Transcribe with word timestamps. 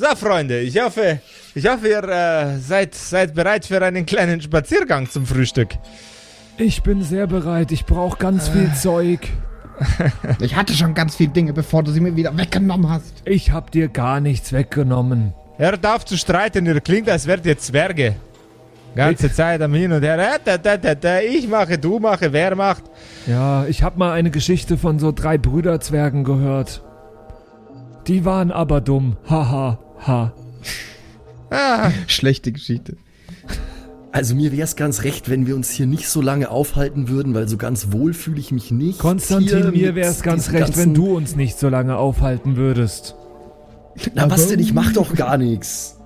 So, 0.00 0.14
Freunde, 0.14 0.60
ich 0.60 0.80
hoffe, 0.80 1.18
ich 1.56 1.66
hoffe, 1.66 1.88
ihr 1.88 2.04
äh, 2.04 2.58
seid, 2.58 2.94
seid 2.94 3.34
bereit 3.34 3.66
für 3.66 3.84
einen 3.84 4.06
kleinen 4.06 4.40
Spaziergang 4.40 5.10
zum 5.10 5.26
Frühstück. 5.26 5.70
Ich 6.56 6.84
bin 6.84 7.02
sehr 7.02 7.26
bereit. 7.26 7.72
Ich 7.72 7.84
brauche 7.84 8.16
ganz 8.16 8.48
viel 8.48 8.72
Zeug. 8.74 9.20
Ich 10.40 10.56
hatte 10.56 10.74
schon 10.74 10.94
ganz 10.94 11.14
viele 11.14 11.30
Dinge, 11.30 11.52
bevor 11.52 11.84
du 11.84 11.92
sie 11.92 12.00
mir 12.00 12.16
wieder 12.16 12.36
weggenommen 12.36 12.90
hast. 12.90 13.22
Ich 13.24 13.52
hab 13.52 13.70
dir 13.70 13.86
gar 13.86 14.20
nichts 14.20 14.52
weggenommen. 14.52 15.34
Hört 15.56 15.86
auf 15.86 16.04
zu 16.04 16.16
streiten, 16.16 16.66
ihr 16.66 16.80
klingt, 16.80 17.08
als 17.08 17.28
wärt 17.28 17.46
ihr 17.46 17.58
Zwerge. 17.58 18.16
Ganze 18.96 19.32
Zeit 19.32 19.62
am 19.62 19.74
Hin 19.74 19.92
und 19.92 20.02
Her. 20.02 20.18
Äh, 20.18 20.38
da, 20.44 20.58
da, 20.58 20.76
da, 20.76 20.94
da, 20.96 21.20
ich 21.20 21.46
mache, 21.48 21.78
du 21.78 22.00
mache, 22.00 22.32
wer 22.32 22.56
macht. 22.56 22.84
Ja, 23.26 23.66
ich 23.66 23.84
hab 23.84 23.96
mal 23.96 24.12
eine 24.12 24.32
Geschichte 24.32 24.78
von 24.78 24.98
so 24.98 25.12
drei 25.12 25.38
Brüderzwergen 25.38 26.24
gehört. 26.24 26.82
Die 28.08 28.24
waren 28.24 28.50
aber 28.50 28.80
dumm. 28.80 29.16
Haha, 29.28 29.78
ha. 30.06 30.32
Ah, 31.50 31.90
Schlechte 32.06 32.52
Geschichte. 32.52 32.96
Also 34.10 34.34
mir 34.34 34.52
wäre 34.52 34.62
es 34.62 34.74
ganz 34.74 35.02
recht, 35.04 35.28
wenn 35.28 35.46
wir 35.46 35.54
uns 35.54 35.70
hier 35.70 35.86
nicht 35.86 36.08
so 36.08 36.20
lange 36.22 36.50
aufhalten 36.50 37.08
würden, 37.08 37.34
weil 37.34 37.46
so 37.48 37.56
ganz 37.58 37.92
wohl 37.92 38.14
fühle 38.14 38.40
ich 38.40 38.52
mich 38.52 38.70
nicht. 38.70 38.98
Konstantin, 38.98 39.70
mir 39.70 39.88
mit 39.88 39.94
wär's 39.96 40.22
ganz 40.22 40.50
recht, 40.50 40.76
wenn 40.78 40.94
du 40.94 41.14
uns 41.16 41.36
nicht 41.36 41.58
so 41.58 41.68
lange 41.68 41.96
aufhalten 41.96 42.56
würdest. 42.56 43.14
Na 44.14 44.30
was 44.30 44.48
denn, 44.48 44.60
ich 44.60 44.72
mach 44.72 44.92
doch 44.92 45.14
gar 45.14 45.36
nichts. 45.36 45.96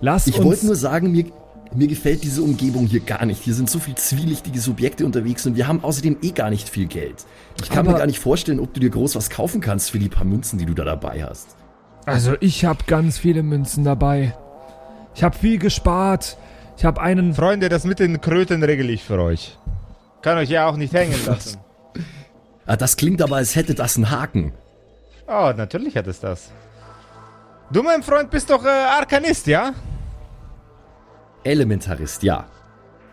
Lass 0.00 0.26
Ich 0.26 0.36
uns. 0.38 0.44
wollte 0.46 0.66
nur 0.66 0.76
sagen, 0.76 1.12
mir, 1.12 1.26
mir 1.74 1.86
gefällt 1.86 2.24
diese 2.24 2.42
Umgebung 2.42 2.86
hier 2.86 3.00
gar 3.00 3.24
nicht. 3.26 3.42
Hier 3.42 3.54
sind 3.54 3.70
so 3.70 3.78
viel 3.78 3.94
zwielichtige 3.94 4.58
Subjekte 4.60 5.04
unterwegs 5.06 5.46
und 5.46 5.56
wir 5.56 5.68
haben 5.68 5.82
außerdem 5.84 6.16
eh 6.22 6.30
gar 6.30 6.50
nicht 6.50 6.68
viel 6.68 6.86
Geld. 6.86 7.26
Ich 7.62 7.68
kann 7.68 7.80
Aber- 7.80 7.92
mir 7.92 7.98
gar 7.98 8.06
nicht 8.06 8.18
vorstellen, 8.18 8.58
ob 8.60 8.74
du 8.74 8.80
dir 8.80 8.90
groß 8.90 9.14
was 9.16 9.30
kaufen 9.30 9.60
kannst 9.60 9.90
für 9.90 9.98
die 9.98 10.08
paar 10.08 10.24
Münzen, 10.24 10.58
die 10.58 10.66
du 10.66 10.74
da 10.74 10.84
dabei 10.84 11.24
hast. 11.24 11.56
Also 12.08 12.36
ich 12.40 12.64
hab 12.64 12.86
ganz 12.86 13.18
viele 13.18 13.42
Münzen 13.42 13.84
dabei. 13.84 14.34
Ich 15.14 15.22
hab 15.22 15.34
viel 15.34 15.58
gespart. 15.58 16.36
Ich 16.76 16.84
hab 16.84 16.98
einen. 16.98 17.34
Freunde, 17.34 17.68
das 17.68 17.84
mit 17.84 17.98
den 17.98 18.20
Kröten 18.20 18.62
regel 18.62 18.88
ich 18.90 19.04
für 19.04 19.20
euch. 19.20 19.58
Kann 20.22 20.38
euch 20.38 20.48
ja 20.48 20.66
auch 20.66 20.76
nicht 20.76 20.92
hängen 20.92 21.18
lassen. 21.26 21.58
Ah, 22.66 22.76
das 22.76 22.96
klingt 22.96 23.22
aber, 23.22 23.36
als 23.36 23.56
hätte 23.56 23.74
das 23.74 23.96
einen 23.96 24.10
Haken. 24.10 24.52
Oh, 25.26 25.52
natürlich 25.56 25.96
hat 25.96 26.06
es 26.06 26.20
das. 26.20 26.50
Du, 27.70 27.82
mein 27.82 28.02
Freund, 28.02 28.30
bist 28.30 28.48
doch 28.50 28.64
äh, 28.64 28.68
Arkanist, 28.68 29.46
ja? 29.46 29.72
Elementarist, 31.44 32.22
ja. 32.22 32.46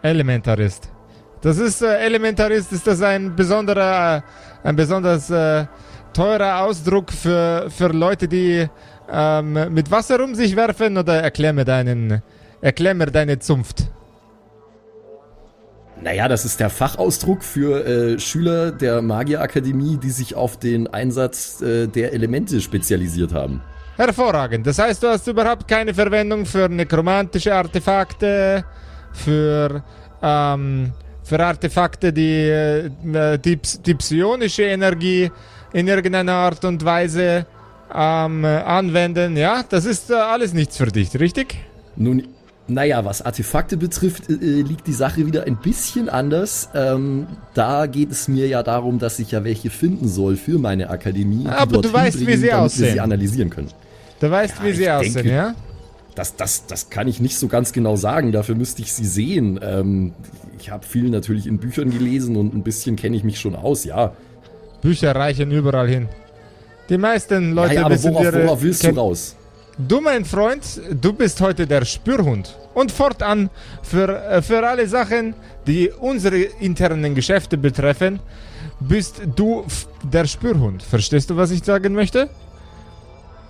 Elementarist. 0.02 0.90
Das 1.42 1.58
ist, 1.58 1.82
äh, 1.82 1.98
Elementarist, 2.06 2.72
ist 2.72 2.88
das 2.88 3.02
ein 3.02 3.36
besonderer, 3.36 4.18
äh, 4.18 4.22
ein 4.68 4.76
besonders 4.76 5.30
äh, 5.30 5.66
teurer 6.16 6.62
Ausdruck 6.64 7.12
für, 7.12 7.68
für 7.70 7.90
Leute, 7.90 8.28
die 8.28 8.68
ähm, 9.12 9.74
mit 9.74 9.92
Wasser 9.92 10.24
um 10.24 10.34
sich 10.34 10.56
werfen? 10.56 10.98
Oder 10.98 11.22
erklär 11.22 11.54
mir 11.54 11.66
deinen, 11.66 12.22
erklär 12.62 12.96
mir 12.96 13.08
deine 13.08 13.40
Zunft. 13.40 13.88
Naja, 16.02 16.28
das 16.28 16.46
ist 16.46 16.60
der 16.60 16.70
Fachausdruck 16.70 17.44
für 17.44 17.86
äh, 17.86 18.20
Schüler 18.20 18.72
der 18.72 19.02
Magierakademie, 19.02 19.98
die 19.98 20.10
sich 20.10 20.36
auf 20.36 20.58
den 20.58 20.88
Einsatz 20.88 21.62
äh, 21.62 21.88
der 21.88 22.14
Elemente 22.14 22.60
spezialisiert 22.62 23.34
haben. 23.34 23.62
Hervorragend. 23.96 24.68
Das 24.68 24.78
heißt, 24.78 25.04
du 25.04 25.08
hast 25.08 25.26
überhaupt 25.28 25.68
keine 25.68 25.94
Verwendung 25.94 26.46
für 26.46 26.68
nekromantische 26.68 27.56
Artefakte, 27.56 28.66
für, 29.14 29.84
ähm, 30.22 30.92
für 31.26 31.40
Artefakte, 31.44 32.14
die, 32.14 32.44
äh, 32.48 32.90
die, 33.40 33.58
ps- 33.58 33.82
die 33.82 33.96
psionische 33.96 34.64
Energie 34.64 35.32
in 35.74 35.88
irgendeiner 35.88 36.34
Art 36.34 36.64
und 36.64 36.86
Weise 36.86 37.46
ähm, 37.94 38.44
äh, 38.46 38.48
anwenden. 38.48 39.36
Ja, 39.36 39.64
das 39.68 39.86
ist 39.86 40.10
äh, 40.12 40.14
alles 40.14 40.54
nichts 40.54 40.78
für 40.78 40.86
dich, 40.88 41.20
richtig? 41.20 41.56
Nun, 41.98 42.24
naja, 42.68 43.04
was 43.06 43.22
Artefakte 43.22 43.76
betrifft, 43.78 44.30
äh, 44.30 44.34
äh, 44.34 44.62
liegt 44.62 44.88
die 44.88 44.94
Sache 44.94 45.26
wieder 45.28 45.44
ein 45.46 45.58
bisschen 45.58 46.10
anders. 46.10 46.70
Ähm, 46.74 47.28
da 47.54 47.86
geht 47.88 48.12
es 48.12 48.28
mir 48.28 48.48
ja 48.48 48.64
darum, 48.64 49.00
dass 49.00 49.20
ich 49.20 49.32
ja 49.32 49.44
welche 49.44 49.70
finden 49.70 50.08
soll 50.08 50.36
für 50.36 50.58
meine 50.60 50.90
Akademie. 50.90 51.44
die 51.44 51.50
Aber 51.50 51.82
du 51.82 51.92
weißt, 51.92 52.20
wie 52.20 52.26
sie 52.26 52.26
damit 52.28 52.42
wir 52.44 52.60
aussehen. 52.62 52.94
sie 52.94 53.00
analysieren 53.02 53.50
können. 53.50 53.70
Du 54.20 54.30
weißt, 54.32 54.56
Ja, 54.60 54.64
wie 54.66 54.74
sie 54.74 54.90
aussehen, 54.90 55.14
denke- 55.14 55.30
ja? 55.32 55.54
Das, 56.16 56.36
das, 56.38 56.66
das 56.66 56.90
kann 56.90 57.08
ich 57.08 57.20
nicht 57.20 57.38
so 57.38 57.48
ganz 57.48 57.74
genau 57.74 57.96
sagen, 57.98 58.32
dafür 58.32 58.56
müsste 58.56 58.82
ich 58.82 58.94
sie 58.94 59.06
sehen. 59.06 59.60
Ähm, 59.62 60.14
ich 60.58 60.72
habe 60.72 60.86
viel 60.86 61.10
natürlich 61.10 61.46
in 61.46 61.58
Büchern 61.58 61.92
gelesen 61.92 62.38
und 62.38 62.54
ein 62.56 62.64
bisschen 62.64 62.96
kenne 62.96 63.18
ich 63.18 63.24
mich 63.24 63.40
schon 63.40 63.56
aus, 63.56 63.84
ja. 63.84 64.14
Bücher 64.82 65.14
reichen 65.16 65.52
überall 65.52 65.90
hin. 65.90 66.08
Die 66.90 66.98
meisten 66.98 67.54
Leute 67.54 67.74
ja, 67.76 67.80
ja 67.82 67.86
aber 67.88 68.02
worauf, 68.04 68.24
ihre- 68.24 68.44
worauf 68.46 68.62
willst 68.62 68.84
du 68.84 68.90
raus? 68.96 69.36
Du, 69.78 70.00
mein 70.00 70.24
Freund, 70.24 70.64
du 71.02 71.12
bist 71.12 71.42
heute 71.42 71.68
der 71.68 71.84
Spürhund. 71.84 72.56
Und 72.74 72.92
fortan 72.94 73.50
für, 73.84 74.08
äh, 74.30 74.42
für 74.42 74.66
alle 74.66 74.88
Sachen, 74.88 75.34
die 75.68 75.90
unsere 75.90 76.38
internen 76.38 77.14
Geschäfte 77.14 77.58
betreffen, 77.58 78.20
bist 78.80 79.22
du 79.36 79.66
der 80.04 80.26
Spürhund. 80.28 80.82
Verstehst 80.84 81.30
du, 81.30 81.36
was 81.36 81.52
ich 81.52 81.64
sagen 81.64 81.94
möchte? 81.94 82.30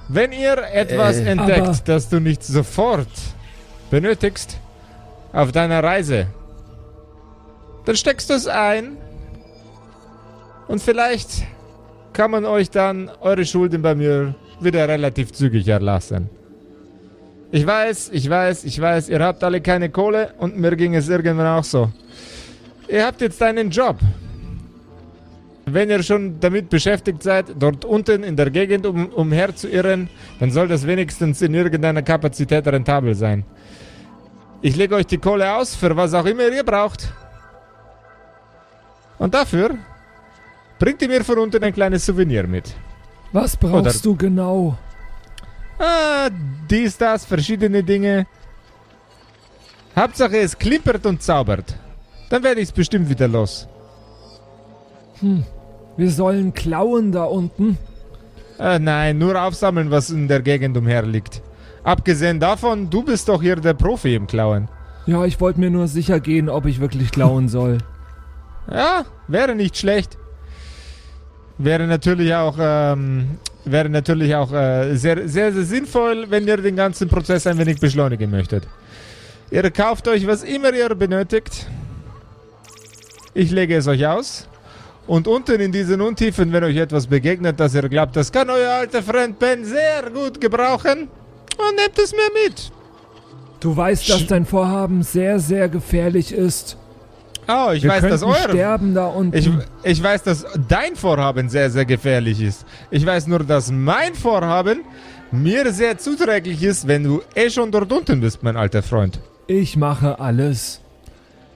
Wenn 0.08 0.32
ihr 0.32 0.58
etwas 0.72 1.18
Äh, 1.18 1.32
entdeckt, 1.32 1.88
das 1.88 2.10
du 2.10 2.20
nicht 2.20 2.44
sofort 2.44 3.08
benötigst 3.90 4.58
auf 5.34 5.52
deiner 5.52 5.84
Reise, 5.84 6.28
dann 7.86 7.96
steckst 7.96 8.30
du 8.30 8.34
es 8.36 8.48
ein 8.48 8.98
und 10.68 10.82
vielleicht 10.82 11.44
kann 12.14 12.32
man 12.32 12.46
euch 12.46 12.70
dann 12.70 13.10
eure 13.22 13.46
Schulden 13.46 13.82
bei 13.82 13.96
mir 13.96 14.36
wieder 14.60 14.88
relativ 14.88 15.32
zügig 15.34 15.68
erlassen. 15.68 16.30
Ich 17.52 17.66
weiß, 17.66 18.10
ich 18.14 18.30
weiß, 18.30 18.64
ich 18.64 18.80
weiß, 18.80 19.10
ihr 19.10 19.20
habt 19.20 19.44
alle 19.44 19.62
keine 19.62 19.90
Kohle 19.90 20.34
und 20.38 20.58
mir 20.58 20.76
ging 20.76 20.96
es 20.96 21.10
irgendwann 21.10 21.48
auch 21.48 21.64
so. 21.64 21.92
Ihr 22.88 23.06
habt 23.06 23.22
jetzt 23.22 23.42
einen 23.42 23.70
Job. 23.70 23.98
Wenn 25.66 25.90
ihr 25.90 26.04
schon 26.04 26.40
damit 26.40 26.70
beschäftigt 26.70 27.24
seid, 27.24 27.48
dort 27.58 27.86
unten 27.86 28.24
in 28.24 28.36
der 28.36 28.52
Gegend 28.52 28.86
um, 28.86 29.08
umher 29.08 29.56
zu 29.56 29.68
irren, 29.68 30.10
dann 30.40 30.52
soll 30.52 30.68
das 30.68 30.86
wenigstens 30.86 31.42
in 31.42 31.56
irgendeiner 31.56 32.04
Kapazität 32.04 32.68
rentabel 32.68 33.16
sein. 33.16 33.44
Ich 34.62 34.76
lege 34.76 34.96
euch 34.96 35.08
die 35.08 35.18
Kohle 35.18 35.56
aus, 35.56 35.76
für 35.76 35.96
was 35.98 36.14
auch 36.14 36.26
immer 36.26 36.48
ihr 36.50 36.64
braucht. 36.64 37.12
Und 39.18 39.34
dafür 39.34 39.76
bringt 40.78 41.02
ihr 41.02 41.08
mir 41.08 41.24
von 41.24 41.40
unten 41.40 41.64
ein 41.64 41.74
kleines 41.74 42.06
Souvenir 42.06 42.46
mit. 42.48 42.76
Was 43.32 43.58
brauchst 43.58 43.74
Oder- 43.74 43.94
du 44.04 44.16
genau? 44.16 44.78
Ah, 45.80 46.30
dies, 46.70 46.98
das, 46.98 47.26
verschiedene 47.26 47.84
Dinge. 47.84 48.28
Hauptsache 49.96 50.38
es 50.38 50.58
klimpert 50.58 51.06
und 51.06 51.22
zaubert. 51.22 51.76
Dann 52.30 52.44
werde 52.44 52.62
ich 52.62 52.70
es 52.70 52.72
bestimmt 52.72 53.10
wieder 53.10 53.28
los. 53.28 53.68
Wir 55.98 56.12
sollen 56.12 56.54
klauen 56.54 57.12
da 57.12 57.24
unten. 57.24 57.78
Äh, 58.60 58.80
nein, 58.80 59.18
nur 59.18 59.42
aufsammeln, 59.42 59.92
was 59.92 60.10
in 60.10 60.28
der 60.28 60.42
Gegend 60.42 60.78
umherliegt. 60.78 61.42
Abgesehen 61.84 62.40
davon, 62.40 62.90
du 62.90 63.04
bist 63.04 63.30
doch 63.30 63.42
hier 63.42 63.58
der 63.58 63.74
Profi 63.74 64.16
im 64.16 64.28
Klauen. 64.28 64.68
Ja, 65.06 65.24
ich 65.26 65.40
wollte 65.40 65.60
mir 65.60 65.70
nur 65.70 65.88
sicher 65.88 66.20
gehen, 66.20 66.50
ob 66.50 66.66
ich 66.66 66.80
wirklich 66.80 67.12
klauen 67.12 67.48
soll. 67.48 67.78
Ja, 68.68 69.06
wäre 69.28 69.54
nicht 69.54 69.78
schlecht. 69.78 70.18
Wäre 71.60 71.86
natürlich 71.86 72.34
auch, 72.34 72.56
ähm, 72.60 73.38
wäre 73.64 73.90
natürlich 73.90 74.34
auch 74.34 74.52
äh, 74.52 74.96
sehr, 74.96 75.30
sehr, 75.30 75.54
sehr 75.54 75.64
sinnvoll, 75.64 76.26
wenn 76.32 76.48
ihr 76.48 76.58
den 76.58 76.76
ganzen 76.76 77.08
Prozess 77.08 77.46
ein 77.46 77.60
wenig 77.60 77.80
beschleunigen 77.80 78.32
möchtet. 78.32 78.68
Ihr 79.52 79.70
kauft 79.70 80.08
euch, 80.08 80.26
was 80.26 80.42
immer 80.42 80.74
ihr 80.74 80.96
benötigt. 80.96 81.68
Ich 83.36 83.52
lege 83.52 83.76
es 83.78 83.88
euch 83.88 84.08
aus. 84.08 84.48
Und 85.08 85.28
unten 85.28 85.60
in 85.62 85.72
diesen 85.72 86.02
Untiefen, 86.02 86.52
wenn 86.52 86.64
euch 86.64 86.78
etwas 86.78 87.08
begegnet, 87.08 87.60
das 87.60 87.76
ihr 87.76 87.88
glaubt, 87.88 88.16
das 88.16 88.32
kann 88.32 88.50
euer 88.50 88.72
alter 88.72 89.04
Freund 89.04 89.38
Ben 89.38 89.64
sehr 89.64 90.10
gut 90.12 90.42
gebrauchen, 90.42 91.10
und 91.58 91.76
nehmt 91.76 91.98
es 91.98 92.12
mir 92.12 92.30
mit. 92.44 92.72
Du 93.60 93.76
weißt, 93.76 94.10
dass 94.10 94.28
dein 94.28 94.46
Vorhaben 94.46 95.04
sehr, 95.04 95.40
sehr 95.40 95.70
gefährlich 95.70 96.32
ist. 96.32 96.78
Oh, 97.48 97.72
ich 97.72 97.84
Wir 97.84 97.92
weiß, 97.92 98.04
dass 98.04 98.24
eure 98.24 98.50
sterben 98.50 98.94
da 98.96 99.08
unten. 99.08 99.38
Ich, 99.38 99.50
ich 99.84 100.04
weiß, 100.04 100.24
dass 100.24 100.46
dein 100.68 100.96
Vorhaben 100.96 101.48
sehr, 101.48 101.70
sehr 101.70 101.86
gefährlich 101.86 102.42
ist. 102.42 102.66
Ich 102.90 103.06
weiß 103.06 103.28
nur, 103.28 103.40
dass 103.40 103.72
mein 103.72 104.16
Vorhaben 104.16 104.82
mir 105.32 105.72
sehr 105.72 105.98
zuträglich 105.98 106.64
ist, 106.64 106.88
wenn 106.88 107.04
du 107.04 107.22
eh 107.36 107.50
schon 107.50 107.72
dort 107.72 107.92
unten 107.92 108.22
bist, 108.22 108.42
mein 108.42 108.58
alter 108.58 108.82
Freund. 108.82 109.20
Ich 109.48 109.78
mache 109.78 110.20
alles. 110.20 110.82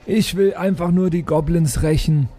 Ich 0.06 0.36
will 0.36 0.54
einfach 0.54 0.92
nur 0.92 1.10
die 1.10 1.24
Goblins 1.24 1.82
rächen. 1.82 2.30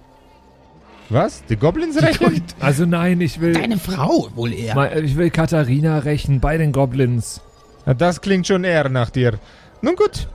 Was? 1.10 1.42
Die 1.46 1.56
Goblins 1.56 2.00
rächen? 2.00 2.42
Also 2.60 2.86
nein, 2.86 3.20
ich 3.20 3.40
will, 3.40 3.52
Deine 3.52 3.78
Frau 3.78 4.28
wohl 4.36 4.52
eher. 4.52 4.74
Mal- 4.76 5.04
ich 5.04 5.16
will 5.16 5.30
Katharina 5.30 5.98
rächen 5.98 6.40
bei 6.40 6.56
den 6.56 6.72
Goblins. 6.72 7.40
Ja, 7.86 7.94
Das 7.94 8.20
klingt 8.20 8.46
schon 8.46 8.62
eher 8.64 8.88
nach 8.88 9.10
dir. 9.10 9.38
Nun 9.82 9.96
gut. 9.96 10.28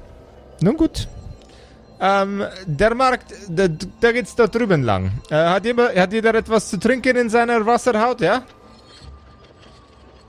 Nun 0.61 0.75
gut. 0.75 1.07
Ähm, 2.01 2.43
der 2.65 2.93
Markt, 2.93 3.33
da, 3.47 3.67
da 4.01 4.11
geht's 4.11 4.35
da 4.35 4.47
drüben 4.47 4.83
lang. 4.83 5.11
Äh, 5.29 5.35
hat, 5.35 5.63
jeder, 5.65 5.93
hat 5.95 6.11
jeder 6.11 6.35
etwas 6.35 6.69
zu 6.69 6.77
trinken 6.77 7.15
in 7.15 7.29
seiner 7.29 7.65
Wasserhaut, 7.65 8.19
ja? 8.19 8.43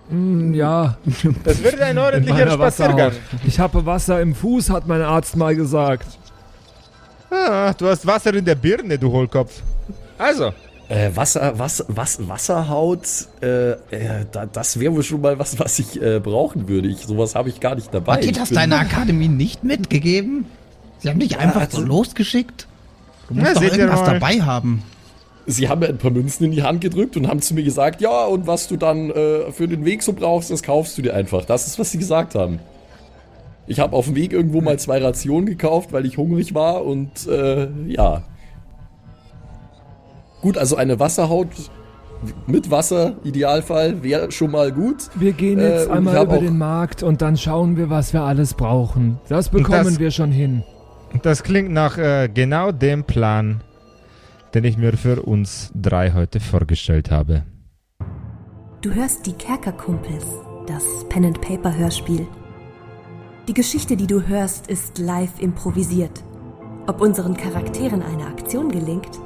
Hm, 0.08 0.54
ja, 0.54 0.96
Das 1.42 1.60
wird 1.64 1.80
ein 1.80 1.92
in 1.92 1.98
ordentlicher 1.98 2.48
Spaziergang. 2.52 3.12
Ich 3.44 3.58
habe 3.58 3.84
Wasser 3.84 4.20
im 4.20 4.34
Fuß, 4.36 4.70
hat 4.70 4.86
mein 4.86 5.02
Arzt 5.02 5.34
mal 5.36 5.56
gesagt. 5.56 6.06
Ah, 7.30 7.72
du 7.76 7.88
hast 7.88 8.06
Wasser 8.06 8.32
in 8.34 8.44
der 8.44 8.54
Birne, 8.54 8.96
du 8.96 9.10
Hohlkopf. 9.10 9.60
Also, 10.18 10.52
Äh, 10.88 11.10
Wasser, 11.16 11.58
was, 11.58 11.84
was, 11.88 12.28
Wasserhaut, 12.28 13.08
äh, 13.42 13.72
äh, 13.72 13.76
da, 14.30 14.46
das 14.46 14.78
wäre 14.78 14.94
wohl 14.94 15.02
schon 15.02 15.20
mal 15.20 15.36
was, 15.36 15.58
was 15.58 15.80
ich 15.80 16.00
äh, 16.00 16.20
brauchen 16.20 16.68
würde. 16.68 16.86
Ich, 16.86 16.98
sowas 16.98 17.34
habe 17.34 17.48
ich 17.48 17.58
gar 17.58 17.74
nicht 17.74 17.92
dabei. 17.92 18.14
Hat 18.14 18.24
dir 18.24 18.30
das 18.32 18.50
deine 18.50 18.78
Akademie 18.78 19.26
nicht 19.26 19.64
mitgegeben? 19.64 20.46
Sie 20.98 21.08
haben 21.08 21.18
dich 21.18 21.38
einfach 21.38 21.68
so 21.70 21.78
also- 21.78 21.88
losgeschickt? 21.88 22.68
Du 23.28 23.34
musst 23.34 23.46
Na, 23.46 23.54
doch 23.54 23.62
irgendwas 23.62 24.04
dabei 24.04 24.40
haben. 24.42 24.84
Sie 25.46 25.68
haben 25.68 25.80
mir 25.80 25.88
ein 25.88 25.98
paar 25.98 26.12
Münzen 26.12 26.44
in 26.44 26.52
die 26.52 26.62
Hand 26.62 26.80
gedrückt 26.80 27.16
und 27.16 27.26
haben 27.26 27.40
zu 27.40 27.54
mir 27.54 27.64
gesagt, 27.64 28.00
ja, 28.00 28.24
und 28.24 28.46
was 28.46 28.68
du 28.68 28.76
dann 28.76 29.10
äh, 29.10 29.50
für 29.50 29.66
den 29.66 29.84
Weg 29.84 30.04
so 30.04 30.12
brauchst, 30.12 30.52
das 30.52 30.62
kaufst 30.62 30.96
du 30.98 31.02
dir 31.02 31.14
einfach. 31.14 31.44
Das 31.44 31.66
ist, 31.66 31.80
was 31.80 31.90
sie 31.90 31.98
gesagt 31.98 32.36
haben. 32.36 32.60
Ich 33.66 33.80
habe 33.80 33.96
auf 33.96 34.04
dem 34.06 34.14
Weg 34.14 34.32
irgendwo 34.32 34.60
mal 34.60 34.78
zwei 34.78 35.02
Rationen 35.02 35.46
gekauft, 35.46 35.92
weil 35.92 36.06
ich 36.06 36.16
hungrig 36.16 36.54
war 36.54 36.84
und 36.84 37.26
äh, 37.26 37.66
ja. 37.88 38.22
Gut, 40.42 40.58
also 40.58 40.76
eine 40.76 40.98
Wasserhaut 41.00 41.48
mit 42.46 42.70
Wasser, 42.70 43.16
Idealfall, 43.24 44.02
wäre 44.02 44.30
schon 44.32 44.50
mal 44.50 44.72
gut. 44.72 45.08
Wir 45.14 45.32
gehen 45.32 45.58
Äh, 45.58 45.70
jetzt 45.70 45.86
ich 45.86 45.92
einmal 45.92 46.24
über 46.24 46.38
den 46.38 46.56
Markt 46.58 47.02
und 47.02 47.20
dann 47.22 47.36
schauen 47.36 47.76
wir, 47.76 47.90
was 47.90 48.12
wir 48.12 48.22
alles 48.22 48.54
brauchen. 48.54 49.18
Das 49.28 49.48
bekommen 49.50 49.84
das- 49.84 49.98
wir 49.98 50.10
schon 50.10 50.30
hin. 50.32 50.62
das 51.22 51.42
klingt 51.42 51.70
nach 51.70 51.98
äh, 51.98 52.28
genau 52.32 52.72
dem 52.72 53.04
Plan, 53.04 53.60
den 54.54 54.64
ich 54.64 54.76
mir 54.78 54.94
für 54.96 55.22
uns 55.22 55.70
drei 55.74 56.12
heute 56.12 56.40
vorgestellt 56.40 57.10
habe. 57.10 57.42
Du 58.82 58.92
hörst 58.94 59.26
die 59.26 59.32
Kerkerkumpels, 59.32 60.24
das 60.66 60.84
Pen-and-Paper-Hörspiel. 61.08 62.26
Die 63.48 63.54
Geschichte, 63.54 63.96
die 63.96 64.06
du 64.06 64.26
hörst, 64.26 64.68
ist 64.68 64.98
live 64.98 65.38
improvisiert. 65.40 66.22
Ob 66.86 67.00
unseren 67.00 67.36
Charakteren 67.36 68.02
eine 68.02 68.26
Aktion 68.26 68.70
gelingt, 68.70 69.10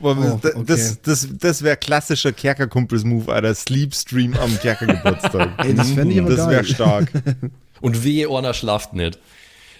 Boah, 0.00 0.16
Oh, 0.18 0.38
das 0.42 0.54
okay. 0.54 0.64
das, 0.66 1.02
das, 1.02 1.28
das 1.38 1.62
wäre 1.62 1.76
klassischer 1.76 2.32
Kerkerkumpels-Move, 2.32 3.32
Alter. 3.32 3.54
Sleepstream 3.54 4.34
am 4.34 4.58
Kerkergeburtstag. 4.58 5.50
Ey, 5.64 5.74
das 5.74 5.90
fänd 5.90 6.12
ich 6.12 6.20
aber 6.20 6.34
Das 6.34 6.48
wäre 6.48 6.64
stark. 6.64 7.10
Und 7.80 8.04
wehe, 8.04 8.28
Orna 8.30 8.54
schlaft 8.54 8.94
nicht. 8.94 9.18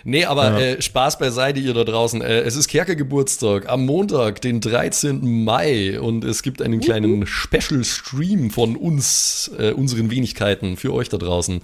Nee, 0.09 0.25
aber 0.25 0.61
äh, 0.61 0.81
Spaß 0.81 1.19
beiseite, 1.19 1.59
ihr 1.59 1.75
da 1.75 1.83
draußen. 1.83 2.21
Äh, 2.23 2.43
es 2.43 2.55
ist 2.55 2.69
Kerkergeburtstag 2.69 3.69
am 3.69 3.85
Montag, 3.87 4.41
den 4.41 4.61
13. 4.61 5.43
Mai. 5.45 5.99
Und 5.99 6.25
es 6.25 6.43
gibt 6.43 6.63
einen 6.63 6.81
kleinen 6.81 7.27
Special-Stream 7.27 8.51
von 8.51 8.77
uns, 8.77 9.51
äh, 9.59 9.73
unseren 9.73 10.11
Wenigkeiten, 10.13 10.77
für 10.77 10.93
euch 10.93 11.09
da 11.09 11.17
draußen. 11.17 11.61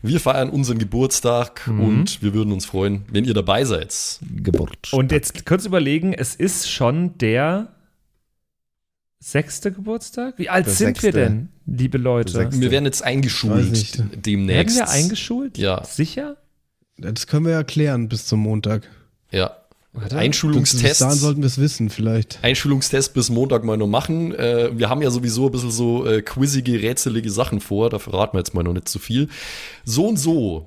Wir 0.00 0.20
feiern 0.20 0.48
unseren 0.50 0.78
Geburtstag 0.78 1.68
und 1.68 2.22
wir 2.22 2.34
würden 2.34 2.52
uns 2.52 2.64
freuen, 2.64 3.04
wenn 3.12 3.24
ihr 3.24 3.34
dabei 3.34 3.64
seid. 3.64 3.94
Geburt. 4.42 4.92
Und 4.92 5.12
jetzt 5.12 5.46
kurz 5.46 5.64
überlegen, 5.64 6.12
es 6.12 6.34
ist 6.34 6.68
schon 6.68 7.16
der 7.18 7.68
sechste 9.22 9.70
Geburtstag? 9.70 10.34
Wie 10.38 10.48
alt 10.48 10.66
Der 10.66 10.74
sind 10.74 11.02
wir 11.02 11.12
sechste. 11.12 11.12
denn, 11.12 11.48
liebe 11.66 11.96
Leute? 11.96 12.50
Wir 12.52 12.70
werden 12.70 12.84
jetzt 12.86 13.02
eingeschult 13.02 13.70
nicht. 13.70 13.98
Werden 13.98 14.22
demnächst. 14.22 14.76
wir 14.76 14.88
eingeschult? 14.88 15.58
Ja. 15.58 15.84
Sicher? 15.84 16.36
Das 16.98 17.26
können 17.26 17.46
wir 17.46 17.52
ja 17.52 17.62
klären 17.62 18.08
bis 18.08 18.26
zum 18.26 18.40
Montag. 18.40 18.88
Ja. 19.30 19.56
Bis 19.92 20.12
Einschulungstest. 20.12 21.02
dahin 21.02 21.18
sollten 21.18 21.42
wir 21.42 21.46
es 21.46 21.58
wissen, 21.58 21.90
vielleicht. 21.90 22.38
Einschulungstest 22.42 23.12
bis 23.12 23.28
Montag 23.28 23.62
mal 23.62 23.76
noch 23.76 23.86
machen. 23.86 24.34
Äh, 24.34 24.70
wir 24.76 24.88
haben 24.88 25.02
ja 25.02 25.10
sowieso 25.10 25.46
ein 25.46 25.52
bisschen 25.52 25.70
so 25.70 26.06
äh, 26.06 26.22
quizzige, 26.22 26.80
rätselige 26.82 27.30
Sachen 27.30 27.60
vor. 27.60 27.90
Da 27.90 27.98
verraten 27.98 28.34
wir 28.34 28.40
jetzt 28.40 28.54
mal 28.54 28.62
noch 28.62 28.72
nicht 28.72 28.88
zu 28.88 28.98
viel. 28.98 29.28
So 29.84 30.06
und 30.08 30.16
so 30.16 30.66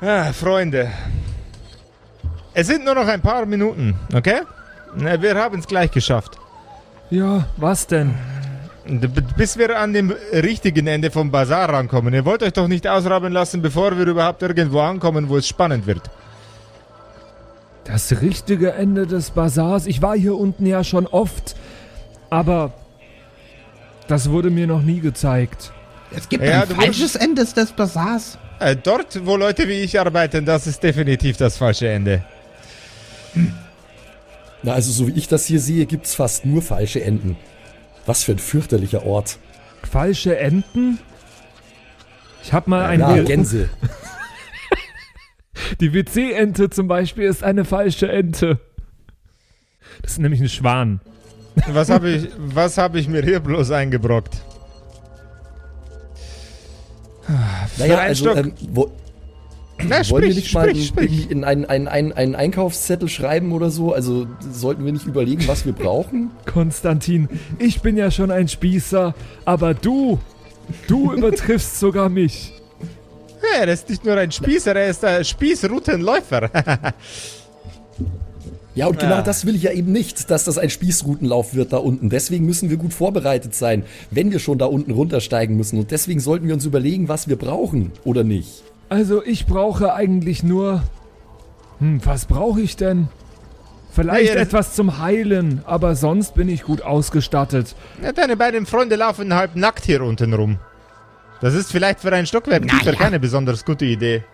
Ah, 0.00 0.32
Freunde. 0.32 0.90
Es 2.54 2.66
sind 2.66 2.84
nur 2.84 2.94
noch 2.94 3.06
ein 3.06 3.20
paar 3.20 3.46
Minuten, 3.46 3.94
okay? 4.14 4.40
Na, 4.96 5.20
Wir 5.20 5.34
haben 5.36 5.58
es 5.58 5.66
gleich 5.66 5.90
geschafft. 5.90 6.38
Ja, 7.10 7.46
was 7.56 7.86
denn? 7.86 8.14
Bis 9.36 9.56
wir 9.58 9.78
an 9.78 9.92
dem 9.92 10.12
richtigen 10.32 10.86
Ende 10.86 11.10
vom 11.10 11.30
Bazar 11.30 11.68
rankommen. 11.68 12.12
Ihr 12.14 12.24
wollt 12.24 12.42
euch 12.42 12.52
doch 12.52 12.66
nicht 12.66 12.88
ausraben 12.88 13.32
lassen, 13.32 13.62
bevor 13.62 13.96
wir 13.96 14.06
überhaupt 14.06 14.42
irgendwo 14.42 14.80
ankommen, 14.80 15.28
wo 15.28 15.36
es 15.36 15.46
spannend 15.46 15.86
wird. 15.86 16.02
Das 17.84 18.20
richtige 18.20 18.72
Ende 18.72 19.06
des 19.06 19.30
Bazars. 19.30 19.86
Ich 19.86 20.00
war 20.02 20.16
hier 20.16 20.36
unten 20.36 20.66
ja 20.66 20.82
schon 20.82 21.06
oft, 21.06 21.56
aber 22.30 22.72
das 24.08 24.30
wurde 24.30 24.50
mir 24.50 24.66
noch 24.66 24.82
nie 24.82 25.00
gezeigt. 25.00 25.72
Es 26.10 26.28
gibt 26.28 26.42
Ja, 26.44 26.62
ein 26.62 26.68
falsches 26.68 27.16
Ende 27.16 27.44
des 27.44 27.72
Bazars. 27.72 28.38
Äh, 28.60 28.76
dort, 28.76 29.24
wo 29.26 29.36
Leute 29.36 29.66
wie 29.68 29.80
ich 29.80 29.98
arbeiten, 29.98 30.44
das 30.44 30.66
ist 30.66 30.82
definitiv 30.82 31.36
das 31.38 31.56
falsche 31.56 31.88
Ende. 31.88 32.22
Na, 34.62 34.74
also 34.74 34.92
so 34.92 35.08
wie 35.08 35.12
ich 35.18 35.28
das 35.28 35.46
hier 35.46 35.60
sehe, 35.60 35.86
gibt's 35.86 36.14
fast 36.14 36.44
nur 36.44 36.60
falsche 36.62 37.02
Enden. 37.02 37.36
Was 38.06 38.24
für 38.24 38.32
ein 38.32 38.38
fürchterlicher 38.38 39.04
Ort. 39.06 39.38
Falsche 39.90 40.38
Enten? 40.38 40.98
Ich 42.42 42.52
hab 42.52 42.66
mal 42.66 42.84
ein 42.84 43.00
Ja, 43.00 43.12
Bild- 43.14 43.26
Gänse. 43.26 43.70
Die 45.80 45.92
WC-Ente 45.94 46.68
zum 46.70 46.88
Beispiel 46.88 47.24
ist 47.24 47.44
eine 47.44 47.64
falsche 47.64 48.10
Ente. 48.10 48.58
Das 50.02 50.12
ist 50.12 50.18
nämlich 50.18 50.40
ein 50.40 50.48
Schwan. 50.48 51.00
Was 51.68 51.90
habe 51.90 52.10
ich, 52.10 52.28
was 52.38 52.78
hab 52.78 52.94
ich 52.94 53.08
mir 53.08 53.22
hier 53.22 53.40
bloß 53.40 53.70
eingebrockt? 53.70 54.42
Naja, 57.78 57.98
ein 57.98 58.08
also, 58.08 58.34
ähm, 58.34 58.52
wo, 58.70 58.90
Na, 59.82 60.08
wollen 60.10 60.24
wir 60.28 60.34
nicht 60.34 60.52
mal 60.54 60.68
sprich, 60.68 60.86
sprich. 60.88 61.30
in 61.30 61.44
einen, 61.44 61.64
einen, 61.64 61.88
einen, 61.88 62.12
einen 62.12 62.34
Einkaufszettel 62.34 63.08
schreiben 63.08 63.52
oder 63.52 63.70
so? 63.70 63.92
Also 63.92 64.26
sollten 64.52 64.84
wir 64.84 64.92
nicht 64.92 65.06
überlegen, 65.06 65.46
was 65.48 65.64
wir 65.66 65.72
brauchen? 65.72 66.30
Konstantin, 66.46 67.28
ich 67.58 67.80
bin 67.80 67.96
ja 67.96 68.10
schon 68.10 68.30
ein 68.30 68.48
Spießer, 68.48 69.14
aber 69.44 69.74
du, 69.74 70.18
du 70.86 71.12
übertriffst 71.16 71.80
sogar 71.80 72.08
mich. 72.08 72.54
Ja, 73.42 73.60
er 73.60 73.68
ist 73.68 73.88
nicht 73.88 74.04
nur 74.04 74.16
ein 74.16 74.30
Spießer, 74.30 74.76
er 74.76 74.88
ist 74.90 75.04
ein 75.04 75.24
Spießrutenläufer. 75.24 76.50
Ja, 78.80 78.86
und 78.86 78.98
genau 78.98 79.16
Ja. 79.16 79.22
das 79.22 79.44
will 79.44 79.54
ich 79.54 79.62
ja 79.64 79.72
eben 79.72 79.92
nicht, 79.92 80.30
dass 80.30 80.44
das 80.44 80.56
ein 80.56 80.70
Spießrutenlauf 80.70 81.54
wird 81.54 81.72
da 81.74 81.76
unten. 81.76 82.08
Deswegen 82.08 82.46
müssen 82.46 82.70
wir 82.70 82.78
gut 82.78 82.94
vorbereitet 82.94 83.54
sein, 83.54 83.84
wenn 84.10 84.32
wir 84.32 84.38
schon 84.38 84.56
da 84.56 84.64
unten 84.64 84.90
runtersteigen 84.92 85.54
müssen. 85.56 85.78
Und 85.78 85.90
deswegen 85.90 86.18
sollten 86.20 86.46
wir 86.46 86.54
uns 86.54 86.64
überlegen, 86.64 87.08
was 87.08 87.28
wir 87.28 87.36
brauchen 87.36 87.92
oder 88.04 88.24
nicht. 88.24 88.62
Also 88.88 89.22
ich 89.22 89.44
brauche 89.46 89.92
eigentlich 89.92 90.42
nur. 90.42 90.82
Hm, 91.78 92.00
was 92.04 92.24
brauche 92.24 92.60
ich 92.62 92.76
denn? 92.76 93.08
Vielleicht 93.92 94.30
Naja, 94.32 94.40
etwas 94.40 94.74
zum 94.74 94.98
Heilen, 94.98 95.62
aber 95.66 95.94
sonst 95.94 96.34
bin 96.34 96.48
ich 96.48 96.62
gut 96.62 96.80
ausgestattet. 96.80 97.74
Ja, 98.02 98.12
deine 98.12 98.36
beiden 98.36 98.64
Freunde 98.64 98.96
laufen 98.96 99.34
halb 99.34 99.56
nackt 99.56 99.84
hier 99.84 100.02
unten 100.02 100.32
rum. 100.32 100.58
Das 101.40 101.54
ist 101.54 101.70
vielleicht 101.70 102.00
für 102.00 102.12
ein 102.12 102.24
Stockwerk 102.26 102.66
tiefer 102.68 102.92
keine 102.92 103.18
besonders 103.20 103.64
gute 103.64 103.84
Idee. 103.84 104.24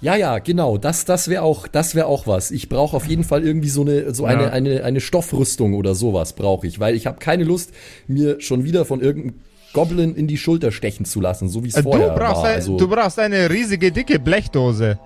Ja, 0.00 0.14
ja, 0.16 0.38
genau. 0.38 0.78
Das, 0.78 1.04
das 1.04 1.28
wäre 1.28 1.42
auch, 1.42 1.66
das 1.66 1.94
wäre 1.94 2.06
auch 2.06 2.26
was. 2.26 2.50
Ich 2.52 2.68
brauche 2.68 2.96
auf 2.96 3.06
jeden 3.06 3.24
Fall 3.24 3.44
irgendwie 3.44 3.68
so 3.68 3.82
eine, 3.82 4.14
so 4.14 4.24
eine, 4.26 4.44
Ja. 4.44 4.50
eine, 4.50 4.84
eine 4.84 5.00
Stoffrüstung 5.00 5.74
oder 5.74 5.94
sowas 5.94 6.34
brauche 6.34 6.66
ich, 6.66 6.78
weil 6.78 6.94
ich 6.94 7.06
habe 7.06 7.18
keine 7.18 7.44
Lust, 7.44 7.72
mir 8.06 8.40
schon 8.40 8.64
wieder 8.64 8.84
von 8.84 9.00
irgendeinem 9.00 9.40
Goblin 9.72 10.14
in 10.14 10.28
die 10.28 10.36
Schulter 10.38 10.70
stechen 10.72 11.04
zu 11.04 11.20
lassen, 11.20 11.48
so 11.48 11.64
wie 11.64 11.68
es 11.68 11.74
Äh, 11.74 11.82
vorher 11.82 12.10
brauchst, 12.10 12.42
war. 12.42 12.48
ein, 12.50 12.54
Also, 12.56 12.76
du 12.78 12.88
brauchst 12.88 13.18
eine 13.18 13.50
riesige, 13.50 13.90
dicke 13.92 14.18
Blechdose, 14.20 14.98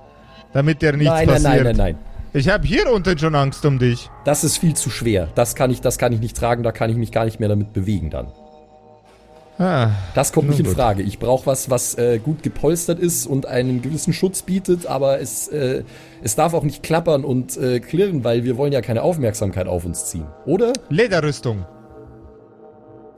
damit 0.53 0.83
dir 0.83 0.93
nichts 0.93 1.07
nein, 1.13 1.27
nein, 1.27 1.43
passiert. 1.43 1.65
nein, 1.65 1.77
nein, 1.77 1.77
nein. 1.77 1.99
Ich 2.35 2.49
habe 2.49 2.67
hier 2.67 2.91
unten 2.91 3.19
schon 3.19 3.35
Angst 3.35 3.65
um 3.67 3.79
dich. 3.79 4.09
Das 4.25 4.43
ist 4.45 4.57
viel 4.59 4.75
zu 4.75 4.89
schwer. 4.89 5.29
Das 5.35 5.55
kann 5.55 5.71
ich, 5.71 5.81
das 5.83 5.99
kann 5.99 6.13
ich 6.13 6.21
nicht 6.21 6.35
tragen. 6.37 6.63
Da 6.63 6.73
kann 6.73 6.89
ich 6.89 6.97
mich 6.97 7.13
gar 7.13 7.25
nicht 7.27 7.41
mehr 7.41 7.49
damit 7.51 7.73
bewegen 7.75 8.09
dann. 8.09 8.29
Ah, 9.63 9.91
Das 10.17 10.33
kommt 10.33 10.49
nicht 10.49 10.59
in. 10.59 10.67
Frage. 10.67 11.03
Ich 11.05 11.21
brauche 11.21 11.47
was, 11.47 11.71
was 11.71 11.97
äh, 11.97 12.19
gut 12.19 12.43
gepolstert 12.43 12.99
ist 12.99 13.27
und 13.27 13.47
einen 13.47 13.81
gewissen 13.81 14.13
Schutz 14.13 14.43
bietet, 14.43 14.87
aber 14.87 15.21
es, 15.21 15.47
äh, 15.49 15.85
es 16.21 16.35
darf 16.35 16.53
auch 16.53 16.65
nicht 16.65 16.83
klappern 16.83 17.25
und 17.25 17.57
äh, 17.57 17.79
klirren, 17.79 18.25
weil 18.25 18.43
wir 18.43 18.57
wollen 18.57 18.73
ja 18.73 18.81
keine 18.81 19.03
Aufmerksamkeit 19.03 19.69
auf 19.69 19.85
uns 19.85 20.07
ziehen. 20.07 20.27
Oder? 20.47 20.73
Lederrüstung. 20.89 21.65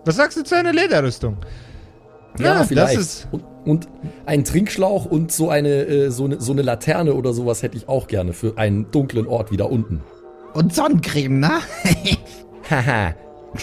Was 0.04 0.16
sagst 0.16 0.36
du 0.36 0.44
zu 0.44 0.54
einer 0.54 0.74
Lederrüstung? 0.74 1.38
Ja, 2.38 2.64
vielleicht. 2.64 2.96
das 2.98 3.02
ist- 3.02 3.28
und, 3.32 3.44
und 3.64 3.88
ein 4.26 4.44
Trinkschlauch 4.44 5.06
und 5.06 5.32
so 5.32 5.48
eine, 5.48 5.70
äh, 5.86 6.10
so 6.10 6.26
eine, 6.26 6.42
so 6.42 6.52
eine 6.52 6.60
Laterne 6.60 7.14
oder 7.14 7.32
sowas 7.32 7.62
hätte 7.62 7.78
ich 7.78 7.88
auch 7.88 8.06
gerne 8.06 8.34
für 8.34 8.58
einen 8.58 8.90
dunklen 8.90 9.26
Ort 9.26 9.50
wieder 9.50 9.70
unten. 9.70 10.02
Und 10.52 10.74
Sonnencreme, 10.74 11.40
ne? 11.40 11.52
Haha. 12.68 13.14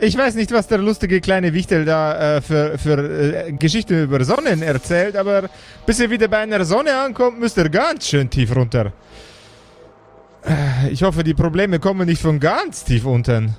Ich 0.00 0.16
weiß 0.16 0.36
nicht, 0.36 0.52
was 0.52 0.68
der 0.68 0.78
lustige 0.78 1.20
kleine 1.20 1.52
Wichtel 1.52 1.84
da 1.84 2.36
äh, 2.36 2.40
für, 2.40 2.78
für 2.78 3.46
äh, 3.48 3.52
Geschichten 3.52 4.04
über 4.04 4.22
Sonnen 4.24 4.62
erzählt, 4.62 5.16
aber 5.16 5.48
bis 5.86 5.98
er 5.98 6.08
wieder 6.10 6.28
bei 6.28 6.38
einer 6.38 6.64
Sonne 6.64 6.96
ankommt, 6.96 7.40
müsst 7.40 7.56
ihr 7.58 7.68
ganz 7.68 8.06
schön 8.06 8.30
tief 8.30 8.54
runter. 8.54 8.92
Äh, 10.44 10.90
Ich 10.92 11.02
hoffe, 11.02 11.24
die 11.24 11.34
Probleme 11.34 11.80
kommen 11.80 12.06
nicht 12.06 12.22
von 12.22 12.38
ganz 12.38 12.84
tief 12.84 13.04
unten. 13.06 13.56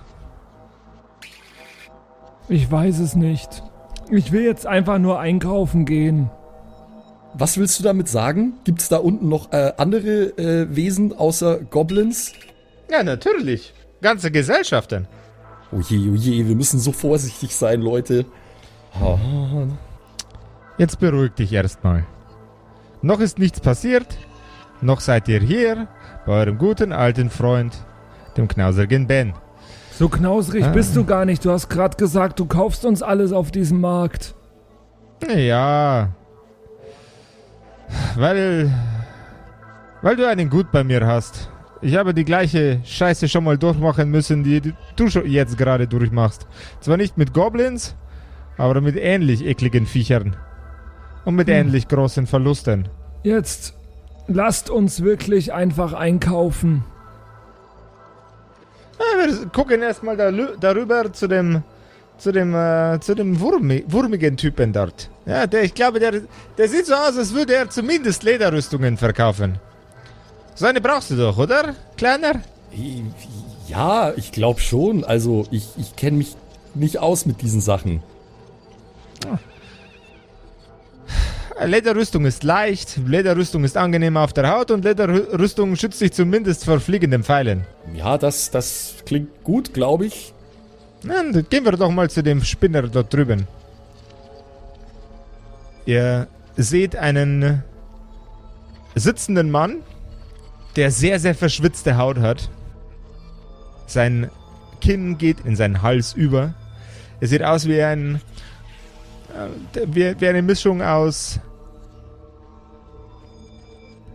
Ich 2.48 2.72
weiß 2.72 3.00
es 3.00 3.16
nicht. 3.16 3.62
Ich 4.10 4.32
will 4.32 4.44
jetzt 4.44 4.66
einfach 4.66 4.98
nur 4.98 5.20
einkaufen 5.20 5.86
gehen. 5.86 6.30
Was 7.34 7.58
willst 7.58 7.78
du 7.80 7.84
damit 7.84 8.08
sagen? 8.08 8.54
Gibt 8.64 8.82
es 8.82 8.88
da 8.88 8.98
unten 8.98 9.28
noch 9.30 9.52
äh, 9.52 9.74
andere 9.78 10.38
äh, 10.38 10.74
Wesen 10.74 11.12
außer 11.16 11.60
Goblins? 11.60 12.32
Ja, 12.90 13.04
natürlich. 13.04 13.74
Ganze 14.02 14.32
Gesellschaften. 14.32 15.08
Oh 15.72 15.80
je, 15.82 16.10
oh 16.10 16.16
je, 16.16 16.48
wir 16.48 16.56
müssen 16.56 16.80
so 16.80 16.92
vorsichtig 16.92 17.56
sein, 17.56 17.82
Leute. 17.82 18.26
Jetzt 20.78 21.00
beruhig 21.00 21.34
dich 21.34 21.54
erstmal. 21.54 22.06
Noch 23.02 23.20
ist 23.20 23.38
nichts 23.40 23.60
passiert. 23.60 24.18
Noch 24.82 25.00
seid 25.02 25.28
ihr 25.28 25.40
hier 25.42 25.88
bei 26.26 26.34
eurem 26.34 26.58
guten 26.58 26.92
alten 26.94 27.30
Freund, 27.30 27.78
dem 28.38 28.48
knauserigen 28.48 29.08
Ben. 29.08 29.34
So 29.92 30.08
knausrig 30.10 30.64
Ah. 30.66 30.70
bist 30.72 30.96
du 30.96 31.04
gar 31.04 31.26
nicht. 31.26 31.44
Du 31.44 31.52
hast 31.52 31.70
gerade 31.70 31.98
gesagt, 31.98 32.40
du 32.40 32.46
kaufst 32.46 32.86
uns 32.86 33.02
alles 33.04 33.32
auf 33.34 33.52
diesem 33.52 33.82
Markt. 33.82 34.34
Ja. 35.36 36.10
Weil. 38.16 38.72
Weil 40.02 40.16
du 40.16 40.26
einen 40.28 40.50
Gut 40.50 40.72
bei 40.72 40.84
mir 40.86 41.06
hast. 41.06 41.50
Ich 41.82 41.96
habe 41.96 42.14
die 42.14 42.26
gleiche 42.26 42.82
Scheiße 42.84 43.30
schon 43.30 43.46
mal 43.46 43.58
durchmachen 43.58 44.12
müssen, 44.12 44.44
die 44.44 44.74
du 44.96 45.06
jetzt 45.26 45.58
gerade 45.58 45.88
durchmachst. 45.88 46.46
Zwar 46.82 46.98
nicht 46.98 47.18
mit 47.18 47.34
Goblins, 47.34 47.96
aber 48.58 48.82
mit 48.82 48.98
ähnlich 48.98 49.46
ekligen 49.46 49.86
Viechern. 49.86 50.36
Und 51.24 51.36
mit 51.36 51.48
ähnlich 51.48 51.88
großen 51.88 52.28
Verlusten. 52.28 52.90
Jetzt 53.24 53.74
lasst 54.28 54.70
uns 54.70 55.04
wirklich 55.04 55.54
einfach 55.54 55.94
einkaufen. 55.94 56.84
Ja, 58.98 59.26
wir 59.26 59.46
gucken 59.48 59.82
erstmal 59.82 60.18
darüber 60.60 61.12
zu 61.14 61.28
dem. 61.28 61.64
Zu 62.18 62.34
dem, 62.34 62.54
äh, 62.54 63.00
zu 63.00 63.16
dem 63.16 63.40
Wurmi, 63.40 63.86
wurmigen 63.88 64.36
Typen 64.36 64.74
dort. 64.74 65.10
Ja, 65.26 65.48
der, 65.48 65.64
ich 65.64 65.74
glaube, 65.74 66.02
der, 66.02 66.16
der 66.58 66.68
sieht 66.68 66.86
so 66.86 66.94
aus, 66.94 67.18
als 67.18 67.34
würde 67.34 67.56
er 67.56 67.70
zumindest 67.70 68.24
Lederrüstungen 68.24 68.98
verkaufen. 68.98 69.58
So 70.60 70.66
eine 70.66 70.82
brauchst 70.82 71.10
du 71.10 71.16
doch, 71.16 71.38
oder? 71.38 71.74
Kleiner? 71.96 72.42
Ja, 73.70 74.12
ich 74.18 74.34
glaube 74.34 74.60
schon. 74.60 75.06
Also, 75.06 75.48
ich, 75.52 75.70
ich 75.78 75.96
kenne 75.96 76.18
mich 76.18 76.36
nicht 76.76 76.98
aus 76.98 77.26
mit 77.26 77.42
diesen 77.42 77.62
Sachen. 77.62 78.04
Lederrüstung 81.66 82.26
ist 82.26 82.44
leicht, 82.44 83.00
Lederrüstung 83.06 83.64
ist 83.64 83.78
angenehm 83.78 84.18
auf 84.18 84.34
der 84.34 84.52
Haut 84.52 84.72
und 84.72 84.84
Lederrüstung 84.84 85.78
schützt 85.78 86.02
dich 86.02 86.12
zumindest 86.12 86.66
vor 86.66 86.82
fliegenden 86.82 87.24
Pfeilen. 87.24 87.64
Ja, 87.94 88.18
das, 88.18 88.52
das 88.52 88.96
klingt 89.06 89.46
gut, 89.46 89.74
glaube 89.74 90.08
ich. 90.08 90.34
Dann 91.04 91.46
gehen 91.50 91.64
wir 91.64 91.72
doch 91.72 91.90
mal 91.90 92.10
zu 92.10 92.22
dem 92.22 92.44
Spinner 92.44 92.82
dort 92.82 93.14
drüben. 93.14 93.48
Ihr 95.86 96.28
seht 96.58 96.98
einen 96.98 97.64
sitzenden 98.96 99.52
Mann, 99.52 99.78
der 100.76 100.92
sehr, 100.92 101.20
sehr 101.20 101.36
verschwitzte 101.36 101.98
Haut 101.98 102.20
hat. 102.20 102.50
Sein 103.86 104.30
Kinn 104.82 105.18
geht 105.18 105.42
in 105.42 105.56
seinen 105.56 105.82
Hals 105.82 106.14
über. 106.14 106.54
Er 107.20 107.28
sieht 107.28 107.44
aus 107.44 107.68
wie 107.68 107.82
ein. 107.82 108.22
äh, 109.76 109.86
wie, 109.88 110.28
eine 110.28 110.42
Mischung 110.42 110.82
aus 110.82 111.40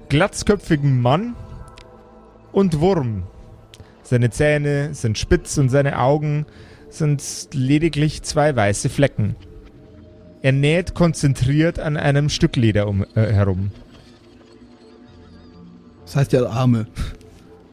glatzköpfigem 0.09 1.01
Mann 1.01 1.35
und 2.53 2.81
Wurm. 2.81 3.25
Seine 4.03 4.31
Zähne 4.31 4.95
sind 4.95 5.19
spitz 5.19 5.59
und 5.59 5.71
seine 5.71 5.99
Augen 5.99 6.47
sind 6.89 7.49
lediglich 7.53 8.23
zwei 8.23 8.55
weiße 8.55 8.89
Flecken. 8.89 9.35
Er 10.43 10.53
näht 10.53 10.95
konzentriert 10.95 11.79
an 11.79 11.97
einem 11.97 12.29
Stück 12.29 12.57
Leder 12.57 12.87
um, 12.87 13.05
äh, 13.15 13.33
herum. 13.33 13.71
Das 16.05 16.17
heißt 16.17 16.33
ja 16.33 16.47
Arme. 16.47 16.87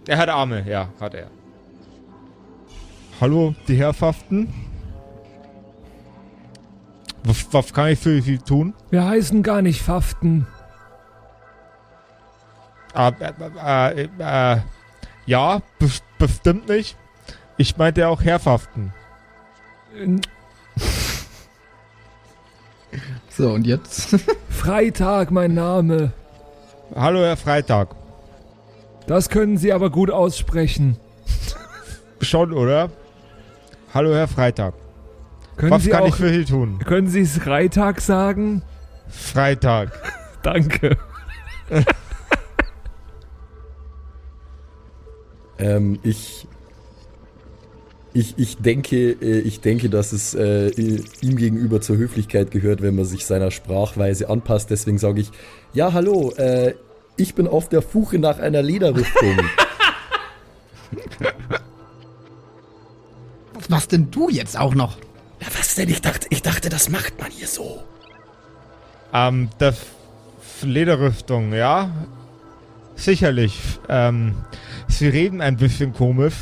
Er 0.07 0.17
hat 0.17 0.29
Arme, 0.29 0.63
ja, 0.67 0.89
hat 0.99 1.13
er. 1.13 1.27
Hallo, 3.19 3.53
die 3.67 3.75
Herrschaften. 3.75 4.51
Was, 7.23 7.47
was 7.51 7.73
kann 7.73 7.89
ich 7.89 7.99
für 7.99 8.21
Sie 8.21 8.39
tun? 8.39 8.73
Wir 8.89 9.05
heißen 9.05 9.43
gar 9.43 9.61
nicht 9.61 9.81
Faften. 9.81 10.47
Ah, 12.93 13.11
äh, 13.19 14.01
äh, 14.01 14.53
äh, 14.55 14.61
ja, 15.25 15.61
be 15.79 15.89
bestimmt 16.17 16.67
nicht. 16.67 16.97
Ich 17.57 17.77
meinte 17.77 18.07
auch 18.07 18.21
Herrschaften. 18.21 18.93
So, 23.29 23.51
und 23.51 23.65
jetzt? 23.65 24.17
Freitag, 24.49 25.31
mein 25.31 25.53
Name. 25.53 26.11
Hallo, 26.95 27.21
Herr 27.21 27.37
Freitag. 27.37 27.95
Das 29.07 29.29
können 29.29 29.57
Sie 29.57 29.73
aber 29.73 29.89
gut 29.89 30.11
aussprechen. 30.11 30.97
Schon, 32.21 32.53
oder? 32.53 32.91
Hallo, 33.93 34.13
Herr 34.13 34.27
Freitag. 34.27 34.73
Können 35.57 35.71
was 35.71 35.83
Sie 35.83 35.89
kann 35.89 36.03
auch, 36.03 36.07
ich 36.07 36.15
für 36.15 36.29
Sie 36.33 36.45
tun? 36.45 36.79
können 36.79 37.07
Sie 37.07 37.21
es 37.21 37.37
Freitag 37.37 37.99
sagen? 38.01 38.61
Freitag. 39.09 39.91
Danke. 40.43 40.97
Ähm, 45.61 45.99
ich, 46.01 46.47
ich, 48.13 48.33
ich 48.37 48.57
denke, 48.57 49.11
äh, 49.21 49.39
ich 49.41 49.61
denke, 49.61 49.89
dass 49.89 50.11
es 50.11 50.33
äh, 50.33 50.69
ihm 51.21 51.35
gegenüber 51.35 51.81
zur 51.81 51.97
Höflichkeit 51.97 52.49
gehört, 52.49 52.81
wenn 52.81 52.95
man 52.95 53.05
sich 53.05 53.25
seiner 53.27 53.51
Sprachweise 53.51 54.27
anpasst. 54.27 54.71
Deswegen 54.71 54.97
sage 54.97 55.21
ich, 55.21 55.31
ja, 55.73 55.93
hallo, 55.93 56.31
äh, 56.31 56.73
ich 57.21 57.35
bin 57.35 57.47
auf 57.47 57.69
der 57.69 57.81
Suche 57.81 58.19
nach 58.19 58.39
einer 58.39 58.61
Lederrüstung. 58.61 59.37
Was 63.53 63.69
machst 63.69 63.91
denn 63.91 64.09
du 64.11 64.29
jetzt 64.29 64.57
auch 64.57 64.73
noch? 64.75 64.97
ja, 65.39 65.47
was 65.57 65.75
denn? 65.75 65.89
Ich 65.89 66.01
dachte, 66.01 66.27
ich 66.29 66.41
dachte, 66.41 66.69
das 66.69 66.89
macht 66.89 67.19
man 67.19 67.31
hier 67.31 67.47
so. 67.47 67.83
Ähm, 69.13 69.49
der 69.59 69.69
F 69.69 69.85
Lederrüstung, 70.63 71.53
ja? 71.53 71.89
sicherlich. 72.95 73.59
Ähm, 73.89 74.35
Sie 74.87 75.07
reden 75.07 75.41
ein 75.41 75.57
bisschen 75.57 75.93
komisch. 75.93 76.33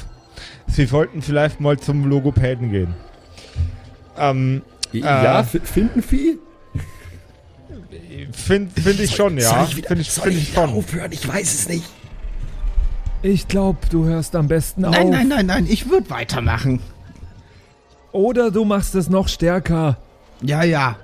Sie 0.68 0.92
wollten 0.92 1.22
vielleicht 1.22 1.60
mal 1.62 1.80
zum 1.80 2.06
Logopäden 2.10 2.72
gehen. 2.72 2.94
Ähm, 4.18 4.62
Ja, 4.92 5.40
Äh. 5.40 5.42
F- 5.42 5.62
Findenvieh? 5.64 6.38
Finde 8.32 8.82
find 8.82 9.00
ich 9.00 9.16
schon, 9.16 9.38
ja. 9.38 9.66
Finde 9.66 10.02
ich, 10.02 10.10
find 10.12 10.36
ich 10.36 10.54
schon. 10.54 10.70
aufhören? 10.70 11.12
Ich 11.12 11.28
weiß 11.28 11.54
es 11.54 11.70
nicht. 11.70 11.86
Ich 13.22 13.48
glaube, 13.48 13.80
du 13.90 14.06
hörst 14.06 14.36
am 14.36 14.48
besten 14.48 14.82
Nein, 14.82 14.94
auf. 15.08 15.10
nein, 15.10 15.28
nein, 15.28 15.46
nein, 15.46 15.68
ich 15.70 15.90
würde 15.90 16.10
weitermachen. 16.10 16.80
Oder 18.12 18.50
du 18.50 18.64
machst 18.66 18.96
es 18.96 19.10
noch 19.10 19.28
stärker. 19.28 19.98
Ja, 20.42 20.64
ja. 20.64 20.96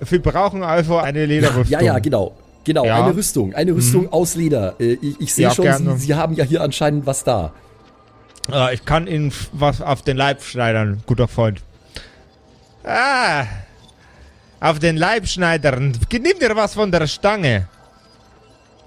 Wir 0.00 0.22
brauchen 0.22 0.62
also 0.62 0.98
eine 0.98 1.26
Lederrüstung. 1.26 1.66
Ja, 1.68 1.80
ja, 1.80 1.98
genau. 1.98 2.34
Genau, 2.64 2.84
Ja. 2.86 3.04
eine 3.04 3.14
Rüstung. 3.14 3.54
Eine 3.54 3.72
Rüstung 3.72 4.10
aus 4.12 4.36
Leder. 4.36 4.74
Äh, 4.80 4.94
ich 4.94 5.20
ich 5.20 5.34
sehe 5.34 5.44
Ja, 5.44 5.50
schon. 5.54 5.98
Sie, 5.98 6.06
Sie 6.06 6.14
haben 6.14 6.34
ja 6.34 6.44
hier 6.44 6.62
anscheinend 6.62 7.06
was 7.06 7.24
da. 7.24 7.52
Ich 8.72 8.84
kann 8.84 9.06
Ihnen 9.06 9.32
was 9.52 9.80
auf 9.82 10.02
den 10.02 10.16
Leib 10.16 10.42
schneidern, 10.42 11.02
guter 11.06 11.28
Freund. 11.28 11.60
Ah, 12.84 13.44
auf 14.64 14.78
den 14.78 14.96
Leib 14.96 15.26
schneidern. 15.26 15.92
Nimm 16.10 16.38
dir 16.40 16.56
was 16.56 16.72
von 16.72 16.90
der 16.90 17.06
Stange. 17.06 17.68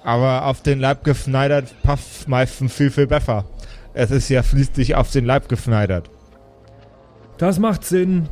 Aber 0.04 0.46
auf 0.46 0.64
den 0.64 0.80
Leib 0.80 1.04
geschneidert 1.04 1.72
passt 1.84 2.28
meistens 2.28 2.74
viel, 2.74 2.90
viel 2.90 3.06
besser. 3.06 3.46
Es 3.94 4.10
ist 4.10 4.28
ja 4.30 4.42
schließlich 4.42 4.96
auf 4.96 5.12
den 5.12 5.26
Leib 5.26 5.48
geschneidert. 5.50 6.10
Das 7.38 7.60
macht 7.60 7.86
Sinn. 7.86 8.28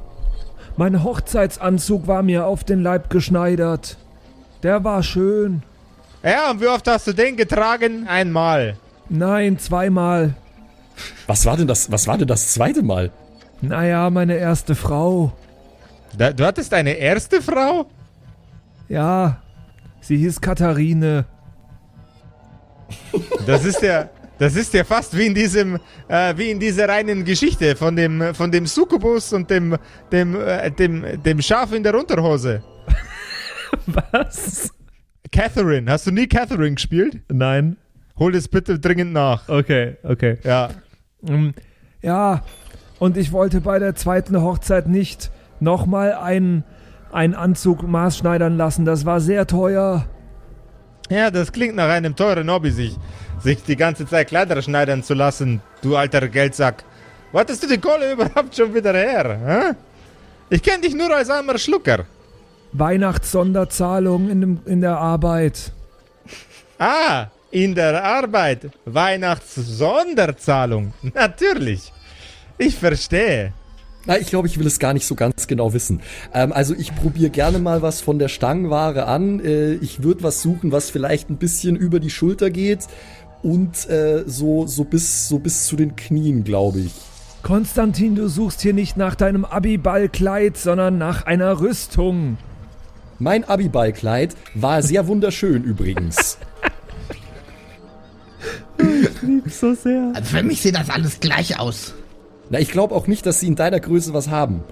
Mein 0.75 1.04
Hochzeitsanzug 1.04 2.08
war 2.08 2.24
mir 2.24 2.48
auf 2.48 2.64
den 2.64 2.82
Leib 2.82 3.12
geschneidert. 3.12 3.98
Der 4.64 4.84
war 4.84 5.04
schön. 5.04 5.62
Ja, 6.24 6.50
und 6.50 6.62
wie 6.62 6.68
oft 6.68 6.88
hast 6.88 7.06
du 7.06 7.14
den 7.14 7.38
getragen? 7.38 8.08
Einmal. 8.08 8.78
Nein, 9.08 9.60
zweimal. 9.60 10.34
Was 11.28 11.46
war 11.46 11.58
denn 11.58 11.68
das, 11.68 11.92
was 11.92 12.08
war 12.08 12.18
denn 12.18 12.28
das 12.28 12.54
zweite 12.54 12.82
Mal? 12.82 13.12
Naja, 13.62 14.10
meine 14.10 14.36
erste 14.36 14.74
Frau. 14.74 15.34
Da, 16.17 16.31
du 16.31 16.45
hattest 16.45 16.74
eine 16.74 16.91
erste 16.93 17.41
Frau? 17.41 17.88
Ja, 18.88 19.41
sie 20.01 20.17
hieß 20.17 20.39
Katharine. 20.41 21.25
Das 23.45 23.65
ist 23.65 23.81
ja, 23.81 24.10
das 24.38 24.55
ist 24.55 24.74
ja 24.74 24.84
fast 24.84 25.17
wie 25.17 25.25
in 25.27 25.34
diesem, 25.34 25.79
äh, 26.07 26.34
wie 26.38 26.51
in 26.51 26.60
dieser 26.60 26.88
reinen 26.88 27.25
Geschichte 27.25 27.75
von 27.75 27.95
dem, 27.95 28.34
von 28.36 28.51
dem 28.51 28.65
Succubus 28.67 29.34
und 29.34 29.50
dem, 29.50 29.77
dem, 30.12 30.36
äh, 30.36 30.72
dem, 30.72 31.22
dem 31.24 31.41
Schaf 31.41 31.74
in 31.74 31.84
der 31.84 31.95
Unterhose. 31.95 32.63
Was? 33.88 34.69
Catherine, 35.31 35.91
hast 35.91 36.07
du 36.07 36.12
nie 36.12 36.27
Catherine 36.27 36.75
gespielt? 36.75 37.22
Nein. 37.29 37.77
Hol 38.17 38.31
das 38.31 38.48
bitte 38.48 38.79
dringend 38.79 39.12
nach. 39.12 39.50
Okay, 39.50 39.98
okay. 40.03 40.38
Ja. 40.43 40.69
Mm, 41.22 41.50
Ja, 42.01 42.43
und 43.00 43.17
ich 43.17 43.31
wollte 43.34 43.60
bei 43.62 43.79
der 43.79 43.95
zweiten 43.95 44.39
Hochzeit 44.41 44.88
nicht 44.88 45.31
nochmal 45.59 46.13
einen, 46.13 46.63
einen 47.12 47.35
Anzug 47.35 47.83
maßschneidern 47.83 48.57
lassen. 48.57 48.85
Das 48.85 49.05
war 49.05 49.19
sehr 49.19 49.45
teuer. 49.47 50.05
Ja, 51.09 51.31
das 51.31 51.51
klingt 51.51 51.75
nach 51.75 51.89
einem 51.89 52.15
teuren 52.15 52.50
Hobby, 52.50 52.71
sich, 52.71 52.95
sich 53.39 53.62
die 53.63 53.75
ganze 53.75 54.07
Zeit 54.07 54.27
Kleider 54.27 54.62
schneidern 54.62 55.03
zu 55.03 55.13
lassen, 55.13 55.62
du 55.81 55.95
alter 55.95 56.27
Geldsack. 56.27 56.83
Wo 57.31 57.39
hattest 57.39 57.63
du 57.63 57.67
die 57.67 57.77
Kohle 57.77 58.12
überhaupt 58.13 58.55
schon 58.55 58.74
wieder 58.74 58.93
her? 58.93 59.39
Hä? 59.45 59.74
Ich 60.50 60.63
kenne 60.63 60.81
dich 60.81 60.95
nur 60.95 61.15
als 61.15 61.29
armer 61.29 61.57
Schlucker. 61.57 62.05
Weihnachtssonderzahlung 62.74 64.29
in, 64.29 64.41
dem, 64.41 64.59
in 64.65 64.81
der 64.81 64.97
Arbeit. 64.97 65.71
Ah, 66.77 67.27
in 67.51 67.74
der 67.74 68.03
Arbeit. 68.03 68.69
Weihnachtssonderzahlung. 68.83 70.94
Natürlich. 71.13 71.94
Ich 72.57 72.75
verstehe. 72.75 73.53
Na, 74.05 74.20
ich 74.20 74.27
glaube, 74.27 74.48
ich 74.48 74.59
will 74.59 74.68
es 74.68 74.77
gar 74.79 74.94
nicht 74.94 75.07
so 75.07 75.15
ganz 75.15 75.48
genau 75.48 75.74
wissen. 75.74 76.01
Ähm, 76.33 76.53
also 76.53 76.75
ich 76.75 76.96
probiere 76.96 77.31
gerne 77.31 77.59
mal 77.59 77.81
was 77.81 78.01
von 78.01 78.20
der 78.20 78.27
Stangenware 78.27 79.07
an. 79.07 79.44
Äh, 79.44 79.74
ich 79.75 80.03
würde 80.03 80.24
was 80.24 80.41
suchen, 80.41 80.72
was 80.72 80.89
vielleicht 80.89 81.29
ein 81.29 81.37
bisschen 81.37 81.75
über 81.75 82.00
die 82.00 82.11
Schulter 82.11 82.51
geht 82.51 82.87
und 83.41 83.89
äh, 83.89 84.24
so, 84.27 84.68
so, 84.68 84.83
bis, 84.83 85.27
so 85.27 85.39
bis 85.39 85.65
zu 85.65 85.75
den 85.75 85.96
Knien, 85.96 86.44
glaube 86.44 86.81
ich. 86.81 86.94
Konstantin, 87.41 88.15
du 88.15 88.27
suchst 88.27 88.61
hier 88.61 88.74
nicht 88.74 88.98
nach 88.98 89.15
deinem 89.15 89.46
Abiballkleid, 89.46 90.57
sondern 90.57 90.98
nach 90.98 91.25
einer 91.25 91.59
Rüstung. 91.59 92.37
Mein 93.18 93.44
Abiballkleid 93.44 94.35
war 94.53 94.81
sehr 94.83 95.07
wunderschön 95.07 95.63
übrigens. 95.65 96.37
So 99.50 99.74
sehr. 99.74 100.11
Also 100.13 100.37
für 100.37 100.44
mich 100.44 100.61
sieht 100.61 100.75
das 100.75 100.89
alles 100.89 101.20
gleich 101.20 101.59
aus. 101.59 101.94
Na, 102.50 102.60
ich 102.60 102.72
glaube 102.72 102.94
auch 102.96 103.08
nicht, 103.08 103.25
dass 103.25 103.40
sie 103.40 103.48
in 103.48 103.55
deiner 103.55 103.79
Größe 103.79 104.14
was 104.14 104.29
haben. 104.29 104.64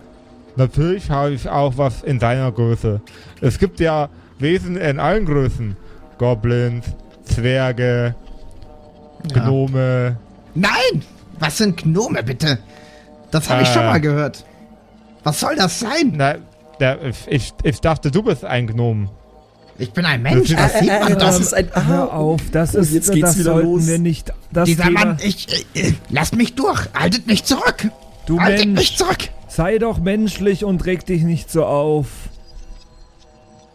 Natürlich 0.55 1.09
habe 1.09 1.31
ich 1.31 1.49
auch 1.49 1.77
was 1.77 2.03
in 2.03 2.19
deiner 2.19 2.51
Größe. 2.51 3.01
Es 3.41 3.57
gibt 3.57 3.79
ja 3.79 4.09
Wesen 4.39 4.77
in 4.77 4.99
allen 4.99 5.25
Größen. 5.25 5.75
Goblins, 6.19 6.85
Zwerge, 7.23 8.15
Ja. 9.33 9.43
Gnome. 9.43 10.17
Nein! 10.53 11.01
Was 11.39 11.57
sind 11.57 11.77
Gnome, 11.77 12.21
bitte? 12.23 12.59
Das 13.31 13.49
habe 13.49 13.63
ich 13.63 13.69
Äh. 13.69 13.73
schon 13.73 13.85
mal 13.85 13.99
gehört. 14.01 14.45
Was 15.23 15.39
soll 15.39 15.55
das 15.55 15.79
sein? 15.79 16.13
Na, 16.15 16.35
der, 16.79 16.99
ich, 17.27 17.53
ich 17.63 17.81
dachte, 17.81 18.11
du 18.11 18.21
bist 18.21 18.45
ein 18.45 18.67
Gnome. 18.67 19.09
Ich 19.79 19.91
bin 19.91 20.05
ein 20.05 20.21
Mensch, 20.21 20.49
Das 20.51 20.59
das 20.73 20.73
ist- 20.73 20.79
sieht 20.81 20.89
man 20.99 21.19
das 21.19 21.35
doch. 21.35 21.41
ist 21.41 21.53
ein. 21.53 21.69
Hör 21.87 22.13
auf, 22.13 22.41
das 22.51 22.75
oh, 22.75 22.79
ist 22.79 22.93
jetzt 22.93 23.11
geht's 23.11 23.29
das 23.29 23.39
wieder 23.39 23.53
sollten 23.53 23.67
los. 23.69 23.87
wir 23.87 23.97
nicht. 23.99 24.31
Das 24.51 24.65
Dieser 24.67 24.83
Thema, 24.83 25.05
Mann, 25.05 25.17
ich, 25.21 25.65
äh, 25.75 25.79
äh, 25.89 25.93
lasst 26.09 26.35
mich 26.35 26.53
durch. 26.53 26.87
Haltet 26.93 27.25
mich 27.27 27.43
zurück. 27.43 27.89
du 28.27 28.39
Haltet 28.39 28.65
Mensch, 28.67 28.79
mich 28.79 28.97
zurück. 28.97 29.29
sei 29.47 29.79
doch 29.79 29.97
menschlich 29.99 30.63
und 30.63 30.85
reg 30.85 31.05
dich 31.05 31.23
nicht 31.23 31.49
so 31.51 31.65
auf. 31.65 32.07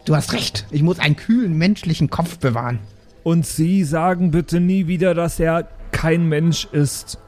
Du 0.04 0.14
hast 0.16 0.32
recht. 0.32 0.66
Ich 0.70 0.82
muss 0.82 0.98
einen 1.00 1.16
kühlen 1.16 1.54
menschlichen 1.58 2.08
Kopf 2.10 2.38
bewahren. 2.38 2.78
Und 3.24 3.44
Sie 3.46 3.84
sagen 3.84 4.30
bitte 4.30 4.60
nie 4.60 4.86
wieder, 4.86 5.14
dass 5.14 5.38
er 5.40 5.68
kein 5.90 6.26
Mensch 6.28 6.66
ist. 6.72 7.18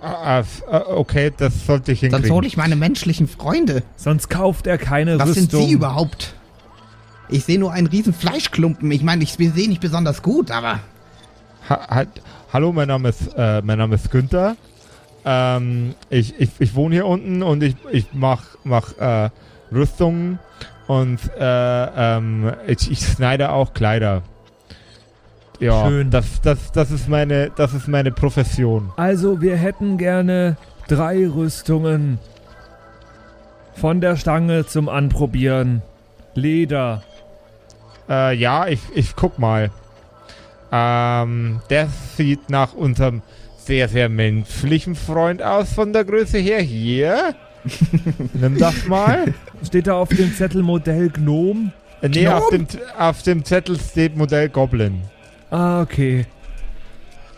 Ah, 0.00 0.44
ah, 0.70 0.82
okay, 0.88 1.32
das 1.36 1.66
sollte 1.66 1.90
ich 1.90 2.00
Sonst 2.00 2.12
hinkriegen. 2.12 2.36
hole 2.36 2.46
ich 2.46 2.56
meine 2.56 2.76
menschlichen 2.76 3.26
Freunde. 3.26 3.82
Sonst 3.96 4.28
kauft 4.30 4.68
er 4.68 4.78
keine 4.78 5.18
Was 5.18 5.30
Rüstung. 5.30 5.48
sind 5.50 5.68
Sie 5.68 5.72
überhaupt? 5.72 6.34
Ich 7.28 7.44
sehe 7.44 7.58
nur 7.58 7.72
einen 7.72 7.86
riesen 7.86 8.14
Fleischklumpen. 8.14 8.90
Ich 8.90 9.02
meine, 9.02 9.22
ich 9.22 9.32
sehe 9.32 9.68
nicht 9.68 9.80
besonders 9.80 10.22
gut, 10.22 10.50
aber 10.50 10.80
Ha, 11.68 11.88
halt, 11.90 12.08
hallo, 12.50 12.72
mein 12.72 12.88
Name 12.88 13.10
ist, 13.10 13.28
äh, 13.36 13.60
mein 13.62 13.76
Name 13.78 13.96
ist 13.96 14.10
Günther. 14.10 14.56
Ähm, 15.24 15.94
ich, 16.08 16.40
ich, 16.40 16.50
ich 16.58 16.74
wohne 16.74 16.94
hier 16.94 17.06
unten 17.06 17.42
und 17.42 17.62
ich, 17.62 17.76
ich 17.92 18.06
mach, 18.14 18.42
mach 18.64 18.96
äh, 18.96 19.28
Rüstungen 19.70 20.38
und 20.86 21.20
äh, 21.38 21.84
ähm, 22.16 22.52
ich, 22.66 22.90
ich 22.90 23.00
schneide 23.06 23.50
auch 23.50 23.74
Kleider. 23.74 24.22
Ja, 25.60 25.86
Schön. 25.86 26.10
Das, 26.10 26.40
das, 26.40 26.72
das, 26.72 26.90
ist 26.90 27.08
meine, 27.08 27.50
das 27.54 27.74
ist 27.74 27.88
meine 27.88 28.12
Profession. 28.12 28.92
Also, 28.96 29.42
wir 29.42 29.56
hätten 29.56 29.98
gerne 29.98 30.56
drei 30.86 31.28
Rüstungen. 31.28 32.18
Von 33.74 34.00
der 34.00 34.16
Stange 34.16 34.66
zum 34.66 34.88
Anprobieren. 34.88 35.82
Leder. 36.34 37.02
Äh, 38.08 38.34
ja, 38.36 38.66
ich, 38.66 38.80
ich 38.94 39.16
guck 39.16 39.38
mal. 39.38 39.70
Ähm, 40.70 41.60
der 41.70 41.88
sieht 42.16 42.50
nach 42.50 42.74
unserem 42.74 43.22
sehr, 43.56 43.88
sehr 43.88 44.08
menschlichen 44.08 44.94
Freund 44.94 45.42
aus 45.42 45.72
von 45.72 45.92
der 45.92 46.04
Größe 46.04 46.38
her. 46.38 46.60
Hier. 46.60 47.34
Nimm 48.34 48.58
das 48.58 48.86
mal. 48.86 49.34
Steht 49.66 49.86
da 49.86 49.94
auf 49.94 50.08
dem 50.08 50.34
Zettel 50.34 50.62
Modell 50.62 51.10
Gnome? 51.10 51.72
Äh, 52.00 52.08
nee, 52.08 52.28
auf 52.28 52.48
dem, 52.50 52.66
auf 52.98 53.22
dem 53.22 53.44
Zettel 53.44 53.78
steht 53.78 54.16
Modell 54.16 54.48
Goblin. 54.48 55.02
Ah, 55.50 55.82
okay. 55.82 56.26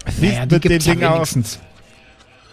Siehst, 0.07 0.23
naja, 0.23 0.47
mit 0.51 0.65
dem 0.65 0.79
Ding 0.79 1.05
auch, 1.05 1.27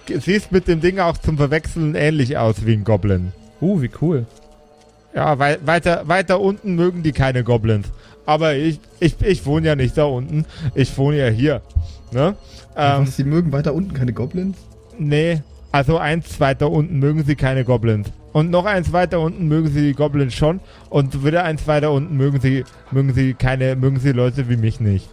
siehst 0.08 0.52
mit 0.52 0.68
dem 0.68 0.82
Ding 0.82 1.00
auch 1.00 1.18
zum 1.18 1.38
Verwechseln 1.38 1.96
ähnlich 1.96 2.38
aus 2.38 2.66
wie 2.66 2.74
ein 2.74 2.84
Goblin. 2.84 3.32
Uh, 3.62 3.82
wie 3.82 3.90
cool. 4.02 4.26
Ja, 5.18 5.40
wei 5.40 5.58
weiter, 5.66 6.08
weiter 6.08 6.40
unten 6.40 6.76
mögen 6.76 7.02
die 7.02 7.12
keine 7.12 7.44
Goblins. 7.44 7.88
Aber 8.28 8.54
ich, 8.54 8.80
ich, 9.00 9.20
ich 9.22 9.48
wohne 9.48 9.66
ja 9.66 9.76
nicht 9.76 9.98
da 9.98 10.04
unten. 10.04 10.46
Ich 10.76 10.96
wohne 10.96 11.18
ja 11.18 11.28
hier. 11.30 11.62
Ne? 12.12 12.36
Ähm, 12.76 13.08
Sie 13.08 13.24
mögen 13.24 13.52
weiter 13.52 13.74
unten 13.74 13.96
keine 13.96 14.14
Goblins? 14.14 14.58
nee, 15.00 15.42
also 15.72 15.98
eins 15.98 16.40
weiter 16.40 16.70
unten 16.70 17.00
mögen 17.00 17.24
sie 17.24 17.36
keine 17.36 17.66
Goblins. 17.66 18.12
Und 18.32 18.52
noch 18.52 18.66
eins 18.66 18.94
weiter 18.94 19.20
unten 19.20 19.48
mögen 19.48 19.70
sie 19.70 19.82
die 19.82 19.94
Goblins 19.96 20.36
schon. 20.36 20.60
Und 20.92 21.26
wieder 21.26 21.44
eins 21.44 21.66
weiter 21.66 21.92
unten 21.92 22.16
mögen 22.16 22.40
sie, 22.40 22.64
mögen 22.92 23.12
sie 23.16 23.34
keine, 23.34 23.76
mögen 23.76 24.00
sie 24.00 24.12
Leute 24.12 24.48
wie 24.50 24.58
mich 24.58 24.80
nicht. 24.80 25.10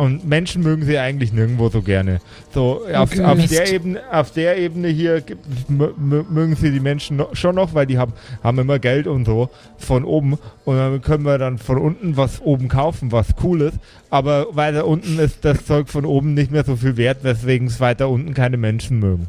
Und 0.00 0.26
Menschen 0.26 0.62
mögen 0.62 0.86
sie 0.86 0.96
eigentlich 0.98 1.30
nirgendwo 1.34 1.68
so 1.68 1.82
gerne. 1.82 2.20
So, 2.54 2.86
auf, 2.94 3.12
Okay. 3.12 3.22
auf, 3.22 3.46
der 3.48 3.70
Ebene, 3.70 4.00
auf 4.10 4.30
der 4.30 4.56
Ebene 4.56 4.88
hier 4.88 5.20
gibt, 5.20 5.44
mögen 5.68 6.56
sie 6.56 6.70
die 6.70 6.80
Menschen 6.80 7.18
no, 7.18 7.28
schon 7.34 7.54
noch, 7.56 7.74
weil 7.74 7.84
die 7.84 7.98
haben, 7.98 8.14
haben 8.42 8.58
immer 8.58 8.78
Geld 8.78 9.06
und 9.06 9.26
so 9.26 9.50
von 9.76 10.04
oben. 10.04 10.38
Und 10.64 10.76
dann 10.78 11.02
können 11.02 11.24
wir 11.26 11.36
dann 11.36 11.58
von 11.58 11.76
unten 11.76 12.16
was 12.16 12.40
oben 12.40 12.68
kaufen, 12.68 13.12
was 13.12 13.26
cool 13.42 13.60
ist. 13.60 13.76
Aber 14.08 14.46
weiter 14.56 14.86
unten 14.86 15.18
ist 15.18 15.44
das 15.44 15.66
Zeug 15.66 15.90
von 15.90 16.06
oben 16.06 16.32
nicht 16.32 16.50
mehr 16.50 16.64
so 16.64 16.76
viel 16.76 16.96
wert, 16.96 17.18
weswegen 17.22 17.66
es 17.68 17.78
weiter 17.78 18.08
unten 18.08 18.32
keine 18.32 18.56
Menschen 18.56 19.00
mögen. 19.00 19.28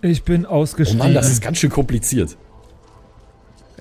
Ich 0.00 0.22
bin 0.22 0.46
Oh 0.46 0.50
ausgestiegen. 0.50 0.98
Mann, 1.00 1.14
das 1.14 1.28
ist 1.28 1.42
ganz 1.42 1.58
schön 1.58 1.70
kompliziert. 1.70 2.36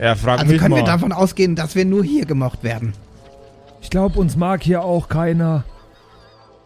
Ja, 0.02 0.16
frag 0.16 0.40
Also 0.40 0.52
mich 0.52 0.60
können 0.60 0.72
mal. 0.72 0.78
wir 0.82 0.86
davon 0.86 1.12
ausgehen, 1.12 1.56
dass 1.56 1.76
wir 1.76 1.86
nur 1.86 2.04
hier 2.04 2.26
gemocht 2.26 2.64
werden. 2.64 2.94
Ich 3.84 3.90
glaube, 3.92 4.20
uns 4.20 4.36
mag 4.36 4.64
hier 4.64 4.84
auch 4.84 5.08
keiner. 5.10 5.64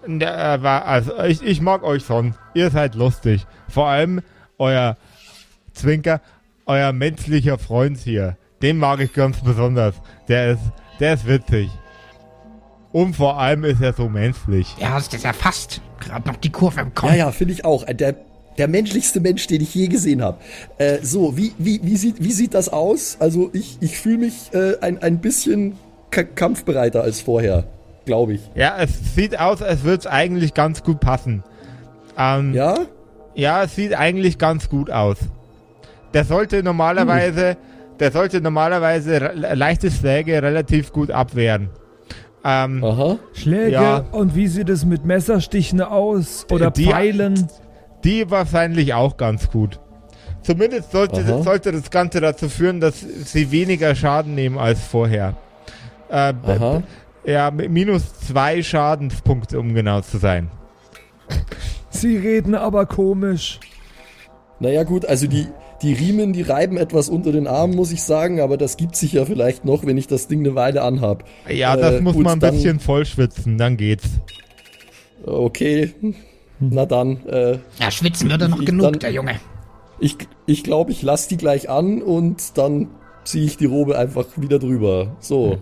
Ja, 0.07 0.55
äh, 0.55 0.63
war- 0.63 0.85
also 0.85 1.17
ich, 1.23 1.41
ich 1.41 1.59
mag 1.59 1.83
euch 1.83 2.05
schon. 2.05 2.35
Ihr 2.53 2.69
seid 2.69 2.95
lustig. 2.95 3.45
Vor 3.67 3.87
allem 3.87 4.21
euer 4.57 4.95
Zwinker, 5.73 6.21
euer 6.65 6.93
menschlicher 6.93 7.57
Freund 7.57 7.97
hier. 7.97 8.37
Den 8.61 8.77
mag 8.77 9.01
ich 9.01 9.13
ganz 9.13 9.41
besonders. 9.41 9.95
Der 10.27 10.53
ist, 10.53 10.61
der 10.99 11.13
ist 11.15 11.27
witzig. 11.27 11.69
Und 12.93 13.15
vor 13.15 13.37
allem 13.37 13.63
ist 13.65 13.81
er 13.81 13.93
so 13.93 14.07
menschlich. 14.09 14.73
Ja, 14.79 14.95
das 14.95 15.23
erfasst. 15.23 15.81
Gerade 15.99 16.27
noch 16.27 16.37
die 16.37 16.51
Kurve 16.51 16.81
im 16.81 16.93
Kopf. 16.93 17.09
Ja, 17.09 17.15
ja, 17.15 17.31
finde 17.31 17.53
ich 17.53 17.65
auch. 17.65 17.83
Der, 17.85 18.15
der 18.57 18.67
menschlichste 18.67 19.19
Mensch, 19.19 19.45
den 19.47 19.61
ich 19.61 19.75
je 19.75 19.87
gesehen 19.87 20.21
habe. 20.23 20.37
Äh, 20.77 20.99
so, 21.03 21.35
wie, 21.37 21.53
wie, 21.57 21.79
wie, 21.83 21.97
sieht, 21.97 22.23
wie 22.23 22.31
sieht 22.31 22.53
das 22.53 22.69
aus? 22.69 23.17
Also 23.19 23.49
ich, 23.53 23.77
ich 23.81 23.97
fühle 23.99 24.19
mich 24.19 24.51
äh, 24.53 24.77
ein, 24.81 25.01
ein 25.01 25.19
bisschen 25.19 25.75
kampfbereiter 26.25 27.01
als 27.03 27.21
vorher, 27.21 27.63
glaube 28.05 28.33
ich. 28.33 28.41
Ja, 28.55 28.75
es 28.79 29.15
sieht 29.15 29.39
aus, 29.39 29.61
als 29.61 29.83
würde 29.83 29.99
es 29.99 30.07
eigentlich 30.07 30.53
ganz 30.53 30.83
gut 30.83 30.99
passen. 30.99 31.43
Ähm, 32.17 32.53
Ja? 32.53 32.75
Ja, 33.35 33.63
es 33.63 33.75
sieht 33.75 33.93
eigentlich 33.93 34.37
ganz 34.39 34.67
gut 34.69 34.89
aus. 34.89 35.17
Der 36.13 36.23
sollte 36.25 36.63
normalerweise, 36.63 37.55
der 37.99 38.11
sollte 38.11 38.41
normalerweise 38.41 39.21
re- 39.21 39.53
leichte 39.55 39.91
Schläge 39.91 40.41
relativ 40.41 40.91
gut 40.91 41.11
abwehren. 41.11 41.69
Ähm, 42.43 42.83
Aha. 42.83 43.17
Schläge 43.33 43.71
Ja. 43.71 44.05
und 44.11 44.33
wie 44.35 44.47
sieht 44.47 44.69
es 44.69 44.85
mit 44.85 45.05
Messerstichen 45.05 45.81
aus? 45.81 46.47
Oder 46.51 46.71
Die- 46.71 46.85
Pfeilen? 46.85 47.47
Die 48.03 48.29
wahrscheinlich 48.31 48.93
auch 48.93 49.17
ganz 49.17 49.49
gut. 49.51 49.79
Zumindest 50.43 50.91
sollte, 50.91 51.21
Aha. 51.21 51.43
sollte 51.43 51.71
das 51.73 51.91
Ganze 51.91 52.21
dazu 52.21 52.47
führen, 52.47 52.79
dass 52.79 53.01
sie 53.01 53.51
weniger 53.51 53.93
Schaden 53.95 54.33
nehmen 54.33 54.57
als 54.57 54.79
vorher. 54.79 55.35
Äh, 56.09 56.33
Aha. 56.45 56.83
ja, 57.25 57.51
mit 57.51 57.69
minus 57.71 58.13
zwei 58.19 58.61
Schadenspunkte, 58.63 59.59
um 59.59 59.73
genau 59.73 60.01
zu 60.01 60.17
sein. 60.17 60.49
Sie 61.89 62.17
reden 62.17 62.55
aber 62.55 62.85
komisch. 62.85 63.59
Naja 64.59 64.83
gut, 64.83 65.05
also 65.05 65.27
die, 65.27 65.47
die 65.81 65.93
Riemen, 65.93 66.33
die 66.33 66.41
reiben 66.41 66.77
etwas 66.77 67.09
unter 67.09 67.31
den 67.31 67.47
Armen, 67.47 67.75
muss 67.75 67.91
ich 67.91 68.01
sagen, 68.01 68.39
aber 68.41 68.57
das 68.57 68.77
gibt 68.77 68.95
sich 68.95 69.13
ja 69.13 69.25
vielleicht 69.25 69.65
noch, 69.65 69.85
wenn 69.85 69.97
ich 69.97 70.07
das 70.07 70.27
Ding 70.27 70.39
eine 70.39 70.55
Weile 70.55 70.81
anhab. 70.81 71.23
Ja, 71.49 71.75
Äh, 71.75 71.81
das 71.81 72.01
muss 72.01 72.15
man 72.15 72.33
ein 72.33 72.39
dann- 72.39 72.55
bisschen 72.55 72.79
vollschwitzen, 72.79 73.57
dann 73.57 73.77
geht's. 73.77 74.07
Okay, 75.25 75.93
na 76.59 76.85
dann. 76.85 77.25
Äh, 77.27 77.59
Ja, 77.79 77.91
schwitzen 77.91 78.29
würde 78.29 78.47
noch 78.49 78.59
Ich- 78.61 78.65
genug, 78.65 78.83
dann- 78.93 78.99
der 78.99 79.11
Junge. 79.11 79.35
ich 79.99 80.15
ich 80.45 80.63
glaube, 80.63 80.91
ich 80.91 81.01
lasse 81.01 81.29
die 81.29 81.37
gleich 81.37 81.69
an 81.69 82.01
und 82.01 82.57
dann 82.57 82.87
ziehe 83.25 83.45
ich 83.45 83.57
die 83.57 83.65
Robe 83.65 83.97
einfach 83.97 84.25
wieder 84.37 84.57
drüber. 84.59 85.15
So. 85.19 85.57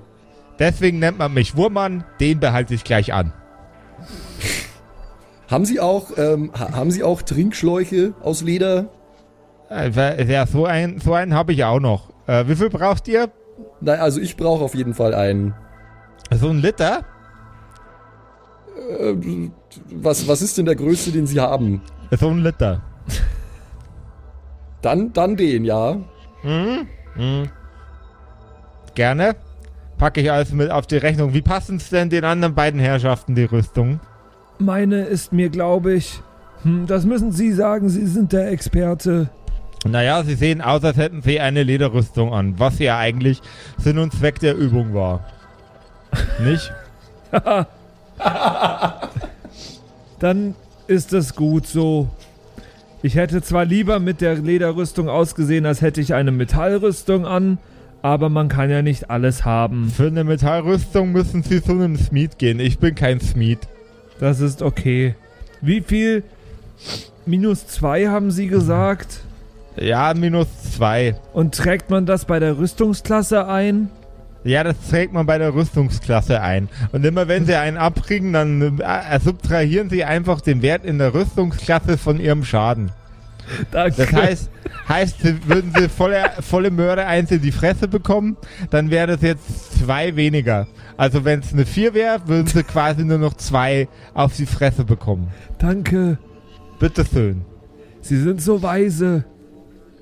Deswegen 0.60 1.00
nennt 1.00 1.18
man 1.18 1.34
mich 1.34 1.58
Wurmann, 1.58 2.04
den 2.20 2.39
behalte 2.39 2.74
ich 2.74 2.84
gleich 2.84 3.13
an. 3.13 3.34
Haben 5.50 5.65
Sie 5.65 5.80
auch, 5.80 6.18
ähm, 6.18 6.52
ha 6.58 6.72
haben 6.74 6.89
Sie 6.89 7.04
auch 7.04 7.22
Trinkschläuche 7.22 8.13
aus 8.22 8.41
Leder? 8.41 8.88
Äh, 9.70 10.26
Ja, 10.32 10.48
so 10.48 10.65
einen, 10.65 11.00
so 11.00 11.13
einen 11.13 11.36
habe 11.36 11.54
ich 11.54 11.63
auch 11.63 11.80
noch. 11.80 12.10
Äh, 12.26 12.48
wie 12.48 12.56
viel 12.56 12.72
braucht 12.72 13.08
ihr? 13.08 13.30
Nein, 13.80 14.00
also 14.00 14.20
ich 14.20 14.38
brauche 14.38 14.63
auf 14.63 14.74
jeden 14.74 14.96
Fall 14.96 15.13
einen. 15.13 15.54
So 16.32 16.50
ein 16.50 16.58
Liter? 16.58 17.02
Äh, 19.00 19.13
was, 19.91 20.28
was 20.28 20.41
ist 20.41 20.58
denn 20.58 20.65
der 20.65 20.76
größte, 20.76 21.12
den 21.12 21.28
Sie 21.28 21.39
haben? 21.39 21.82
So 22.12 22.30
ein 22.30 22.39
Liter. 22.39 22.82
Dann, 24.82 25.13
dann 25.13 25.36
den, 25.36 25.63
ja. 25.65 25.98
Gerne. 28.96 29.36
Packe 29.97 30.21
ich 30.21 30.31
alles 30.31 30.51
mit 30.51 30.71
auf 30.71 30.88
die 30.88 30.97
Rechnung. 30.97 31.34
Wie 31.34 31.41
passen 31.41 31.77
es 31.77 31.89
denn 31.89 32.10
den 32.10 32.25
anderen 32.25 32.53
beiden 32.53 32.79
Herrschaften, 32.79 33.36
die 33.36 33.45
Rüstung? 33.45 33.99
Meine 34.60 35.03
ist 35.05 35.34
mir, 35.34 35.49
glaube 35.49 35.93
ich. 35.93 36.21
Hm, 36.63 36.88
das 36.88 37.05
müssen 37.05 37.31
Sie 37.31 37.51
sagen, 37.51 37.89
Sie 37.89 38.05
sind 38.05 38.34
der 38.34 38.51
Experte. 38.51 39.29
Naja, 39.88 40.23
sie 40.23 40.34
sehen 40.34 40.62
aus, 40.62 40.84
als 40.84 40.97
hätten 40.97 41.21
sie 41.21 41.39
eine 41.39 41.62
Lederrüstung 41.62 42.34
an, 42.34 42.55
was 42.58 42.79
ja 42.79 42.97
eigentlich 42.97 43.41
Sinn 43.77 43.99
und 43.99 44.13
Zweck 44.13 44.39
der 44.39 44.55
Übung 44.55 44.95
war. 44.95 45.25
Nicht? 46.43 46.73
Dann 50.19 50.55
ist 50.88 51.13
es 51.13 51.36
gut 51.36 51.67
so. 51.67 52.08
Ich 53.03 53.15
hätte 53.15 53.43
zwar 53.43 53.65
lieber 53.65 53.99
mit 53.99 54.21
der 54.21 54.34
Lederrüstung 54.36 55.08
ausgesehen, 55.08 55.67
als 55.67 55.81
hätte 55.81 56.01
ich 56.01 56.15
eine 56.15 56.31
Metallrüstung 56.31 57.27
an, 57.27 57.60
aber 58.06 58.30
man 58.30 58.50
kann 58.50 58.70
ja 58.70 58.84
nicht 58.84 59.10
alles 59.10 59.46
haben. 59.46 59.89
Für 59.89 60.06
eine 60.06 60.24
Metallrüstung 60.24 61.12
müssen 61.12 61.41
sie 61.41 61.60
zu 61.60 61.72
einem 61.72 61.98
Smith 61.98 62.38
gehen. 62.38 62.60
Ich 62.60 62.78
bin 62.78 62.94
kein 62.94 63.20
Smith. 63.20 63.58
Das 64.20 64.41
ist 64.41 64.62
okay. 64.62 65.15
Wie 65.60 65.82
viel? 65.82 66.24
Minus 67.26 67.65
zwei 67.65 68.06
haben 68.06 68.30
Sie 68.30 68.46
gesagt? 68.46 69.22
Ja, 69.76 70.13
minus 70.13 70.48
zwei. 70.76 71.15
Und 71.34 71.56
trägt 71.56 71.89
man 71.89 72.06
das 72.06 72.26
bei 72.26 72.38
der 72.38 72.60
Rüstungsklasse 72.60 73.48
ein? 73.48 73.89
Ja, 74.44 74.63
das 74.63 74.76
trägt 74.88 75.12
man 75.12 75.26
bei 75.26 75.39
der 75.39 75.56
Rüstungsklasse 75.56 76.41
ein. 76.41 76.70
Und 76.91 77.04
immer 77.04 77.28
wenn 77.28 77.48
sie 77.48 77.56
einen 77.56 77.78
abkriegen, 77.78 78.34
dann 78.34 78.80
äh, 78.82 79.20
subtrahieren 79.20 79.89
sie 79.89 80.04
einfach 80.04 80.41
den 80.41 80.62
Wert 80.62 80.86
in 80.86 81.00
der 81.00 81.15
Rüstungsklasse 81.15 81.98
von 81.98 82.20
ihrem 82.20 82.46
Schaden. 82.46 82.91
Danke. 83.71 83.95
Das 83.97 84.12
heißt, 84.12 84.49
heißt 84.88 85.47
würden 85.47 85.73
sie 85.77 85.89
volle, 85.89 86.31
volle 86.41 86.71
Möhre 86.71 87.05
eins 87.05 87.31
in 87.31 87.41
die 87.41 87.51
Fresse 87.51 87.88
bekommen, 87.88 88.38
dann 88.69 88.89
wäre 88.89 89.08
das 89.08 89.21
jetzt 89.21 89.79
zwei 89.79 90.15
weniger. 90.15 90.67
Also 90.97 91.25
wenn 91.25 91.39
es 91.39 91.53
eine 91.53 91.65
vier 91.65 91.93
wäre, 91.93 92.27
würden 92.27 92.47
sie 92.47 92.63
quasi 92.63 93.03
nur 93.03 93.17
noch 93.17 93.36
zwei 93.36 93.88
auf 94.13 94.36
die 94.36 94.45
Fresse 94.45 94.84
bekommen. 94.84 95.27
Danke. 95.58 96.17
Bitteschön. 96.79 97.41
Sie 98.01 98.21
sind 98.21 98.41
so 98.41 98.62
weise. 98.62 99.25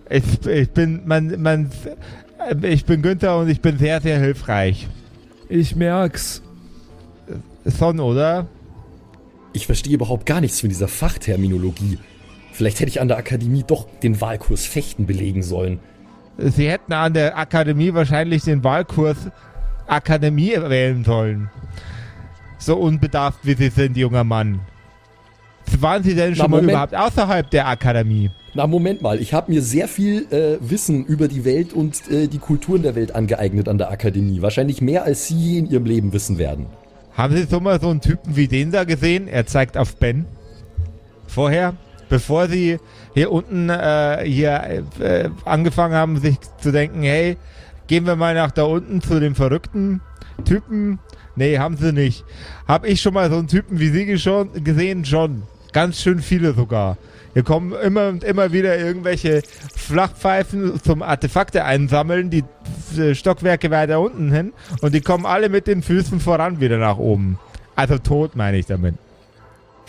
Ich, 0.10 0.45
ich 0.45 0.69
bin, 0.71 1.01
man, 1.06 1.41
man, 1.41 1.71
ich 2.62 2.86
bin 2.86 3.01
Günther 3.01 3.38
und 3.39 3.49
ich 3.49 3.62
bin 3.62 3.77
sehr, 3.77 4.01
sehr 4.01 4.19
hilfreich. 4.19 4.88
Ich 5.49 5.75
merk's. 5.75 6.41
Son, 7.65 7.99
oder? 7.99 8.47
Ich 9.53 9.67
verstehe 9.67 9.93
überhaupt 9.93 10.25
gar 10.25 10.41
nichts 10.41 10.60
von 10.60 10.69
dieser 10.69 10.88
Fachterminologie. 10.88 11.99
Vielleicht 12.54 12.80
hätte 12.80 12.89
ich 12.89 13.02
an 13.02 13.08
der 13.08 13.18
Akademie 13.18 13.63
doch 13.66 13.88
den 14.04 14.22
Wahlkurs 14.22 14.66
Fechten 14.66 15.08
belegen 15.08 15.42
sollen. 15.42 15.80
Sie 16.38 16.70
hätten 16.70 16.94
an 16.94 17.13
der 17.13 17.38
Akademie 17.38 17.94
wahrscheinlich 17.94 18.44
den 18.44 18.63
Wahlkurs 18.63 19.18
Akademie 19.88 20.54
wählen 20.56 21.04
sollen. 21.04 21.50
So 22.60 22.78
unbedarft 22.78 23.39
wie 23.44 23.56
Sie 23.56 23.70
sind, 23.70 23.98
junger 23.98 24.24
Mann. 24.24 24.60
Waren 25.80 26.04
Sie 26.04 26.13
denn 26.13 26.36
schon 26.36 26.52
mal 26.52 26.58
Moment. 26.58 26.72
überhaupt 26.72 26.96
außerhalb 26.96 27.50
der 27.50 27.68
Akademie? 27.68 28.30
Na, 28.54 28.68
Moment 28.68 29.02
mal, 29.02 29.20
ich 29.20 29.34
habe 29.34 29.52
mir 29.52 29.63
sehr 29.63 29.88
viel 29.88 30.28
äh, 30.32 30.58
Wissen 30.62 31.06
über 31.06 31.28
die 31.28 31.46
Welt 31.46 31.74
und 31.74 32.08
äh, 32.12 32.28
die 32.28 32.38
Kulturen 32.38 32.84
der 32.84 32.94
Welt 32.94 33.16
angeeignet 33.16 33.68
an 33.68 33.80
der 33.80 33.89
Akademie. 33.89 34.44
Wahrscheinlich 34.44 34.80
mehr, 34.80 35.04
als 35.04 35.28
Sie 35.28 35.36
je 35.36 35.60
in 35.60 35.72
Ihrem 35.72 35.86
Leben 35.86 36.13
wissen 36.13 36.38
werden. 36.38 36.68
Haben 37.18 37.36
Sie 37.36 37.44
so 37.44 37.60
mal 37.60 37.82
so 37.82 37.89
einen 37.89 38.02
Typen 38.02 38.36
wie 38.36 38.48
den 38.48 38.72
da 38.72 38.84
gesehen? 38.84 39.28
Er 39.28 39.48
zeigt 39.48 39.76
auf 39.76 39.96
Ben. 39.96 40.26
Vorher, 41.26 41.74
bevor 42.10 42.48
Sie 42.48 42.80
hier 43.13 43.32
unten 43.32 43.70
äh, 43.70 44.24
hier 44.26 44.84
äh, 45.00 45.30
angefangen 45.46 45.96
haben, 45.96 46.20
sich 46.20 46.38
zu 46.62 46.72
denken, 46.72 47.04
hey, 47.04 47.38
gehen 47.88 48.06
wir 48.06 48.16
mal 48.16 48.34
nach 48.34 48.52
da 48.52 48.63
unten 48.63 49.02
zu 49.02 49.20
dem 49.20 49.36
verrückten 49.36 50.02
Typen. 50.46 51.00
Nee, 51.36 51.58
haben 51.58 51.78
Sie 51.78 51.92
nicht. 51.94 52.24
Hab 52.68 52.86
ich 52.86 53.02
schon 53.02 53.13
mal 53.13 53.30
so 53.30 53.38
einen 53.38 53.48
Typen 53.48 53.80
wie 53.80 53.89
Sie 53.89 54.06
gesehen? 54.06 55.06
Schon. 55.06 55.44
Ganz 55.72 56.00
schön 56.02 56.20
viele 56.20 56.54
sogar. 56.54 56.98
Hier 57.34 57.44
kommen 57.44 57.74
immer 57.74 58.10
und 58.10 58.24
immer 58.24 58.52
wieder 58.52 58.78
irgendwelche 58.78 59.42
Flachpfeifen 59.76 60.80
zum 60.84 61.02
Artefakte 61.02 61.66
einsammeln, 61.66 62.30
die 62.30 62.44
äh, 62.96 63.16
Stockwerke 63.16 63.72
weiter 63.72 64.00
unten 64.00 64.32
hin. 64.32 64.54
Und 64.82 64.94
die 64.94 65.02
kommen 65.02 65.26
alle 65.26 65.50
mit 65.50 65.66
den 65.66 65.82
Füßen 65.82 66.20
voran 66.20 66.60
wieder 66.60 66.78
nach 66.78 66.98
oben. 66.98 67.39
Also 67.76 67.98
tot 67.98 68.36
meine 68.36 68.58
ich 68.58 68.68
damit. 68.68 68.96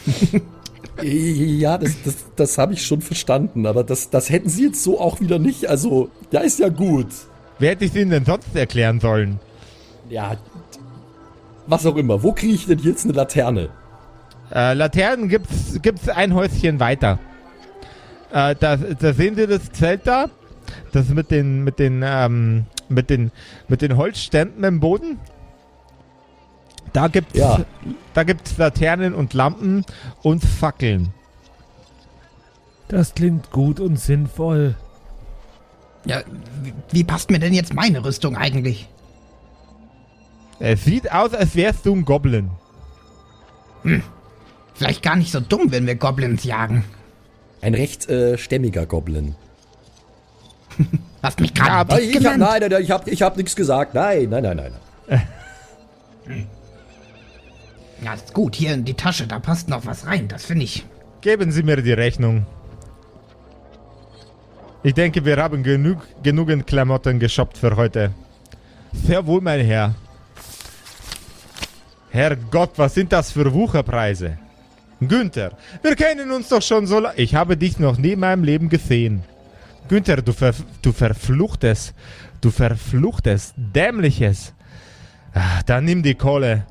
Ja, 1.03 1.77
das, 1.79 1.93
das, 2.05 2.15
das 2.37 2.59
habe 2.59 2.75
ich 2.75 2.87
schon 2.87 3.01
verstanden, 3.01 3.67
aber 3.67 3.83
das, 3.83 4.11
das 4.11 4.31
hätten 4.31 4.49
Sie 4.49 4.67
jetzt 4.67 4.83
so 4.83 5.01
auch 5.01 5.21
wieder 5.21 5.39
nicht. 5.39 5.67
Also, 5.67 6.11
ja, 6.31 6.41
ist 6.41 6.61
ja 6.61 6.69
gut. 6.69 7.09
Wer 7.59 7.71
hätte 7.71 7.85
ich 7.85 7.95
Ihnen 7.95 8.11
denn 8.11 8.25
sonst 8.25 8.55
erklären 8.55 9.01
sollen? 9.01 9.41
Ja, 10.09 10.37
was 11.67 11.87
auch 11.87 11.97
immer. 11.97 12.23
Wo 12.23 12.33
kriege 12.33 12.55
ich 12.55 12.67
denn 12.67 12.79
jetzt 12.79 13.05
eine 13.05 13.15
Laterne? 13.15 13.71
Äh, 14.53 14.75
Laternen 14.75 15.29
gibt's, 15.29 15.81
gibt's 15.83 16.09
ein 16.09 16.35
Häuschen 16.35 16.79
weiter. 16.79 17.19
Äh, 18.33 18.55
da, 18.59 18.77
da 18.77 19.13
sehen 19.15 19.37
Sie 19.37 19.47
das 19.47 19.73
Zelt 19.73 20.07
da? 20.07 20.27
Das 20.93 21.09
mit 21.09 21.31
den, 21.31 21.65
mit 21.65 21.79
den, 21.79 22.03
ähm, 22.05 22.67
mit 22.89 23.11
den, 23.11 23.33
mit 23.69 23.83
den 23.83 23.97
Holzständen 23.97 24.63
im 24.65 24.81
Boden? 24.81 25.19
Da 26.95 27.09
gibt's, 27.09 27.37
Ja. 27.37 27.59
da 28.15 28.23
gibt's 28.23 28.57
Laternen 28.57 29.13
und 29.15 29.35
Lampen 29.35 29.85
und 30.23 30.43
Fackeln. 30.45 31.13
Das 32.89 33.15
klingt 33.15 33.51
gut 33.51 33.81
und 33.81 33.99
sinnvoll. 33.99 34.77
Ja, 36.05 36.23
wie, 36.63 36.73
wie 36.93 37.05
passt 37.05 37.31
mir 37.31 37.39
denn 37.41 37.53
jetzt 37.53 37.75
meine 37.75 38.05
Rüstung 38.05 38.37
eigentlich? 38.37 38.89
Es 40.61 40.85
sieht 40.85 41.11
aus, 41.11 41.35
als 41.35 41.57
wärst 41.57 41.85
du 41.85 41.95
ein 41.95 42.05
Goblin. 42.05 42.51
Vielleicht 44.75 45.03
gar 45.03 45.17
nicht 45.17 45.33
so 45.33 45.41
dumm, 45.41 45.73
wenn 45.73 45.87
wir 45.87 45.97
Goblins 45.97 46.45
jagen. 46.45 46.85
Ein 47.61 47.75
recht 47.75 48.09
äh, 48.09 48.39
stämmiger 48.39 48.87
Goblin. 48.87 49.35
Hast 51.23 51.41
mich 51.41 51.55
gerade 51.55 52.01
ich 52.01 52.15
hab, 52.15 52.23
genannt. 52.23 52.39
nein, 52.39 52.61
nein, 52.61 52.71
nein, 52.71 52.83
ich 52.83 52.91
habe 52.93 53.11
ich 53.11 53.23
hab 53.23 53.37
nichts 53.37 53.57
gesagt. 53.57 53.95
Nein, 53.95 54.29
nein, 54.31 54.43
nein, 54.45 54.73
nein. 55.09 55.23
Ja, 58.05 58.13
ist 58.13 58.35
gut. 58.35 58.55
Hier 58.55 58.75
in 58.75 58.85
die 58.85 58.95
Tasche, 58.95 59.27
da 59.27 59.39
passt 59.39 59.69
noch 59.71 59.87
was 59.87 60.07
rein. 60.07 60.29
Das 60.29 60.45
finde 60.45 60.65
ich. 60.65 60.85
Geben 61.23 61.51
Sie 61.51 61.63
mir 61.63 61.81
die 61.81 61.95
Rechnung. 61.95 62.47
Ich 64.83 64.93
denke, 64.93 65.25
wir 65.25 65.39
haben 65.39 65.63
genug, 65.63 66.03
genügend 66.23 66.67
Klamotten 66.67 67.19
geshoppt 67.19 67.57
für 67.57 67.75
heute. 67.77 68.13
Sehr 68.93 69.27
wohl, 69.27 69.41
mein 69.41 69.65
Herr. 69.65 69.95
Herrgott, 72.11 72.73
was 72.77 72.93
sind 72.95 73.11
das 73.11 73.33
für 73.33 73.53
Wucherpreise? 73.55 74.37
Günther, 75.01 75.57
wir 75.83 75.97
kennen 75.97 76.31
uns 76.31 76.51
doch 76.51 76.63
schon 76.63 76.87
so 76.87 77.01
lange. 77.01 77.17
Ich 77.17 77.35
habe 77.35 77.57
dich 77.57 77.79
noch 77.79 77.97
nie 77.97 78.13
in 78.13 78.21
meinem 78.21 78.45
Leben 78.45 78.69
gesehen. 78.69 79.25
Günther, 79.89 80.21
du, 80.21 80.33
ver 80.33 80.55
du 80.83 80.93
verfluchtes, 80.93 81.95
du 82.43 82.51
verfluchtes, 82.51 83.55
dämliches. 83.57 84.53
Ah, 85.33 85.63
Dann 85.65 85.87
nimm 85.87 86.03
die 86.03 86.15
Kohle. 86.15 86.67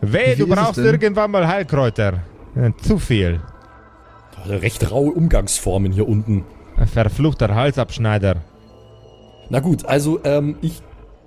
Weh, 0.00 0.34
du 0.34 0.46
brauchst 0.46 0.78
irgendwann 0.78 1.30
mal 1.30 1.46
Heilkräuter. 1.46 2.20
Äh, 2.56 2.70
Zu 2.82 2.98
viel. 2.98 3.40
Recht 4.46 4.90
raue 4.90 5.12
Umgangsformen 5.12 5.92
hier 5.92 6.08
unten. 6.08 6.44
Ein 6.76 6.86
verfluchter 6.86 7.54
Halsabschneider. 7.54 8.36
Na 9.50 9.60
gut, 9.60 9.84
also 9.84 10.20
ähm, 10.24 10.56
ich 10.62 10.80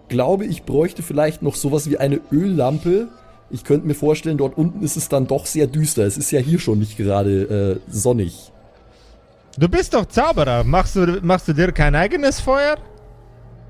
glaube, 0.09 0.45
ich 0.45 0.63
bräuchte 0.63 1.03
vielleicht 1.03 1.41
noch 1.41 1.55
sowas 1.55 1.89
wie 1.89 1.97
eine 1.97 2.21
Öllampe. 2.31 3.09
Ich 3.51 3.63
könnte 3.63 3.85
mir 3.85 3.93
vorstellen, 3.93 4.37
dort 4.37 4.57
unten 4.57 4.83
ist 4.83 4.97
es 4.97 5.09
dann 5.09 5.27
doch 5.27 5.45
sehr 5.45 5.67
düster. 5.67 6.03
Es 6.03 6.17
ist 6.17 6.31
ja 6.31 6.39
hier 6.39 6.59
schon 6.59 6.79
nicht 6.79 6.97
gerade 6.97 7.79
äh, 7.87 7.91
sonnig. 7.91 8.51
Du 9.57 9.69
bist 9.69 9.93
doch 9.93 10.07
Zauberer. 10.07 10.63
Machst 10.63 10.95
du, 10.95 11.19
machst 11.21 11.47
du 11.47 11.53
dir 11.53 11.71
kein 11.71 11.93
eigenes 11.93 12.39
Feuer? 12.39 12.77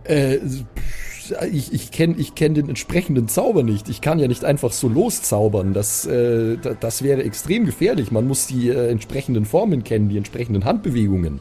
Äh, 0.05 0.37
pff, 0.37 1.12
ich, 1.51 1.73
ich 1.73 1.91
kenne 1.91 2.15
ich 2.17 2.35
kenn 2.35 2.53
den 2.53 2.69
entsprechenden 2.69 3.27
Zauber 3.27 3.63
nicht. 3.63 3.89
Ich 3.89 4.01
kann 4.01 4.19
ja 4.19 4.27
nicht 4.27 4.43
einfach 4.45 4.71
so 4.71 4.87
loszaubern. 4.89 5.73
Das, 5.73 6.05
äh, 6.05 6.57
da- 6.57 6.73
das 6.73 7.01
wäre 7.03 7.23
extrem 7.23 7.65
gefährlich. 7.65 8.11
Man 8.11 8.27
muss 8.27 8.47
die 8.47 8.69
äh, 8.69 8.89
entsprechenden 8.89 9.45
Formen 9.45 9.83
kennen, 9.83 10.09
die 10.09 10.17
entsprechenden 10.17 10.65
Handbewegungen. 10.65 11.39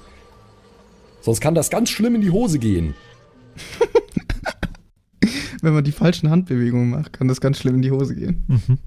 Sonst 1.21 1.41
kann 1.41 1.55
das 1.55 1.71
ganz 1.71 1.91
schlimm 1.91 2.15
in 2.17 2.21
die 2.21 2.31
Hose 2.31 2.59
gehen. 2.59 2.95
Wenn 5.63 5.75
man 5.75 5.85
die 5.85 5.93
falschen 5.93 6.31
Handbewegungen 6.31 6.91
macht, 6.91 7.13
kann 7.13 7.29
das 7.29 7.41
ganz 7.41 7.59
schlimm 7.59 7.77
in 7.77 7.83
die 7.83 7.91
Hose 7.93 8.15
gehen. 8.15 8.45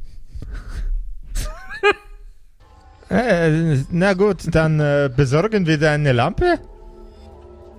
Äh, 3.08 3.78
na 3.92 4.14
gut, 4.14 4.38
dann 4.54 4.80
äh, 4.80 5.12
besorgen 5.16 5.68
wir 5.68 5.78
dir 5.78 5.92
eine 5.92 6.12
Lampe. 6.12 6.60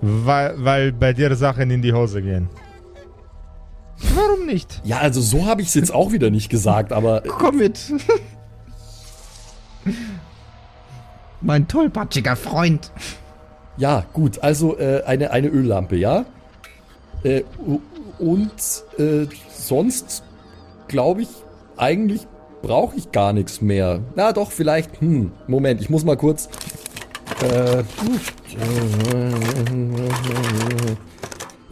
Weil, 0.01 0.55
weil 0.65 0.93
bei 0.93 1.13
dir 1.13 1.35
Sachen 1.35 1.71
in 1.71 1.83
die 1.83 1.93
Hose 1.93 2.23
gehen. 2.23 2.49
Warum 4.15 4.47
nicht? 4.47 4.81
Ja, 4.85 4.99
also 4.99 5.21
so 5.21 5.47
habe 5.47 5.63
ich 5.63 5.69
es 5.69 5.75
jetzt 5.75 5.93
auch 5.93 6.13
wieder 6.13 6.31
nicht 6.31 6.49
gesagt, 6.49 6.93
aber 6.93 7.23
Komm 7.23 7.57
mit. 7.57 7.79
Mein 11.41 11.69
tollpatschiger 11.69 12.37
Freund. 12.37 12.91
Ja, 13.77 14.05
gut, 14.13 14.43
also 14.43 14.79
äh, 14.79 15.03
eine, 15.05 15.31
eine 15.31 15.49
Öllampe, 15.49 15.97
ja? 15.97 16.25
Äh, 17.23 17.43
und 18.19 18.53
äh, 18.99 19.27
sonst 19.53 20.23
glaube 20.89 21.23
ich, 21.23 21.29
eigentlich 21.77 22.27
brauche 22.63 22.97
ich 22.97 23.13
gar 23.13 23.33
nichts 23.33 23.61
mehr. 23.61 24.01
Na 24.15 24.33
doch, 24.33 24.51
vielleicht, 24.51 25.01
hm, 25.01 25.33
Moment, 25.47 25.81
ich 25.81 25.91
muss 25.91 26.05
mal 26.05 26.17
kurz. 26.17 26.49
Äh, 27.43 27.83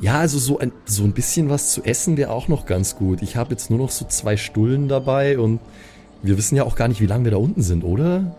ja, 0.01 0.19
also 0.19 0.39
so 0.39 0.59
ein, 0.59 0.73
so 0.85 1.05
ein 1.05 1.13
bisschen 1.13 1.49
was 1.51 1.73
zu 1.73 1.83
essen 1.85 2.17
wäre 2.17 2.31
auch 2.31 2.49
noch 2.49 2.67
ganz 2.67 2.97
gut. 2.97 3.23
Ich 3.23 3.37
habe 3.37 3.51
jetzt 3.51 3.71
nur 3.71 3.79
noch 3.79 3.91
so 3.91 4.05
zwei 4.07 4.37
Stullen 4.37 4.89
dabei 4.89 5.39
und 5.39 5.61
wir 6.23 6.37
wissen 6.37 6.57
ja 6.57 6.65
auch 6.65 6.77
gar 6.77 6.89
nicht, 6.89 7.01
wie 7.01 7.07
lange 7.07 7.25
wir 7.25 7.31
da 7.33 7.37
unten 7.37 7.63
sind, 7.63 7.85
oder? 7.85 8.35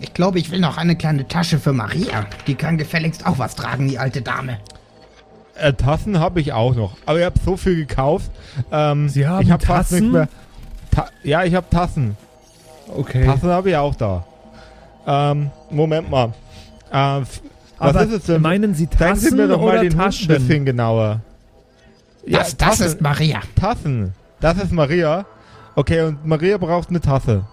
Ich 0.00 0.14
glaube, 0.14 0.38
ich 0.38 0.50
will 0.50 0.60
noch 0.60 0.78
eine 0.78 0.96
kleine 0.96 1.28
Tasche 1.28 1.58
für 1.58 1.72
Maria. 1.72 2.26
Die 2.46 2.54
kann 2.54 2.78
gefälligst 2.78 3.26
auch 3.26 3.38
was 3.38 3.54
tragen, 3.54 3.88
die 3.88 3.98
alte 3.98 4.22
Dame. 4.22 4.58
Äh, 5.56 5.74
Tassen 5.74 6.18
habe 6.18 6.40
ich 6.40 6.52
auch 6.52 6.74
noch. 6.74 6.96
Aber 7.04 7.18
ich 7.18 7.24
habe 7.24 7.38
so 7.44 7.56
viel 7.56 7.76
gekauft. 7.76 8.30
Ähm, 8.72 9.08
Sie 9.10 9.26
haben 9.26 9.42
ich 9.42 9.50
hab 9.50 9.62
fast 9.62 9.90
Tassen? 9.90 10.04
nicht 10.04 10.12
mehr. 10.12 10.28
Ta 10.90 11.08
ja, 11.22 11.44
ich 11.44 11.54
habe 11.54 11.68
Tassen. 11.68 12.16
Okay. 12.96 13.26
Tassen 13.26 13.50
habe 13.50 13.70
ich 13.70 13.76
auch 13.76 13.94
da. 13.94 14.24
Ähm, 15.06 15.50
Moment 15.70 16.10
mal. 16.10 16.32
Ähm, 16.92 17.24
f- 17.80 17.94
was 17.94 17.96
Aber 17.96 18.02
ist 18.04 18.12
es 18.12 18.24
denn? 18.24 18.42
meinen 18.42 18.74
Sie 18.74 18.88
Zeigen 18.88 19.16
Sie 19.16 19.24
Tassen 19.26 19.36
mir 19.38 19.48
doch 19.48 19.58
mal 19.60 19.64
oder 19.72 19.80
den 19.80 19.92
Hund 19.92 20.00
ein 20.00 20.04
Taschen? 20.10 20.28
bisschen 20.28 20.64
genauer. 20.64 21.20
Das, 22.26 22.56
das 22.56 22.80
ist 22.80 23.00
Maria. 23.00 23.40
Tassen. 23.58 24.12
Das 24.40 24.56
ist 24.58 24.72
Maria. 24.72 25.24
Okay, 25.74 26.02
und 26.02 26.26
Maria 26.26 26.58
braucht 26.58 26.90
eine 26.90 27.00
Tasse. 27.00 27.44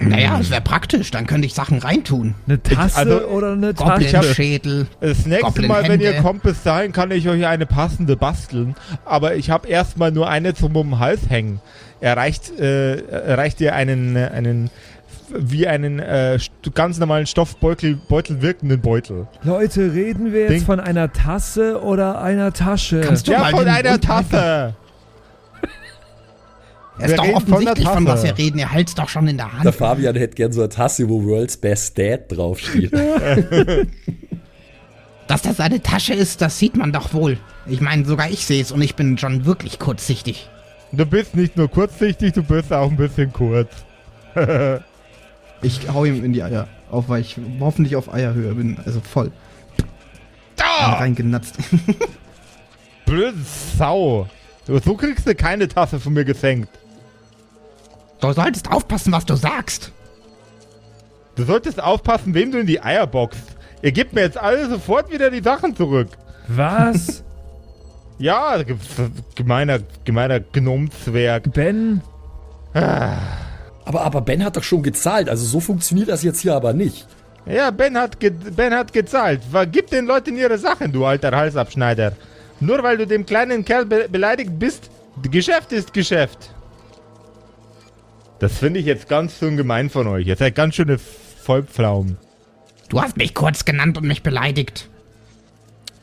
Naja, 0.00 0.38
es 0.40 0.50
wäre 0.50 0.60
praktisch. 0.60 1.10
Dann 1.10 1.26
könnte 1.26 1.46
ich 1.46 1.54
Sachen 1.54 1.78
reintun. 1.78 2.34
Eine 2.46 2.62
Tasse 2.62 2.96
also, 2.98 3.26
oder 3.28 3.52
eine 3.52 3.74
Tasche? 3.74 4.04
Goblin-Schädel. 4.12 4.86
Das 5.00 5.26
nächste 5.26 5.44
Goblin 5.46 5.68
Mal, 5.68 5.88
wenn 5.88 6.00
ihr 6.00 6.20
kommt, 6.20 6.42
bis 6.44 6.62
dahin 6.62 6.92
kann 6.92 7.10
ich 7.10 7.28
euch 7.28 7.44
eine 7.46 7.66
passende 7.66 8.16
basteln. 8.16 8.76
Aber 9.04 9.34
ich 9.34 9.50
habe 9.50 9.66
erstmal 9.66 10.12
nur 10.12 10.28
eine 10.28 10.54
zum 10.54 10.76
um 10.76 10.90
den 10.90 10.98
Hals 11.00 11.28
hängen. 11.28 11.60
Er 12.00 12.16
reicht, 12.16 12.56
äh, 12.60 12.96
er 12.98 13.38
reicht 13.38 13.58
dir 13.58 13.74
einen, 13.74 14.14
äh, 14.14 14.30
einen 14.32 14.70
wie 15.36 15.66
einen 15.66 15.98
äh, 15.98 16.38
ganz 16.74 16.98
normalen 16.98 17.26
Stoffbeutel 17.26 17.98
Beutel 18.08 18.42
wirkenden 18.42 18.80
Beutel. 18.80 19.26
Leute, 19.42 19.92
reden 19.92 20.32
wir 20.32 20.42
jetzt 20.42 20.50
Ding. 20.50 20.62
von 20.62 20.80
einer 20.80 21.12
Tasse 21.12 21.82
oder 21.82 22.20
einer 22.20 22.52
Tasche? 22.52 23.00
Kannst 23.00 23.28
du 23.28 23.32
ja, 23.32 23.40
mal 23.40 23.50
von 23.50 23.66
einer? 23.66 24.00
Tasse. 24.00 24.74
Es 27.00 27.10
ist 27.10 27.18
doch 27.18 27.24
reden 27.24 27.40
von 27.40 27.46
der 27.46 27.56
offensichtlich, 27.72 27.88
von 27.88 28.06
was 28.06 28.22
Tasse. 28.22 28.36
wir 28.36 28.44
reden. 28.44 28.58
Ihr 28.58 28.72
halt's 28.72 28.94
doch 28.94 29.08
schon 29.08 29.28
in 29.28 29.36
der 29.36 29.46
Der 29.46 29.58
Hand. 29.60 29.74
Fabian 29.74 30.16
hätte 30.16 30.34
gern 30.34 30.52
so 30.52 30.62
eine 30.62 30.68
Tasse, 30.68 31.08
wo 31.08 31.24
World's 31.24 31.56
Best 31.56 31.96
Dad 31.98 32.22
draufsteht. 32.28 32.92
Dass 35.28 35.42
das 35.42 35.60
eine 35.60 35.82
Tasche 35.82 36.14
ist, 36.14 36.40
das 36.40 36.58
sieht 36.58 36.76
man 36.76 36.90
doch 36.90 37.12
wohl. 37.12 37.38
Ich 37.66 37.80
meine, 37.80 38.04
sogar 38.06 38.30
ich 38.30 38.46
sehe 38.46 38.62
es 38.62 38.72
und 38.72 38.80
ich 38.80 38.96
bin 38.96 39.18
schon 39.18 39.44
wirklich 39.44 39.78
kurzsichtig. 39.78 40.48
Du 40.90 41.04
bist 41.04 41.36
nicht 41.36 41.56
nur 41.56 41.68
kurzsichtig, 41.68 42.32
du 42.32 42.42
bist 42.42 42.72
auch 42.72 42.90
ein 42.90 42.96
bisschen 42.96 43.32
kurz. 43.32 43.68
Ich 45.62 45.88
hau 45.92 46.04
ihm 46.04 46.24
in 46.24 46.32
die 46.32 46.42
Eier. 46.42 46.68
Auf, 46.90 47.08
weil 47.08 47.20
ich 47.20 47.36
hoffentlich 47.60 47.96
auf 47.96 48.12
Eierhöhe 48.12 48.54
bin. 48.54 48.78
Also 48.84 49.00
voll. 49.00 49.30
Ah! 50.60 50.94
Reingenatzt. 50.94 51.56
Blöde 53.06 53.36
Sau. 53.76 54.26
Du, 54.66 54.78
so 54.78 54.94
kriegst 54.94 55.26
du 55.26 55.34
keine 55.34 55.68
Tasse 55.68 55.98
von 56.00 56.12
mir 56.12 56.24
geschenkt. 56.24 56.68
Du 58.20 58.32
solltest 58.32 58.70
aufpassen, 58.70 59.12
was 59.12 59.24
du 59.26 59.36
sagst. 59.36 59.92
Du 61.36 61.44
solltest 61.44 61.80
aufpassen, 61.82 62.34
wem 62.34 62.50
du 62.52 62.58
in 62.58 62.66
die 62.66 62.82
Eier 62.82 63.06
boxt. 63.06 63.42
Ihr 63.82 63.92
gebt 63.92 64.12
mir 64.12 64.22
jetzt 64.22 64.36
alle 64.36 64.68
sofort 64.68 65.10
wieder 65.12 65.30
die 65.30 65.42
Sachen 65.42 65.74
zurück. 65.76 66.08
Was? 66.48 67.22
Ja, 68.20 68.60
ge- 68.64 68.74
gemeiner, 69.36 69.78
gemeiner 70.04 70.40
Gnomzwerg. 70.40 71.52
Ben? 71.52 72.00
Aber, 73.88 74.02
aber 74.02 74.20
Ben 74.20 74.44
hat 74.44 74.54
doch 74.54 74.62
schon 74.62 74.82
gezahlt, 74.82 75.30
also 75.30 75.46
so 75.46 75.60
funktioniert 75.60 76.10
das 76.10 76.22
jetzt 76.22 76.40
hier 76.40 76.54
aber 76.54 76.74
nicht. 76.74 77.06
Ja, 77.46 77.70
Ben 77.70 77.96
hat, 77.96 78.20
ge 78.20 78.30
ben 78.30 78.74
hat 78.74 78.92
gezahlt. 78.92 79.40
Gib 79.72 79.88
den 79.88 80.04
Leuten 80.04 80.36
ihre 80.36 80.58
Sachen, 80.58 80.92
du 80.92 81.06
alter 81.06 81.34
Halsabschneider. 81.34 82.12
Nur 82.60 82.82
weil 82.82 82.98
du 82.98 83.06
dem 83.06 83.24
kleinen 83.24 83.64
Kerl 83.64 83.86
be 83.86 84.06
beleidigt 84.10 84.58
bist, 84.58 84.90
Geschäft 85.22 85.72
ist 85.72 85.94
Geschäft. 85.94 86.50
Das 88.40 88.58
finde 88.58 88.78
ich 88.78 88.84
jetzt 88.84 89.08
ganz 89.08 89.38
schön 89.38 89.56
gemein 89.56 89.88
von 89.88 90.06
euch. 90.06 90.26
Ihr 90.26 90.36
seid 90.36 90.54
ganz 90.54 90.74
schöne 90.74 90.98
Vollpflaumen. 90.98 92.18
Du 92.90 93.00
hast 93.00 93.16
mich 93.16 93.34
kurz 93.34 93.64
genannt 93.64 93.96
und 93.96 94.06
mich 94.06 94.22
beleidigt. 94.22 94.90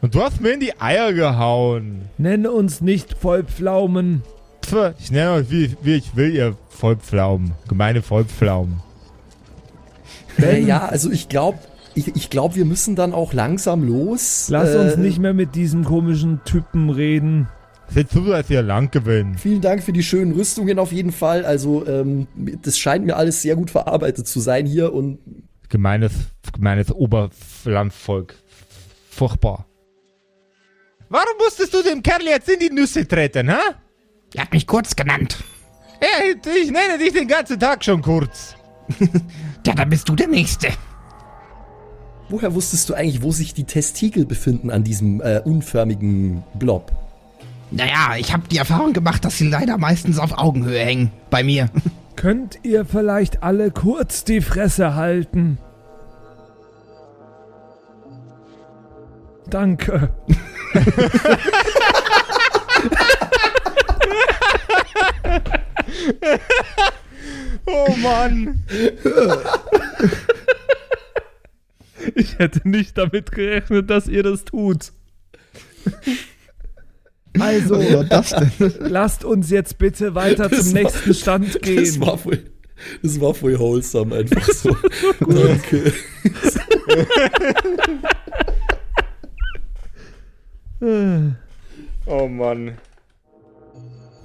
Und 0.02 0.16
du 0.16 0.24
hast 0.24 0.42
mir 0.42 0.54
in 0.54 0.60
die 0.60 0.82
Eier 0.82 1.14
gehauen. 1.14 2.10
Nenn 2.18 2.48
uns 2.48 2.82
nicht 2.82 3.14
Vollpflaumen. 3.14 4.24
Pf, 4.66 4.94
ich 5.00 5.12
nenne 5.12 5.32
euch 5.32 5.50
wie, 5.50 5.76
wie 5.82 5.96
ich 5.96 6.16
will, 6.16 6.34
ihr 6.34 6.56
Vollpflaumen. 6.70 7.54
Gemeine 7.68 8.02
Vollpflaumen. 8.02 8.80
Äh, 10.42 10.62
ja, 10.62 10.86
also 10.86 11.10
ich 11.12 11.30
glaube, 11.30 11.60
ich, 11.94 12.16
ich 12.16 12.30
glaube, 12.30 12.56
wir 12.56 12.66
müssen 12.66 12.96
dann 12.96 13.14
auch 13.14 13.34
langsam 13.34 13.84
los. 13.84 14.48
Lass 14.50 14.74
Äh, 14.74 14.78
uns 14.80 14.98
nicht 14.98 15.20
mehr 15.20 15.34
mit 15.34 15.56
diesem 15.56 15.86
komischen 15.86 16.42
Typen 16.44 16.90
reden. 16.90 17.48
Seht 17.88 18.10
zu, 18.10 18.22
dass 18.26 18.50
ihr 18.50 18.64
lang 18.64 18.90
gewinnt. 18.92 19.40
Vielen 19.40 19.62
Dank 19.62 19.84
für 19.84 19.94
die 19.94 20.04
schönen 20.04 20.34
Rüstungen 20.34 20.80
auf 20.80 20.92
jeden 20.92 21.12
Fall. 21.12 21.46
Also, 21.46 21.86
ähm, 21.88 22.28
das 22.64 22.80
scheint 22.80 23.06
mir 23.06 23.16
alles 23.16 23.42
sehr 23.44 23.56
gut 23.56 23.70
verarbeitet 23.70 24.28
zu 24.28 24.40
sein 24.40 24.66
hier 24.66 24.92
und 24.94 25.20
Gemeines, 25.70 26.12
gemeines 26.54 26.92
Oberlandvolk. 26.92 28.36
Furchtbar. 29.10 29.66
Warum 31.10 31.38
musstest 31.44 31.74
du 31.74 31.82
dem 31.84 32.02
Kerl 32.04 32.24
jetzt 32.24 32.50
in 32.50 32.60
die 32.60 32.70
Nüsse 32.74 33.08
treten, 33.08 33.50
hä? 33.50 33.56
Er 34.34 34.44
hat 34.44 34.52
mich 34.54 34.68
kurz 34.68 34.96
genannt. 34.96 35.38
Ja, 36.02 36.08
ich 36.62 36.72
nenne 36.72 36.98
dich 37.00 37.14
den 37.14 37.28
ganzen 37.28 37.60
Tag 37.60 37.84
schon 37.84 38.02
kurz. 38.02 38.56
Ja, 39.66 39.74
dann 39.74 39.90
bist 39.90 40.08
du 40.08 40.16
der 40.16 40.28
Nächste. 40.28 40.68
woher 42.30 42.54
wusstest 42.54 42.88
du 42.90 42.94
eigentlich, 42.94 43.24
wo 43.24 43.32
sich 43.32 43.56
die 43.56 43.64
Testikel 43.64 44.24
befinden 44.26 44.70
an 44.70 44.84
diesem 44.84 45.22
äh, 45.22 45.42
unförmigen 45.44 46.44
Blob? 46.54 46.92
Naja, 47.72 48.16
ich 48.20 48.32
habe 48.32 48.48
die 48.48 48.58
Erfahrung 48.58 48.94
gemacht, 48.94 49.26
dass 49.26 49.40
sie 49.40 49.48
leider 49.50 49.80
meistens 49.80 50.20
auf 50.20 50.38
Augenhöhe 50.38 50.80
hängen. 50.86 51.12
Bei 51.32 51.44
mir. 51.44 51.70
Könnt 52.16 52.60
ihr 52.62 52.86
vielleicht 52.86 53.42
alle 53.42 53.72
kurz 53.72 54.24
die 54.24 54.42
Fresse 54.42 54.94
halten? 54.94 55.58
Danke. 59.50 60.12
Oh 67.68 67.96
Mann. 67.98 68.64
Ich 72.14 72.38
hätte 72.38 72.68
nicht 72.70 72.96
damit 72.98 73.32
gerechnet, 73.32 73.90
dass 73.90 74.08
ihr 74.08 74.22
das 74.22 74.46
tut. 74.46 74.92
Also, 77.40 78.04
das 78.04 78.36
lasst 78.80 79.24
uns 79.26 79.50
jetzt 79.50 79.78
bitte 79.80 80.14
weiter 80.14 80.48
Das 80.50 80.66
zum 80.70 80.76
war- 80.76 80.82
nächsten 80.84 81.14
Stand 81.16 81.56
Das 81.56 81.62
gehen. 81.62 82.02
war 82.02 82.18
voll, 82.20 82.44
das 83.02 83.20
war 83.20 83.34
voll 83.34 83.58
wholesome, 83.58 84.16
einfach 84.18 84.46
so. 84.54 84.76
Danke. 85.20 85.92
Oh 92.06 92.28
Mann. 92.28 92.78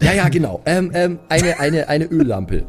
Ja, 0.02 0.12
ja, 0.12 0.28
genau. 0.28 0.60
Ähm, 0.66 0.90
ähm, 0.94 1.18
eine, 1.28 1.58
eine, 1.60 1.88
eine 1.88 2.04
Öllampe. 2.06 2.64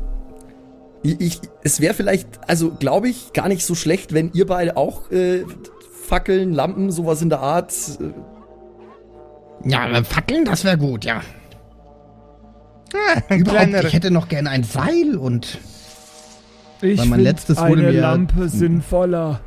Ich, 1.03 1.19
ich, 1.21 1.41
es 1.63 1.79
wäre 1.79 1.93
vielleicht, 1.93 2.27
also 2.47 2.71
glaube 2.71 3.09
ich, 3.09 3.33
gar 3.33 3.47
nicht 3.47 3.65
so 3.65 3.73
schlecht, 3.73 4.13
wenn 4.13 4.31
ihr 4.33 4.45
beide 4.45 4.77
auch 4.77 5.09
äh, 5.11 5.43
Fackeln, 6.07 6.53
Lampen, 6.53 6.91
sowas 6.91 7.21
in 7.21 7.29
der 7.29 7.39
Art. 7.39 7.73
Äh, 7.99 9.69
Ja, 9.69 10.03
Fackeln, 10.03 10.45
das 10.45 10.63
wäre 10.63 10.77
gut, 10.77 11.05
ja. 11.05 11.21
Ein 13.29 13.39
Überhaupt, 13.39 13.83
ich 13.85 13.93
hätte 13.93 14.11
noch 14.11 14.27
gerne 14.27 14.49
ein 14.49 14.63
Seil 14.63 15.15
und 15.17 15.57
Ich 16.81 16.99
Weil 16.99 17.05
mein 17.07 17.19
find 17.19 17.23
letztes 17.23 17.57
wurde 17.57 17.81
eine 17.83 17.91
mir- 17.93 18.01
Lampe 18.01 18.49
sinnvoller. 18.49 19.39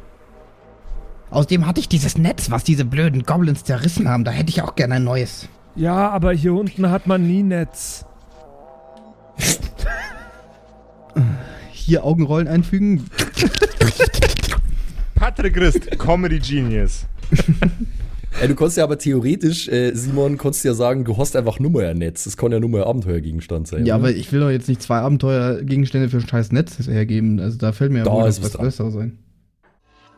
außerdem 1.31 1.66
hatte 1.66 1.81
ich 1.81 1.88
dieses 1.88 2.16
Netz, 2.16 2.51
was 2.51 2.64
diese 2.64 2.85
blöden 2.87 3.25
Goblins 3.25 3.62
zerrissen 3.64 4.09
haben. 4.09 4.25
Da 4.25 4.31
hätte 4.31 4.49
ich 4.51 4.62
auch 4.62 4.75
gerne 4.77 4.94
ein 4.94 5.05
neues. 5.05 5.49
Ja, 5.77 6.11
aber 6.11 6.33
hier 6.33 6.55
unten 6.55 6.91
hat 6.91 7.07
man 7.07 7.27
nie 7.27 7.43
Netz. 7.43 8.05
Hier 11.73 12.05
Augenrollen 12.05 12.49
einfügen. 12.49 13.05
Patrick 15.15 15.55
Christ, 15.55 15.99
Comedy 15.99 16.39
Genius. 16.39 17.07
äh, 18.41 18.49
du 18.49 18.55
konntest 18.55 18.79
ja 18.79 18.85
aber 18.85 18.99
theoretisch, 18.99 19.69
äh, 19.69 19.93
Simon, 19.95 20.39
konntest 20.39 20.65
ja 20.65 20.75
sagen, 20.75 21.05
du 21.05 21.17
hast 21.19 21.35
einfach 21.35 21.59
nur 21.59 21.71
mal 21.71 21.87
ein 21.87 21.99
Netz. 21.99 22.25
Das 22.25 22.37
kann 22.37 22.53
ja 22.53 22.61
nur 22.61 22.71
mal 22.71 22.83
ein 22.83 22.89
Abenteuergegenstand 22.89 23.67
sein. 23.67 23.85
Ja, 23.85 23.97
oder? 23.97 24.09
aber 24.09 24.17
ich 24.17 24.33
will 24.33 24.41
doch 24.41 24.51
jetzt 24.51 24.69
nicht 24.69 24.83
zwei 24.83 24.99
Abenteuergegenstände 24.99 26.09
für 26.09 26.19
ein 26.19 26.29
scheiß 26.29 26.53
Netz 26.53 26.79
hergeben. 26.87 27.41
Also 27.41 27.59
da 27.59 27.73
fällt 27.73 27.93
mir 27.93 27.99
ja 27.99 28.05
Da 28.05 28.13
wohl 28.13 28.29
ist 28.29 28.39
noch 28.39 28.45
was 28.45 28.53
was 28.53 28.53
dran. 28.53 28.67
Besseres 28.67 28.97
ein. 28.97 29.19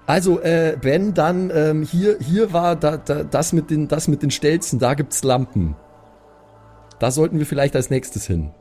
Also, 0.06 0.40
äh, 0.40 0.76
Ben, 0.80 1.14
dann 1.14 1.50
ähm, 1.52 1.82
hier, 1.82 2.16
hier 2.20 2.52
war 2.52 2.76
da, 2.76 2.96
da, 2.96 3.24
das, 3.24 3.52
mit 3.52 3.70
den, 3.70 3.88
das 3.88 4.06
mit 4.06 4.22
den 4.22 4.30
Stelzen, 4.30 4.78
da 4.78 4.94
gibt's 4.94 5.24
Lampen. 5.24 5.74
Da 7.00 7.10
sollten 7.10 7.38
wir 7.38 7.46
vielleicht 7.46 7.74
als 7.74 7.90
nächstes 7.90 8.26
hin. 8.26 8.52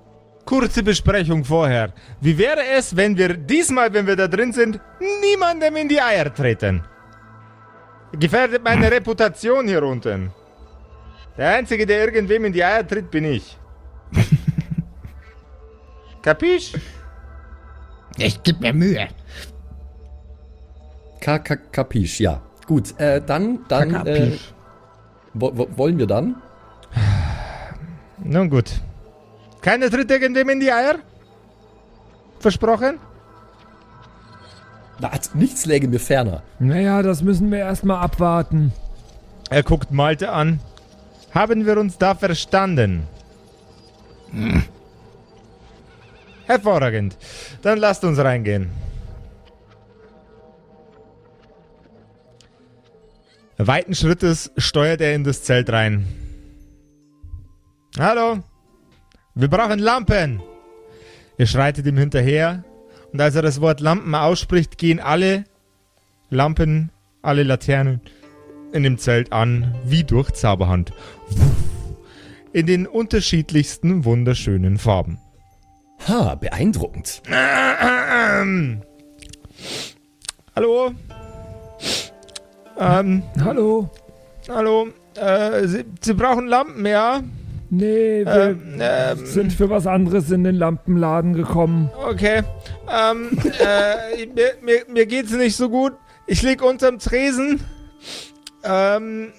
Kurze 0.46 0.84
Besprechung 0.84 1.44
vorher. 1.44 1.94
Wie 2.22 2.38
wäre 2.38 2.62
es, 2.78 2.96
wenn 2.96 3.18
wir 3.18 3.36
diesmal, 3.36 3.94
wenn 3.94 4.08
wir 4.08 4.16
da 4.16 4.28
drin 4.28 4.54
sind, 4.54 4.80
niemandem 5.22 5.76
in 5.76 5.88
die 5.88 6.02
Eier 6.02 6.34
treten? 6.34 6.84
Gefährdet 8.12 8.64
meine 8.64 8.92
Reputation 8.92 9.68
hier 9.68 9.84
unten. 9.84 10.32
Der 11.38 11.50
Einzige, 11.50 11.86
der 11.86 12.06
irgendwem 12.06 12.46
in 12.46 12.54
die 12.54 12.64
Eier 12.64 12.88
tritt, 12.88 13.12
bin 13.12 13.26
ich. 13.26 13.58
Kapisch? 16.22 16.74
Ich 18.18 18.42
geb 18.44 18.62
mir 18.62 18.74
Mühe. 18.74 19.08
Ka 21.26 21.40
ka 21.40 21.56
kapisch, 21.56 22.20
ja. 22.20 22.40
Gut, 22.68 23.00
äh, 23.00 23.20
dann, 23.20 23.66
dann, 23.68 23.90
äh, 23.90 23.94
Kapisch. 23.94 24.54
wo, 25.34 25.52
wo, 25.58 25.68
wollen 25.76 25.98
wir 25.98 26.06
dann? 26.06 26.36
Nun 28.24 28.48
gut. 28.52 28.70
Keiner 29.62 29.90
tritt 29.90 30.12
irgendwem 30.12 30.50
in 30.50 30.60
die 30.60 30.72
Eier? 30.72 31.00
Versprochen? 32.40 33.00
Na, 35.00 35.10
nichts 35.34 35.66
läge 35.66 35.88
mir 35.88 36.00
ferner. 36.00 36.44
Naja, 36.60 37.02
das 37.02 37.24
müssen 37.24 37.50
wir 37.50 37.58
erstmal 37.58 38.04
abwarten. 38.04 38.72
Er 39.50 39.64
guckt 39.64 39.92
Malte 39.92 40.32
an. 40.32 40.60
Haben 41.34 41.66
wir 41.66 41.80
uns 41.80 41.98
da 41.98 42.14
verstanden? 42.14 43.08
Hervorragend. 46.46 47.18
Dann 47.64 47.80
lasst 47.80 48.04
uns 48.04 48.20
reingehen. 48.20 48.70
Weiten 53.58 53.96
Schrittes 53.96 54.52
steuert 54.58 55.02
er 55.02 55.16
in 55.16 55.24
das 55.24 55.44
Zelt 55.44 55.70
rein. 55.70 56.06
Hallo? 57.98 58.44
Wir 59.34 59.48
brauchen 59.48 59.80
Lampen! 59.80 60.42
Ihr 61.38 61.48
schreitet 61.48 61.86
ihm 61.86 61.98
hinterher 61.98 62.64
und 63.14 63.22
als 63.22 63.36
er 63.36 63.42
das 63.42 63.62
Wort 63.62 63.80
Lampen 63.80 64.14
ausspricht, 64.14 64.78
gehen 64.78 65.00
alle 65.00 65.46
Lampen, 66.30 66.92
alle 67.22 67.44
Laternen 67.44 68.02
in 68.74 68.84
dem 68.84 68.98
Zelt 68.98 69.32
an, 69.32 69.74
wie 69.86 70.04
durch 70.04 70.32
Zauberhand. 70.32 70.92
In 72.52 72.66
den 72.66 72.88
unterschiedlichsten 72.88 74.04
wunderschönen 74.04 74.78
Farben. 74.78 75.18
Ha, 76.08 76.36
beeindruckend. 76.36 77.22
Hallo? 80.56 80.94
Ähm, 82.78 83.24
Hallo? 83.44 83.90
hallo? 84.50 84.88
Äh, 85.16 85.68
Sie, 85.68 85.86
Sie 86.02 86.14
brauchen 86.14 86.48
Lampen, 86.48 86.86
ja? 86.86 87.22
Nee, 87.70 88.26
wir 88.26 88.50
Ähm, 88.50 88.62
ähm, 88.80 89.26
sind 89.26 89.54
für 89.54 89.70
was 89.70 89.88
anderes 89.88 90.30
in 90.32 90.44
den 90.44 90.56
Lampenladen 90.56 91.34
gekommen. 91.34 91.90
okay. 92.08 92.44
Ähm, 92.90 93.38
äh, 93.60 94.26
mir, 94.36 94.54
mir, 94.62 94.86
mir 94.92 95.06
geht's 95.06 95.32
nicht 95.32 95.56
so 95.56 95.70
gut. 95.70 95.94
Ich 96.28 96.42
lieg 96.42 96.62
unterm 96.64 97.00
Tresen. 97.00 97.62
Ähm, 98.64 99.32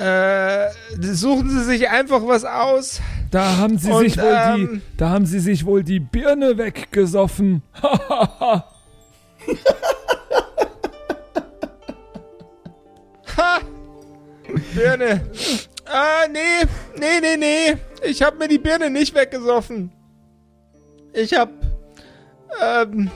äh, 0.00 0.68
suchen 1.00 1.50
Sie 1.50 1.64
sich 1.64 1.88
einfach 1.90 2.26
was 2.26 2.44
aus. 2.44 3.00
Da 3.30 3.56
haben 3.56 3.78
sie 3.78 3.90
Und, 3.90 4.00
sich 4.00 4.18
wohl 4.18 4.36
ähm, 4.38 4.56
die, 4.56 4.80
da 4.98 5.08
haben 5.10 5.24
sie 5.26 5.40
sich 5.40 5.64
wohl 5.64 5.82
die 5.82 6.00
Birne 6.00 6.58
weggesoffen. 6.58 7.62
Ha! 13.36 13.60
Birne. 14.74 15.20
Ah, 15.86 16.26
nee. 16.30 16.66
Nee, 16.98 17.20
nee, 17.20 17.36
nee. 17.36 17.76
Ich 18.08 18.22
hab 18.22 18.38
mir 18.38 18.48
die 18.48 18.58
Birne 18.58 18.90
nicht 18.90 19.14
weggesoffen. 19.14 19.92
Ich 21.14 21.34
hab. 21.34 21.50
Ähm. 22.62 23.10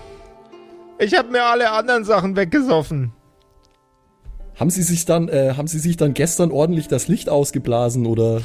Ich 0.98 1.14
hab 1.14 1.30
mir 1.30 1.42
alle 1.44 1.70
anderen 1.70 2.04
Sachen 2.04 2.36
weggesoffen. 2.36 3.12
Haben 4.58 4.70
Sie 4.70 4.82
sich 4.82 5.04
dann, 5.04 5.28
äh, 5.28 5.52
haben 5.56 5.66
Sie 5.68 5.78
sich 5.78 5.98
dann 5.98 6.14
gestern 6.14 6.50
ordentlich 6.50 6.88
das 6.88 7.08
Licht 7.08 7.28
ausgeblasen 7.28 8.06
oder, 8.06 8.40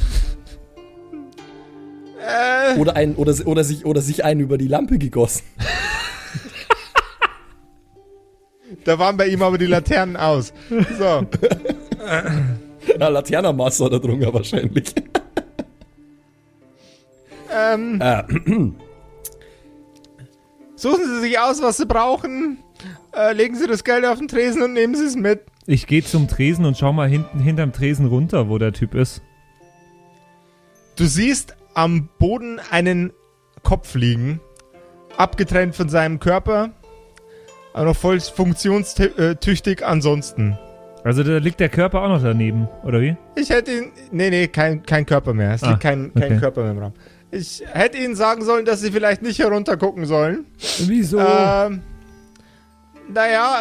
Äh. 2.19 2.78
oder 2.78 2.97
ein, 2.97 3.15
oder, 3.15 3.34
oder 3.45 3.63
sich, 3.63 3.86
oder 3.86 4.01
sich 4.01 4.26
einen 4.26 4.41
über 4.41 4.57
die 4.57 4.67
Lampe 4.67 4.97
gegossen? 4.97 5.43
Da 8.84 8.97
waren 8.99 9.17
bei 9.17 9.28
ihm 9.28 9.41
aber 9.41 9.57
die 9.57 9.65
Laternen 9.67 10.15
aus. 10.15 10.53
So. 10.97 11.26
Ja, 12.99 13.07
Laternermaster 13.09 13.89
da 13.89 13.99
drunter 13.99 14.34
wahrscheinlich. 14.34 14.93
Ähm, 17.53 17.99
Äh, 18.01 18.24
suchen 20.76 21.05
Sie 21.05 21.19
sich 21.22 21.38
aus, 21.39 21.61
was 21.61 21.78
Sie 21.78 21.86
brauchen. 21.86 22.57
Äh, 23.15 23.34
legen 23.34 23.55
Sie 23.55 23.67
das 23.67 23.84
Geld 23.84 24.05
auf 24.05 24.17
den 24.19 24.28
Tresen 24.28 24.61
und 24.61 24.74
nehmen 24.74 24.95
Sie 24.95 25.05
es 25.05 25.15
mit. 25.15 25.41
Ich 25.67 25.86
gehe 25.86 26.03
zum 26.03 26.28
Tresen 26.28 26.65
und 26.65 26.78
schau 26.78 26.91
mal 26.93 27.07
hinten 27.09 27.39
hinterm 27.39 27.74
Tresen 27.74 28.07
runter, 28.07 28.49
wo 28.49 28.57
der 28.57 28.74
Typ 28.74 28.95
ist. 28.95 29.22
Du 30.95 31.05
siehst 31.05 31.55
am 31.74 32.09
Boden 32.19 32.59
einen 32.72 33.11
Kopf 33.63 33.95
liegen, 33.95 34.39
abgetrennt 35.17 35.76
von 35.76 35.88
seinem 35.89 36.19
Körper, 36.19 36.72
aber 37.74 37.86
noch 37.86 37.95
voll 37.95 38.19
funktionstüchtig 38.19 39.86
ansonsten. 39.86 40.57
Also 41.03 41.24
da 41.24 41.38
liegt 41.38 41.59
der 41.59 41.69
Körper 41.69 42.03
auch 42.03 42.09
noch 42.09 42.22
daneben, 42.22 42.67
oder 42.84 43.01
wie? 43.01 43.15
Ich 43.36 43.49
hätte 43.49 43.72
ihn. 43.72 43.91
Nee, 44.11 44.30
nee, 44.30 44.47
kein, 44.47 44.84
kein 44.84 45.05
Körper 45.05 45.34
mehr. 45.34 45.51
Es 45.53 45.63
Ah, 45.63 45.69
liegt 45.69 45.82
kein, 45.82 46.13
kein 46.13 46.24
okay. 46.34 46.38
Körper 46.39 46.61
mehr 46.63 46.72
im 46.72 46.78
Raum. 46.80 46.93
Ich 47.32 47.63
hätte 47.72 47.97
ihnen 47.97 48.15
sagen 48.15 48.43
sollen, 48.43 48.65
dass 48.65 48.82
sie 48.82 48.91
vielleicht 48.91 49.22
nicht 49.24 49.39
heruntergucken 49.39 50.05
sollen. 50.05 50.45
Wieso? 50.86 51.17
Ähm, 51.19 51.82
naja, 53.11 53.55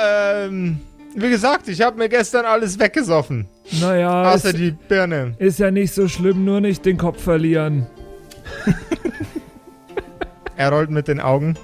ähm, 0.44 0.80
wie 1.16 1.30
gesagt, 1.30 1.68
ich 1.68 1.80
habe 1.80 1.96
mir 1.96 2.08
gestern 2.08 2.44
alles 2.44 2.78
weggesoffen. 2.78 3.46
naja, 3.80 4.32
Außer 4.34 4.48
ist, 4.50 4.58
die 4.58 4.72
Birne. 4.72 5.34
ist 5.38 5.58
ja 5.61 5.70
nicht 5.70 5.94
so 5.94 6.08
schlimm, 6.08 6.44
nur 6.44 6.61
nicht 6.61 6.84
den 6.84 6.98
Kopf 6.98 7.22
verlieren. 7.22 7.86
Er 10.61 10.68
rollt 10.72 10.90
mit 10.90 11.08
den 11.08 11.20
Augen. 11.20 11.56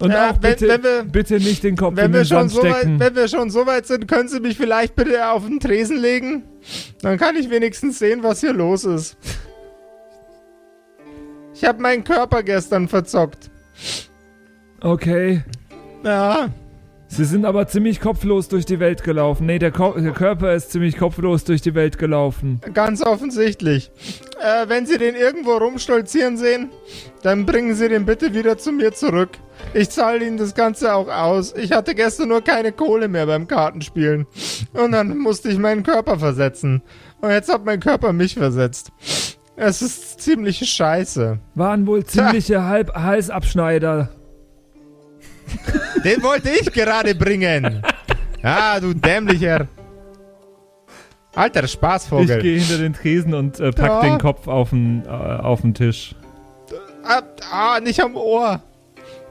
Und 0.00 0.10
Ja, 0.10 0.30
auch 0.30 0.36
wenn- 0.40 0.52
bitte, 0.52 0.68
wenn 0.68 0.82
wir- 0.82 1.02
bitte 1.04 1.34
nicht 1.34 1.62
den 1.62 1.76
Kopf 1.76 1.94
Wenn 1.96 2.06
in 2.06 2.12
wir, 2.14 2.20
den 2.20 2.26
schon 2.26 2.48
Sand 2.48 2.50
so 2.52 2.62
weit, 2.62 2.98
wenn 2.98 3.14
wir 3.14 3.28
schon 3.28 3.50
so 3.50 3.66
weit 3.66 3.86
sind, 3.86 4.08
können 4.08 4.26
Sie 4.30 4.40
mich 4.40 4.56
vielleicht 4.56 4.96
bitte 4.96 5.28
auf 5.28 5.44
den 5.44 5.60
Tresen 5.60 5.98
legen? 5.98 6.44
Dann 7.02 7.18
kann 7.18 7.36
ich 7.36 7.50
wenigstens 7.50 7.98
sehen, 7.98 8.22
was 8.22 8.40
hier 8.40 8.54
los 8.54 8.84
ist. 8.84 9.18
Ich 11.52 11.62
habe 11.66 11.82
meinen 11.82 12.04
Körper 12.04 12.42
gestern 12.42 12.88
verzockt. 12.88 13.50
Okay. 14.80 15.44
Ja, 16.02 16.48
Sie 17.12 17.24
sind 17.24 17.44
aber 17.44 17.66
ziemlich 17.66 18.00
kopflos 18.00 18.46
durch 18.48 18.64
die 18.66 18.78
Welt 18.78 19.02
gelaufen. 19.02 19.44
Nee, 19.44 19.58
der, 19.58 19.72
Ko 19.72 19.94
der 19.98 20.12
Körper 20.12 20.54
ist 20.54 20.70
ziemlich 20.70 20.96
kopflos 20.96 21.42
durch 21.42 21.60
die 21.60 21.74
Welt 21.74 21.98
gelaufen. 21.98 22.60
ganz 22.72 23.02
offensichtlich. 23.02 23.90
Äh, 24.40 24.68
wenn 24.68 24.86
Sie 24.86 24.96
den 24.96 25.16
irgendwo 25.16 25.56
rumstolzieren 25.56 26.36
sehen, 26.36 26.70
dann 27.22 27.46
bringen 27.46 27.74
Sie 27.74 27.88
den 27.88 28.06
bitte 28.06 28.32
wieder 28.32 28.58
zu 28.58 28.70
mir 28.70 28.92
zurück. 28.92 29.30
Ich 29.74 29.90
zahle 29.90 30.24
Ihnen 30.24 30.36
das 30.36 30.54
Ganze 30.54 30.94
auch 30.94 31.08
aus. 31.08 31.52
Ich 31.56 31.72
hatte 31.72 31.96
gestern 31.96 32.28
nur 32.28 32.42
keine 32.42 32.70
Kohle 32.70 33.08
mehr 33.08 33.26
beim 33.26 33.48
Kartenspielen. 33.48 34.28
Und 34.72 34.92
dann 34.92 35.18
musste 35.18 35.48
ich 35.48 35.58
meinen 35.58 35.82
Körper 35.82 36.16
versetzen. 36.20 36.80
Und 37.20 37.30
jetzt 37.30 37.52
hat 37.52 37.64
mein 37.64 37.80
Körper 37.80 38.12
mich 38.12 38.34
versetzt. 38.34 38.92
Es 39.56 39.82
ist 39.82 40.20
ziemliche 40.20 40.64
Scheiße. 40.64 41.40
Waren 41.56 41.88
wohl 41.88 42.04
ziemliche 42.04 42.64
Halb 42.64 42.94
Halsabschneider. 42.94 44.10
Den 46.04 46.22
wollte 46.22 46.50
ich 46.50 46.72
gerade 46.72 47.14
bringen. 47.14 47.82
Ah, 48.42 48.80
du 48.80 48.94
dämlicher. 48.94 49.66
Alter 51.34 51.64
Ich 51.64 51.72
Spaßvogel. 51.72 52.42
gehe 52.42 52.58
hinter 52.58 52.78
den 52.78 52.92
Tresen 52.92 53.34
und 53.34 53.60
äh, 53.60 53.70
pack 53.70 53.86
Ja. 53.88 54.00
den 54.02 54.18
Kopf 54.18 54.48
auf 54.48 54.70
den, 54.70 55.04
äh, 55.06 55.08
auf 55.08 55.60
den 55.60 55.74
Tisch. 55.74 56.14
Ah, 57.04 57.22
ah, 57.52 57.80
nicht 57.80 58.00
am 58.02 58.16
Ohr. 58.16 58.62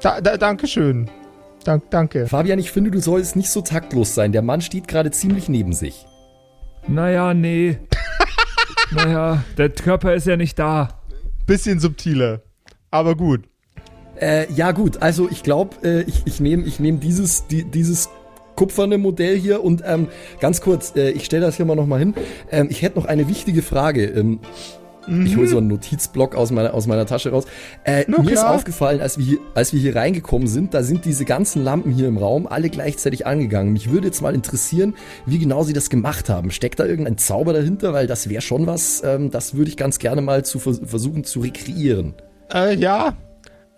Da, 0.02 0.22
da, 0.22 0.38
Dankeschön. 0.38 1.10
Dank, 1.66 1.90
danke. 1.92 2.26
Fabian, 2.28 2.58
ich 2.58 2.72
finde, 2.72 2.90
du 2.92 3.00
sollst 3.02 3.36
nicht 3.36 3.50
so 3.50 3.62
taktlos 3.62 4.16
sein. 4.16 4.32
Der 4.32 4.42
Mann 4.42 4.62
steht 4.62 4.88
gerade 4.88 5.12
ziemlich 5.12 5.50
neben 5.50 5.74
sich. 5.74 6.06
Naja, 6.88 7.34
nee. 7.34 7.78
naja, 8.92 9.44
der 9.58 9.70
Körper 9.70 10.14
ist 10.14 10.26
ja 10.26 10.38
nicht 10.38 10.58
da. 10.58 11.02
Bisschen 11.46 11.80
subtiler. 11.80 12.42
Aber 12.92 13.16
gut. 13.16 13.49
Äh, 14.20 14.52
ja 14.54 14.72
gut, 14.72 15.02
also 15.02 15.30
ich 15.30 15.44
glaube, 15.44 15.76
äh, 15.84 16.02
ich, 16.02 16.24
ich 16.26 16.40
nehme 16.40 16.64
ich 16.66 16.80
nehm 16.80 17.00
dieses, 17.00 17.48
die, 17.48 17.64
dieses 17.64 18.10
kupferne 18.56 18.98
Modell 18.98 19.38
hier 19.38 19.64
und 19.64 19.84
ähm, 19.86 20.10
ganz 20.42 20.60
kurz, 20.62 20.94
äh, 20.96 21.12
ich 21.12 21.26
stelle 21.26 21.46
das 21.46 21.56
hier 21.56 21.66
mal 21.66 21.76
nochmal 21.76 22.00
hin. 22.00 22.14
Ähm, 22.52 22.68
ich 22.70 22.82
hätte 22.82 23.00
noch 23.00 23.06
eine 23.06 23.28
wichtige 23.30 23.62
Frage. 23.62 24.06
Ähm, 24.06 24.40
Ich 25.26 25.38
hole 25.38 25.48
so 25.48 25.58
einen 25.58 25.68
Notizblock 25.70 26.36
aus 26.36 26.52
meiner, 26.52 26.74
aus 26.74 26.86
meiner 26.86 27.06
Tasche 27.08 27.32
raus. 27.32 27.46
Äh, 27.84 28.04
mir 28.08 28.20
ist 28.32 28.42
klar. 28.42 28.54
aufgefallen, 28.54 29.02
als 29.02 29.18
wir, 29.18 29.26
hier, 29.26 29.38
als 29.56 29.74
wir 29.74 29.80
hier 29.80 29.96
reingekommen 29.96 30.48
sind, 30.48 30.74
da 30.76 30.84
sind 30.84 31.04
diese 31.06 31.26
ganzen 31.26 31.64
Lampen 31.64 31.92
hier 31.92 32.08
im 32.08 32.18
Raum 32.18 32.46
alle 32.46 32.70
gleichzeitig 32.70 33.26
angegangen. 33.26 33.74
Mich 33.74 33.90
würde 33.90 34.08
jetzt 34.08 34.22
mal 34.22 34.36
interessieren, 34.36 34.94
wie 35.26 35.40
genau 35.40 35.64
sie 35.64 35.74
das 35.74 35.90
gemacht 35.90 36.30
haben. 36.30 36.52
Steckt 36.52 36.80
da 36.80 36.86
irgendein 36.86 37.18
Zauber 37.18 37.54
dahinter? 37.54 37.92
Weil 37.94 38.06
das 38.06 38.30
wäre 38.30 38.42
schon 38.42 38.68
was, 38.68 39.02
ähm, 39.04 39.32
das 39.32 39.56
würde 39.56 39.70
ich 39.72 39.78
ganz 39.78 39.98
gerne 39.98 40.22
mal 40.22 40.46
zu 40.46 40.60
vers 40.60 40.80
versuchen 40.86 41.24
zu 41.24 41.40
rekreieren. 41.40 42.14
Äh, 42.54 42.76
ja. 42.76 43.16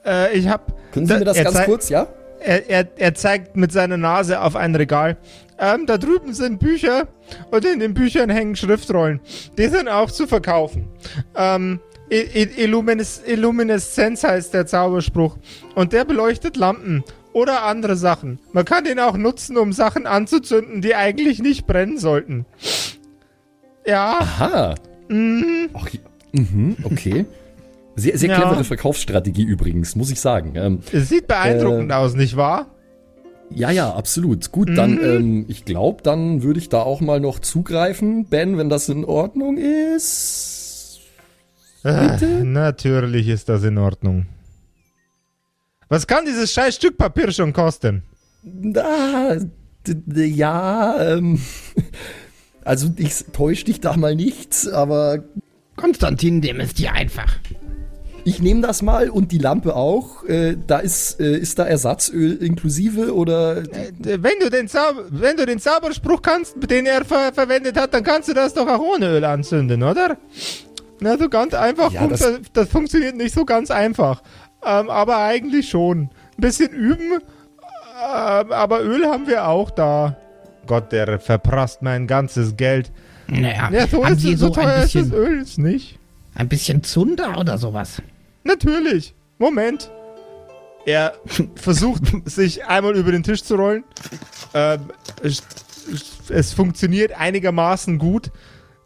Äh, 0.06 0.38
ich 0.38 0.47
hab. 0.47 0.74
Können 0.91 1.06
Sie 1.06 1.14
Da- 1.14 1.20
mir 1.20 1.26
das 1.26 1.43
ganz 1.43 1.64
kurz, 1.66 1.89
ja? 1.89 2.08
Er, 2.43 2.68
er, 2.70 2.88
er 2.97 3.14
zeigt 3.14 3.56
mit 3.56 3.72
seiner 3.72 3.97
Nase 3.97 4.41
auf 4.41 4.56
ein 4.56 4.74
Regal. 4.74 5.18
Ähm, 5.60 5.86
da 5.86 5.99
drüben 5.99 6.34
sind 6.34 6.60
Bücher 6.60 7.08
und 7.52 7.64
in 7.66 7.80
den 7.80 7.93
Büchern 7.93 8.32
hängen 8.32 8.56
Schriftrollen. 8.56 9.20
Die 9.60 9.68
sind 9.68 9.88
auch 9.88 10.10
zu 10.10 10.26
verkaufen. 10.26 10.88
Ähm, 11.36 11.80
Illumines 12.10 13.22
Illumineszenz 13.26 14.24
heißt 14.24 14.54
der 14.56 14.66
Zauberspruch. 14.66 15.38
Und 15.76 15.93
der 15.93 16.04
beleuchtet 16.04 16.58
Lampen 16.58 17.04
oder 17.32 17.64
andere 17.64 17.95
Sachen. 17.95 18.39
Man 18.54 18.66
kann 18.66 18.84
den 18.86 18.99
auch 18.99 19.16
nutzen, 19.16 19.56
um 19.56 19.72
Sachen 19.72 20.08
anzuzünden, 20.08 20.82
die 20.82 20.95
eigentlich 20.95 21.39
nicht 21.43 21.68
brennen 21.68 21.99
sollten. 21.99 22.45
Ja, 23.86 24.18
Aha. 24.20 24.76
Ach, 25.74 25.89
ja. 25.89 25.99
mhm, 26.32 26.78
okay. 26.84 27.26
Sehr, 27.96 28.18
sehr 28.18 28.30
Ja. 28.30 28.39
clevere 28.42 28.64
Verkaufsstrategie 28.64 29.44
übrigens, 29.44 29.96
muss 29.96 30.12
ich 30.12 30.20
sagen. 30.20 30.54
Ähm, 30.56 30.80
es 30.92 31.10
sieht 31.10 31.28
beeindruckend 31.28 31.92
Äh, 31.92 31.96
aus, 31.96 32.16
nicht 32.16 32.36
wahr? 32.38 32.68
ja, 33.54 33.70
ja, 33.70 33.94
absolut. 33.94 34.52
Gut, 34.52 34.70
dann, 34.78 34.98
ähm, 35.04 35.46
ich 35.50 35.66
glaube, 35.66 36.02
dann 36.04 36.42
würde 36.42 36.60
ich 36.60 36.70
da 36.70 36.82
auch 36.82 37.02
mal 37.02 37.20
noch 37.20 37.39
zugreifen. 37.39 38.26
Ben, 38.26 38.58
wenn 38.58 38.70
das 38.70 38.88
in 38.89 39.04
Ordnung 39.04 39.58
ist. 39.58 41.00
Ah, 41.84 42.18
natürlich 42.44 43.28
ist 43.28 43.50
das 43.50 43.64
in 43.64 43.78
Ordnung. 43.78 44.28
Was 45.89 46.08
kann 46.08 46.26
dieses 46.26 46.54
scheiß 46.54 46.76
Stück 46.76 46.98
Papier 46.98 47.32
schon 47.32 47.52
kosten? 47.52 48.04
D- 48.44 50.26
ja, 50.26 51.16
ähm, 51.16 51.42
also 52.64 52.89
ich 52.98 53.26
täusche 53.34 53.66
dich 53.66 53.82
da 53.82 53.98
mal 53.98 54.16
nicht, 54.16 54.68
aber 54.72 55.24
Konstantin, 55.76 56.39
dem 56.42 56.60
ist 56.60 56.78
hier 56.78 56.94
einfach. 56.94 57.39
Ich 58.26 58.41
nehme 58.41 58.61
das 58.61 58.82
mal 58.82 59.09
und 59.09 59.32
die 59.32 59.38
Lampe 59.38 59.76
auch. 59.76 60.24
Äh, 60.26 60.57
da 60.67 60.80
ist, 60.80 61.19
äh, 61.19 61.38
ist 61.38 61.59
da 61.59 61.65
Ersatzöl 61.65 62.34
inklusive 62.43 63.13
oder 63.15 63.57
Äh, 63.59 63.91
Wenn 63.99 64.39
du 64.41 64.49
den, 64.49 64.67
Zauber, 64.67 65.03
wenn 65.09 65.38
du 65.38 65.45
den 65.45 65.59
Zauberspruch 65.59 66.22
kannst, 66.22 66.55
den 66.69 66.86
er 66.86 67.03
ver 67.05 67.32
verwendet 67.34 67.78
hat, 67.80 67.93
dann 67.93 68.03
kannst 68.03 68.30
du 68.30 68.34
das 68.34 68.53
doch 68.53 68.67
auch 68.67 68.80
ohne 68.80 69.07
Öl 69.17 69.26
anzünden, 69.26 69.84
oder? 69.84 70.17
Na, 70.99 71.17
so 71.17 71.30
ganz 71.30 71.53
einfach. 71.53 71.91
Ja, 71.91 72.01
funkt- 72.01 72.11
das- 72.22 72.41
das, 72.53 72.69
funktioniert 72.69 73.15
nicht 73.15 73.34
so 73.34 73.43
ganz 73.45 73.72
einfach. 73.72 74.22
Ähm, 74.63 74.89
aber 74.89 75.17
eigentlich 75.17 75.69
schon. 75.69 76.09
Ein 76.38 76.41
bisschen 76.41 76.69
üben, 76.72 77.13
ähm, 77.13 78.51
aber 78.51 78.84
Öl 78.84 79.05
haben 79.05 79.28
wir 79.28 79.47
auch 79.47 79.72
da. 79.72 80.17
Gott, 80.67 80.91
der 80.91 81.19
verprasst 81.19 81.82
mein 81.82 82.07
ganzes 82.07 82.55
Geld. 82.55 82.91
Naja, 83.28 83.69
Ja, 83.72 83.88
so, 83.88 84.03
haben 84.05 84.13
ist 84.13 84.22
Sie 84.22 84.34
es, 84.34 84.39
so 84.39 84.47
so 84.47 84.53
teuer 84.53 84.67
ein 84.67 84.84
ist 84.84 84.95
das 84.95 85.03
bisschen, 85.03 85.13
Öl 85.13 85.41
ist 85.41 85.57
nicht. 85.57 85.99
ein 86.36 86.47
bisschen 86.49 86.84
Zunder 86.84 87.38
oder 87.39 87.57
sowas? 87.57 88.01
Natürlich. 88.44 89.16
Moment. 89.38 89.92
Er 90.86 91.14
versucht, 91.56 92.04
sich 92.26 92.66
einmal 92.66 92.96
über 92.96 93.12
den 93.12 93.24
Tisch 93.24 93.44
zu 93.44 93.56
rollen. 93.56 93.84
Ähm, 94.54 94.82
es, 95.24 95.44
es 96.30 96.54
funktioniert 96.54 97.14
einigermaßen 97.14 97.98
gut. 97.98 98.32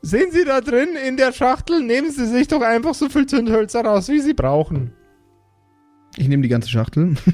Sehen 0.01 0.31
Sie 0.31 0.45
da 0.45 0.61
drin 0.61 0.89
in 0.95 1.17
der 1.17 1.31
Schachtel? 1.31 1.81
Nehmen 1.81 2.11
Sie 2.11 2.27
sich 2.27 2.47
doch 2.47 2.61
einfach 2.61 2.93
so 2.93 3.09
viel 3.09 3.25
Zündhölzer 3.25 3.83
raus, 3.83 4.07
wie 4.09 4.19
Sie 4.19 4.33
brauchen. 4.33 4.93
Ich 6.17 6.27
nehme 6.27 6.43
die 6.43 6.49
ganze 6.49 6.69
Schachtel. 6.69 7.15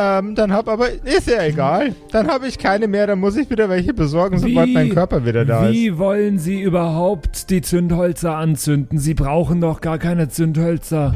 Ähm, 0.00 0.36
dann 0.36 0.52
hab 0.52 0.68
aber, 0.68 0.90
ist 0.90 1.26
ja 1.28 1.42
egal. 1.42 1.92
Dann 2.12 2.28
habe 2.28 2.46
ich 2.46 2.56
keine 2.58 2.86
mehr, 2.86 3.08
dann 3.08 3.18
muss 3.18 3.36
ich 3.36 3.50
wieder 3.50 3.68
welche 3.68 3.92
besorgen, 3.92 4.38
sobald 4.38 4.68
Wie- 4.68 4.74
mein 4.74 4.90
Körper 4.90 5.24
wieder 5.26 5.44
da 5.44 5.66
ist. 5.66 5.72
Wie 5.72 5.98
wollen 5.98 6.38
Sie 6.38 6.60
überhaupt 6.60 7.50
die 7.50 7.62
Zündhölzer 7.62 8.36
anzünden? 8.36 8.98
Sie 8.98 9.14
brauchen 9.14 9.60
doch 9.60 9.80
gar 9.80 9.98
keine 9.98 10.28
Zündhölzer. 10.28 11.14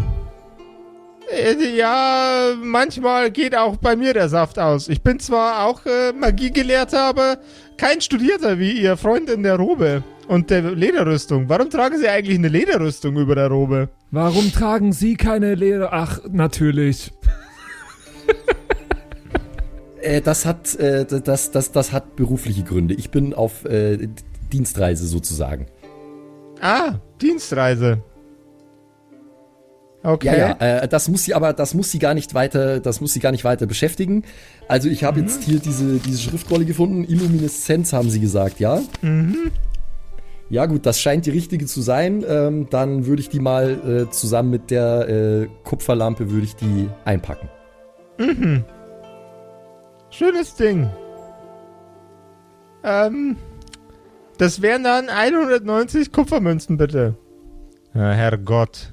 Äh, 1.30 1.76
Ja, 1.78 2.49
manchmal 2.62 3.30
geht 3.30 3.57
auch 3.57 3.76
bei 3.76 3.95
mir 3.97 4.12
der 4.14 4.28
Saft 4.28 4.59
aus. 4.59 4.89
Ich 4.89 5.03
bin 5.03 5.20
zwar 5.20 5.64
auch 5.66 5.87
äh, 5.87 6.12
Magiegelehrter, 6.12 7.05
aber 7.05 7.39
kein 7.78 8.01
Studierter 8.01 8.59
wie 8.59 8.72
Ihr 8.72 8.97
Freund 8.97 9.30
in 9.30 9.43
der 9.45 9.57
Robe 9.57 10.03
und 10.28 10.51
der 10.51 10.62
Lederrüstung. 10.72 11.49
Warum 11.49 11.70
tragen 11.70 11.99
Sie 11.99 12.09
eigentlich 12.09 12.39
eine 12.39 12.49
Lederrüstung 12.49 13.16
über 13.16 13.35
der 13.37 13.49
Robe? 13.49 13.89
Warum 14.11 14.53
tragen 14.53 14.93
Sie 14.93 15.14
keine 15.14 15.55
Leder? 15.55 15.91
Ach, 15.93 16.18
natürlich. 16.30 17.12
Äh, 20.03 20.20
das 20.20 20.44
hat, 20.44 20.74
äh, 20.76 21.07
das, 21.07 21.50
das, 21.50 21.72
das 21.72 21.92
hat 21.92 22.16
berufliche 22.16 22.62
Gründe. 22.62 22.94
Ich 22.94 23.11
bin 23.11 23.34
auf 23.34 23.64
äh, 23.64 24.09
Dienstreise 24.53 25.07
sozusagen. 25.07 25.66
Ah, 26.61 26.94
Dienstreise. 27.20 28.03
Okay. 30.05 30.26
Ja, 30.26 30.57
ja, 30.61 30.80
äh, 30.80 30.88
das 30.88 31.09
muss 31.09 31.22
sie 31.24 31.34
aber, 31.34 31.53
das 31.53 31.74
muss 31.74 31.90
sie 31.92 32.00
gar 32.00 32.14
nicht 32.14 32.34
weiter, 32.34 32.80
das 32.80 33.00
muss 33.00 33.12
sie 33.12 33.20
gar 33.20 33.30
nicht 33.30 33.44
weiter 33.44 33.66
beschäftigen. 33.66 34.24
Also 34.66 34.88
ich 34.88 35.05
habe 35.05 35.20
jetzt 35.20 35.44
hier 35.44 35.61
diese, 35.61 35.98
diese 35.98 36.18
Schriftrolle 36.18 36.64
gefunden. 36.64 37.05
Illumineszenz 37.05 37.92
haben 37.92 38.11
sie 38.11 38.20
gesagt, 38.20 38.59
ja? 38.59 38.80
Mhm. 39.00 39.53
Ja 40.50 40.66
gut, 40.66 40.86
das 40.86 41.00
scheint 41.00 41.24
die 41.26 41.30
richtige 41.30 41.66
zu 41.66 41.80
sein. 41.80 42.24
Ähm, 42.28 42.66
dann 42.68 43.07
würde 43.07 43.22
ich 43.22 43.28
die 43.28 43.40
mal 43.40 44.07
äh, 44.07 44.11
zusammen 44.11 44.50
mit 44.50 44.70
der 44.70 45.09
äh, 45.09 45.48
Kupferlampe 45.64 46.30
würde 46.30 46.46
ich 46.46 46.57
die 46.57 46.88
einpacken. 47.05 47.48
Mhm. 48.18 48.64
Schönes 50.12 50.54
Ding. 50.54 50.90
Ähm, 52.84 53.36
das 54.36 54.60
wären 54.60 54.84
dann 54.84 55.08
190 55.08 56.12
Kupfermünzen, 56.12 56.76
bitte. 56.76 57.16
Ja, 57.94 58.12
Herrgott. 58.12 58.92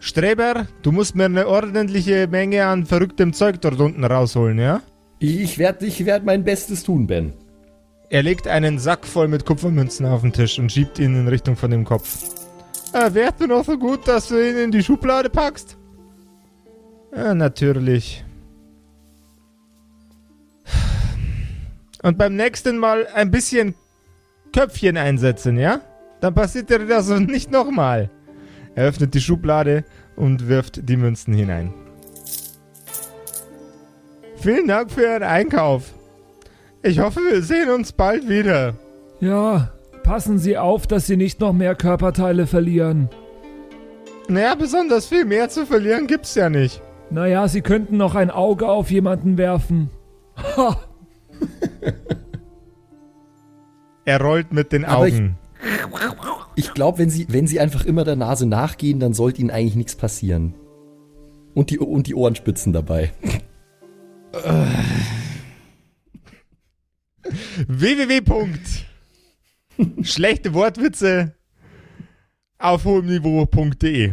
Streber, 0.00 0.66
du 0.80 0.90
musst 0.90 1.14
mir 1.14 1.26
eine 1.26 1.46
ordentliche 1.46 2.28
Menge 2.28 2.64
an 2.64 2.86
verrücktem 2.86 3.34
Zeug 3.34 3.60
dort 3.60 3.78
unten 3.78 4.04
rausholen, 4.04 4.58
ja? 4.58 4.80
Ich 5.18 5.58
werde 5.58 5.86
ich 5.86 6.04
werd 6.06 6.24
mein 6.24 6.44
Bestes 6.44 6.82
tun, 6.82 7.06
Ben. 7.06 7.34
Er 8.08 8.22
legt 8.22 8.48
einen 8.48 8.78
Sack 8.78 9.06
voll 9.06 9.28
mit 9.28 9.44
Kupfermünzen 9.44 10.06
auf 10.06 10.22
den 10.22 10.32
Tisch 10.32 10.58
und 10.58 10.72
schiebt 10.72 10.98
ihn 10.98 11.14
in 11.14 11.28
Richtung 11.28 11.56
von 11.56 11.70
dem 11.70 11.84
Kopf. 11.84 12.30
Äh, 12.94 13.12
wärst 13.12 13.40
du 13.40 13.46
noch 13.46 13.64
so 13.64 13.76
gut, 13.76 14.08
dass 14.08 14.28
du 14.28 14.36
ihn 14.36 14.56
in 14.56 14.70
die 14.70 14.82
Schublade 14.82 15.28
packst? 15.28 15.76
Ja, 17.14 17.34
natürlich. 17.34 18.24
Und 22.02 22.18
beim 22.18 22.36
nächsten 22.36 22.78
Mal 22.78 23.06
ein 23.14 23.30
bisschen 23.30 23.74
Köpfchen 24.52 24.96
einsetzen, 24.96 25.56
ja? 25.56 25.80
Dann 26.20 26.34
passiert 26.34 26.70
dir 26.70 26.86
das 26.86 27.08
nicht 27.20 27.50
nochmal. 27.50 28.10
Er 28.74 28.88
öffnet 28.88 29.14
die 29.14 29.20
Schublade 29.20 29.84
und 30.16 30.48
wirft 30.48 30.88
die 30.88 30.96
Münzen 30.96 31.34
hinein. 31.34 31.72
Vielen 34.36 34.66
Dank 34.66 34.90
für 34.90 35.02
Ihren 35.02 35.22
Einkauf. 35.22 35.94
Ich 36.82 36.98
hoffe, 36.98 37.20
wir 37.20 37.42
sehen 37.42 37.70
uns 37.70 37.92
bald 37.92 38.28
wieder. 38.28 38.74
Ja, 39.20 39.72
passen 40.02 40.38
Sie 40.38 40.58
auf, 40.58 40.88
dass 40.88 41.06
Sie 41.06 41.16
nicht 41.16 41.38
noch 41.38 41.52
mehr 41.52 41.76
Körperteile 41.76 42.48
verlieren. 42.48 43.08
Naja, 44.28 44.56
besonders 44.56 45.06
viel 45.06 45.24
mehr 45.24 45.48
zu 45.48 45.64
verlieren 45.64 46.08
gibt's 46.08 46.34
ja 46.34 46.48
nicht. 46.48 46.82
Naja, 47.10 47.46
Sie 47.46 47.60
könnten 47.60 47.98
noch 47.98 48.14
ein 48.14 48.30
Auge 48.30 48.68
auf 48.68 48.90
jemanden 48.90 49.38
werfen. 49.38 49.90
Ha! 50.56 50.76
Er 54.04 54.20
rollt 54.20 54.52
mit 54.52 54.72
den 54.72 54.84
Aber 54.84 55.06
ich- 55.06 55.14
Augen. 55.14 55.38
Ich 56.56 56.74
glaube, 56.74 56.98
wenn 56.98 57.08
sie, 57.08 57.26
wenn 57.30 57.46
sie 57.46 57.60
einfach 57.60 57.84
immer 57.84 58.02
der 58.04 58.16
Nase 58.16 58.46
nachgehen, 58.46 58.98
dann 58.98 59.14
sollte 59.14 59.40
ihnen 59.40 59.50
eigentlich 59.50 59.76
nichts 59.76 59.94
passieren. 59.94 60.54
Und 61.54 61.70
die, 61.70 61.78
und 61.78 62.08
die 62.08 62.14
Ohrenspitzen 62.16 62.72
dabei. 62.72 63.12
www. 67.68 68.22
Schlechte 70.02 70.52
Wortwitze 70.54 71.34
auf 72.58 72.84
hohem 72.84 73.06
Niveau.de 73.06 74.12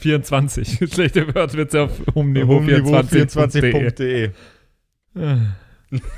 24. 0.00 0.80
Schlechte 0.92 1.34
Wörterwitze 1.34 1.82
auf 1.82 1.92
hohem 2.14 2.32
Niveau 2.32 2.54
Hohem 2.56 2.66
Niveau 2.66 2.94
24.de. 2.96 3.72
24.de 3.72 4.30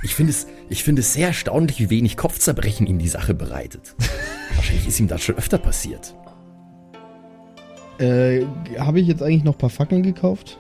Ich 0.03 0.15
finde 0.15 0.31
es, 0.31 0.47
ich 0.69 0.85
finde 0.85 1.01
es 1.01 1.13
sehr 1.13 1.29
erstaunlich, 1.29 1.79
wie 1.79 1.91
wenig 1.91 2.17
Kopfzerbrechen 2.17 2.87
ihm 2.87 2.99
die 2.99 3.09
Sache 3.09 3.35
bereitet. 3.35 3.95
Wahrscheinlich 4.55 4.89
ist 4.89 5.01
ihm 5.01 5.09
das 5.09 5.23
schon 5.23 5.37
öfter 5.37 5.59
passiert. 5.59 6.15
Äh, 7.99 8.45
habe 8.79 9.01
ich 9.01 9.07
jetzt 9.07 9.23
eigentlich 9.23 9.45
noch 9.45 9.55
ein 9.55 9.59
paar 9.59 9.71
Fackeln 9.71 10.03
gekauft? 10.03 10.59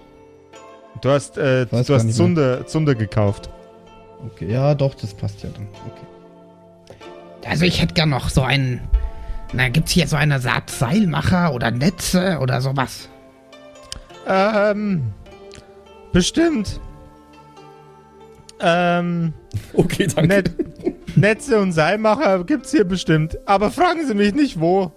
Du 1.03 1.11
hast, 1.11 1.37
äh, 1.37 1.67
du 1.67 1.77
hast 1.77 2.05
nicht 2.05 2.17
Zunder, 2.17 2.67
Zunder 2.67 2.95
gekauft. 2.95 3.51
Okay, 4.25 4.51
ja, 4.51 4.75
doch, 4.75 4.95
das 4.95 5.13
passt 5.15 5.43
ja 5.43 5.51
dann. 5.51 5.67
Okay. 5.87 6.07
Also 7.47 7.65
ich 7.65 7.81
hätte 7.81 7.95
gern 7.95 8.09
noch 8.09 8.31
so 8.31 8.43
einen. 8.43 8.81
Na, 9.53 9.69
gibt's 9.69 9.93
hier 9.93 10.09
so 10.09 10.17
eine 10.17 10.35
Art 10.45 10.71
Seilmacher 10.71 11.55
oder 11.55 11.71
Netze 11.71 12.39
oder 12.41 12.61
sowas? 12.61 13.09
Ähm, 14.27 15.13
bestimmt. 16.13 16.81
Ähm, 18.61 19.33
Okay, 19.75 20.07
danke. 20.07 20.29
Net 20.29 20.51
Netze 21.17 21.59
und 21.59 21.73
Seilmacher 21.73 22.45
gibt's 22.45 22.71
hier 22.71 22.85
bestimmt. 22.85 23.39
Aber 23.47 23.71
fragen 23.71 24.07
Sie 24.07 24.15
mich 24.15 24.35
nicht 24.35 24.61
wo. 24.61 24.93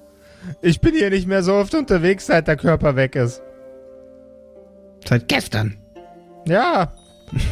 Ich 0.62 0.82
bin 0.82 0.94
hier 0.94 1.10
nicht 1.10 1.28
mehr 1.28 1.44
so 1.44 1.54
oft 1.54 1.74
unterwegs, 1.76 2.26
seit 2.26 2.48
der 2.48 2.58
Körper 2.58 2.96
weg 2.96 3.16
ist. 3.16 3.42
Seit 5.08 5.28
gestern. 5.28 5.78
Ja. 6.46 6.92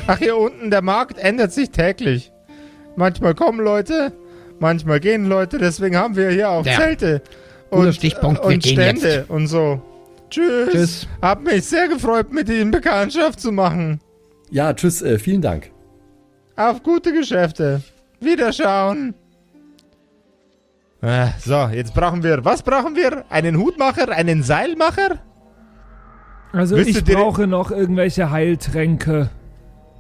Ach, 0.08 0.18
hier 0.18 0.38
unten, 0.38 0.70
der 0.72 0.82
Markt 0.82 1.18
ändert 1.18 1.54
sich 1.54 1.70
täglich. 1.70 2.32
Manchmal 2.96 3.36
kommen 3.36 3.60
Leute, 3.60 4.12
manchmal 4.60 5.00
gehen 5.00 5.26
Leute, 5.28 5.60
deswegen 5.60 5.96
haben 5.96 6.16
wir 6.16 6.30
hier 6.32 6.50
auch 6.50 6.66
Ja. 6.66 6.78
Zelte. 6.78 7.22
Und, 7.70 7.94
Stichpunkt, 7.94 8.44
und 8.44 8.66
Stände 8.66 9.08
jetzt. 9.08 9.30
und 9.30 9.48
so. 9.48 9.82
Tschüss. 10.30 10.70
Tschüss. 10.72 11.08
Hab 11.22 11.44
mich 11.44 11.64
sehr 11.66 11.88
gefreut, 11.88 12.34
mit 12.34 12.50
Ihnen 12.50 12.72
Bekanntschaft 12.72 13.40
zu 13.40 13.52
machen. 13.52 14.00
Ja, 14.50 14.74
tschüss, 14.74 15.02
äh, 15.02 15.20
vielen 15.20 15.42
Dank. 15.42 15.70
Auf 16.58 16.82
gute 16.82 17.14
Geschäfte. 17.14 17.82
Wiederschauen. 18.20 19.14
Äh, 21.02 21.28
so, 21.40 21.68
jetzt 21.68 21.94
brauchen 21.94 22.24
wir. 22.24 22.44
Was 22.44 22.64
brauchen 22.64 22.96
wir? 22.96 23.26
Einen 23.30 23.58
Hutmacher? 23.60 24.10
Einen 24.10 24.42
Seilmacher? 24.42 25.20
Also 26.52 26.76
Willst 26.76 26.98
ich 26.98 27.04
brauche 27.04 27.46
noch 27.46 27.70
irgendwelche 27.70 28.32
Heiltränke. 28.32 29.30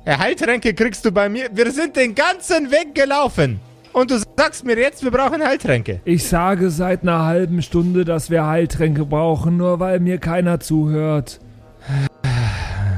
Äh, 0.03 0.17
Heiltränke 0.17 0.73
kriegst 0.73 1.05
du 1.05 1.11
bei 1.11 1.29
mir. 1.29 1.49
Wir 1.53 1.71
sind 1.71 1.95
den 1.95 2.15
ganzen 2.15 2.71
Weg 2.71 2.95
gelaufen. 2.95 3.59
Und 3.93 4.09
du 4.09 4.17
sagst 4.35 4.65
mir 4.65 4.77
jetzt, 4.79 5.03
wir 5.03 5.11
brauchen 5.11 5.43
Heiltränke. 5.43 6.01
Ich 6.05 6.27
sage 6.27 6.71
seit 6.71 7.03
einer 7.03 7.23
halben 7.25 7.61
Stunde, 7.61 8.03
dass 8.03 8.31
wir 8.31 8.47
Heiltränke 8.47 9.05
brauchen, 9.05 9.57
nur 9.57 9.79
weil 9.79 9.99
mir 9.99 10.17
keiner 10.17 10.59
zuhört. 10.59 11.39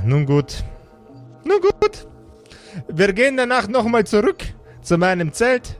Nun 0.05 0.25
gut. 0.25 0.63
Nun 1.43 1.59
gut. 1.59 2.07
Wir 2.87 3.13
gehen 3.13 3.37
danach 3.37 3.67
nochmal 3.67 4.05
zurück 4.05 4.43
zu 4.81 4.97
meinem 4.97 5.33
Zelt. 5.33 5.77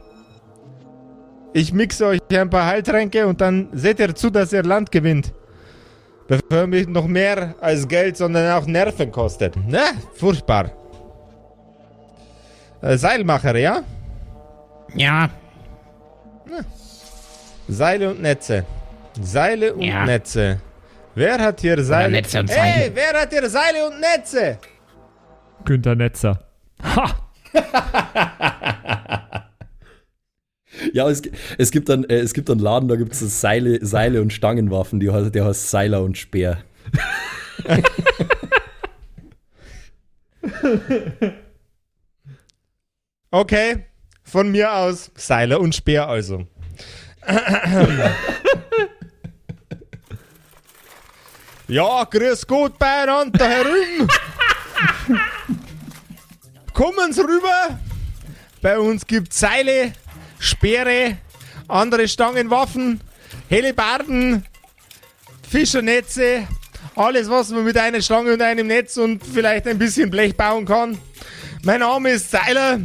Ich 1.53 1.73
mixe 1.73 2.05
euch 2.05 2.19
ein 2.31 2.49
paar 2.49 2.65
Heiltränke 2.65 3.25
und 3.27 3.41
dann 3.41 3.69
seht 3.73 3.99
ihr 3.99 4.13
zu, 4.15 4.29
dass 4.29 4.53
ihr 4.53 4.63
Land 4.63 4.91
gewinnt. 4.91 5.33
Bevor 6.27 6.67
mich 6.67 6.87
noch 6.87 7.07
mehr 7.07 7.55
als 7.59 7.87
Geld, 7.87 8.17
sondern 8.17 8.51
auch 8.51 8.67
Nerven 8.67 9.11
kostet. 9.11 9.55
Ne? 9.67 9.81
Furchtbar. 10.13 10.71
Äh, 12.81 12.97
Seilmacher, 12.97 13.57
ja? 13.57 13.81
Ja, 14.95 15.29
Seile 17.67 18.09
und 18.09 18.21
Netze. 18.21 18.65
Seile 19.21 19.73
und 19.73 19.81
Ja. 19.83 20.05
Netze. 20.05 20.59
Wer 21.15 21.37
hat 21.39 21.61
hier 21.61 21.83
Seile? 21.83 22.11
Netze 22.11 22.39
und 22.39 22.49
Hey, 22.49 22.79
Seile. 22.83 22.95
wer 22.95 23.21
hat 23.21 23.29
hier 23.31 23.49
Seile 23.49 23.87
und 23.87 23.99
Netze? 23.99 24.57
Günter 25.65 25.95
Netzer. 25.95 26.39
Ha! 26.83 27.15
Ja, 30.93 31.09
es, 31.09 31.21
es 31.57 31.71
gibt 31.71 31.89
dann, 31.89 32.05
äh, 32.05 32.19
es 32.19 32.33
gibt 32.33 32.49
einen 32.49 32.61
Laden, 32.61 32.87
da 32.87 32.95
gibt 32.95 33.11
es 33.11 33.41
Seile, 33.41 33.85
Seile 33.85 34.21
und 34.21 34.31
Stangenwaffen, 34.31 35.01
die 35.01 35.11
heißt, 35.11 35.35
der 35.35 35.43
heißt 35.45 35.69
Seiler 35.69 36.01
und 36.03 36.17
Speer. 36.17 36.63
Okay, 43.31 43.85
von 44.23 44.51
mir 44.51 44.73
aus 44.73 45.11
Seile 45.13 45.59
und 45.59 45.75
Speer 45.75 46.07
also. 46.07 46.47
ja, 51.67 52.03
grüß 52.05 52.47
Gott 52.47 52.79
beieinander 52.79 53.37
da 53.37 53.47
herum. 53.47 54.07
Kommen 56.79 57.11
Sie 57.11 57.19
rüber. 57.19 57.77
Bei 58.61 58.79
uns 58.79 59.05
gibt's 59.05 59.41
Seile, 59.41 59.91
Speere, 60.39 61.17
andere 61.67 62.07
Stangenwaffen, 62.07 63.01
Hellebarden, 63.49 64.45
Fischernetze, 65.51 66.47
alles, 66.95 67.29
was 67.29 67.49
man 67.49 67.65
mit 67.65 67.77
einer 67.77 68.01
Stange 68.01 68.31
und 68.31 68.41
einem 68.41 68.67
Netz 68.67 68.95
und 68.95 69.21
vielleicht 69.25 69.67
ein 69.67 69.77
bisschen 69.77 70.09
Blech 70.09 70.37
bauen 70.37 70.63
kann. 70.63 70.97
Mein 71.63 71.81
Name 71.81 72.11
ist 72.11 72.31
Seiler. 72.31 72.79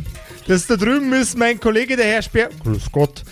Das 0.48 0.66
da 0.66 0.74
drüben 0.74 1.12
ist 1.12 1.38
mein 1.38 1.60
Kollege, 1.60 1.94
der 1.94 2.06
Herr 2.06 2.22
Speer. 2.22 2.50
Grüß 2.64 2.90
Gott. 2.90 3.22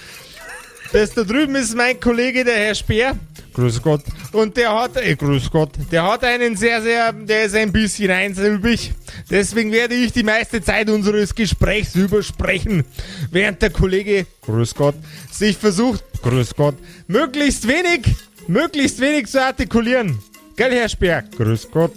Das 0.92 1.12
da 1.12 1.24
drüben 1.24 1.56
ist 1.56 1.74
mein 1.74 1.98
Kollege, 1.98 2.44
der 2.44 2.54
Herr 2.54 2.76
Speer. 2.76 3.18
Grüß 3.54 3.82
Gott. 3.82 4.02
Und 4.32 4.56
der 4.56 4.74
hat, 4.74 4.96
äh, 4.96 5.14
grüß 5.14 5.50
Gott, 5.50 5.70
der 5.90 6.04
hat 6.04 6.24
einen 6.24 6.56
sehr, 6.56 6.80
sehr, 6.80 7.12
der 7.12 7.44
ist 7.44 7.54
ein 7.54 7.70
bisschen 7.70 8.10
einsilbig. 8.10 8.92
Deswegen 9.30 9.70
werde 9.72 9.94
ich 9.94 10.12
die 10.12 10.22
meiste 10.22 10.62
Zeit 10.62 10.88
unseres 10.88 11.34
Gesprächs 11.34 11.94
übersprechen, 11.94 12.84
während 13.30 13.60
der 13.60 13.70
Kollege, 13.70 14.26
grüß 14.42 14.74
Gott, 14.74 14.94
sich 15.30 15.56
versucht, 15.58 16.02
Grüß 16.22 16.54
Gott. 16.54 16.76
Möglichst 17.08 17.66
wenig, 17.66 18.14
möglichst 18.46 19.00
wenig 19.00 19.26
zu 19.26 19.42
artikulieren. 19.42 20.18
Gell, 20.56 20.72
Herr 20.72 20.88
Speer? 20.88 21.24
Grüß 21.36 21.68
Gott. 21.72 21.92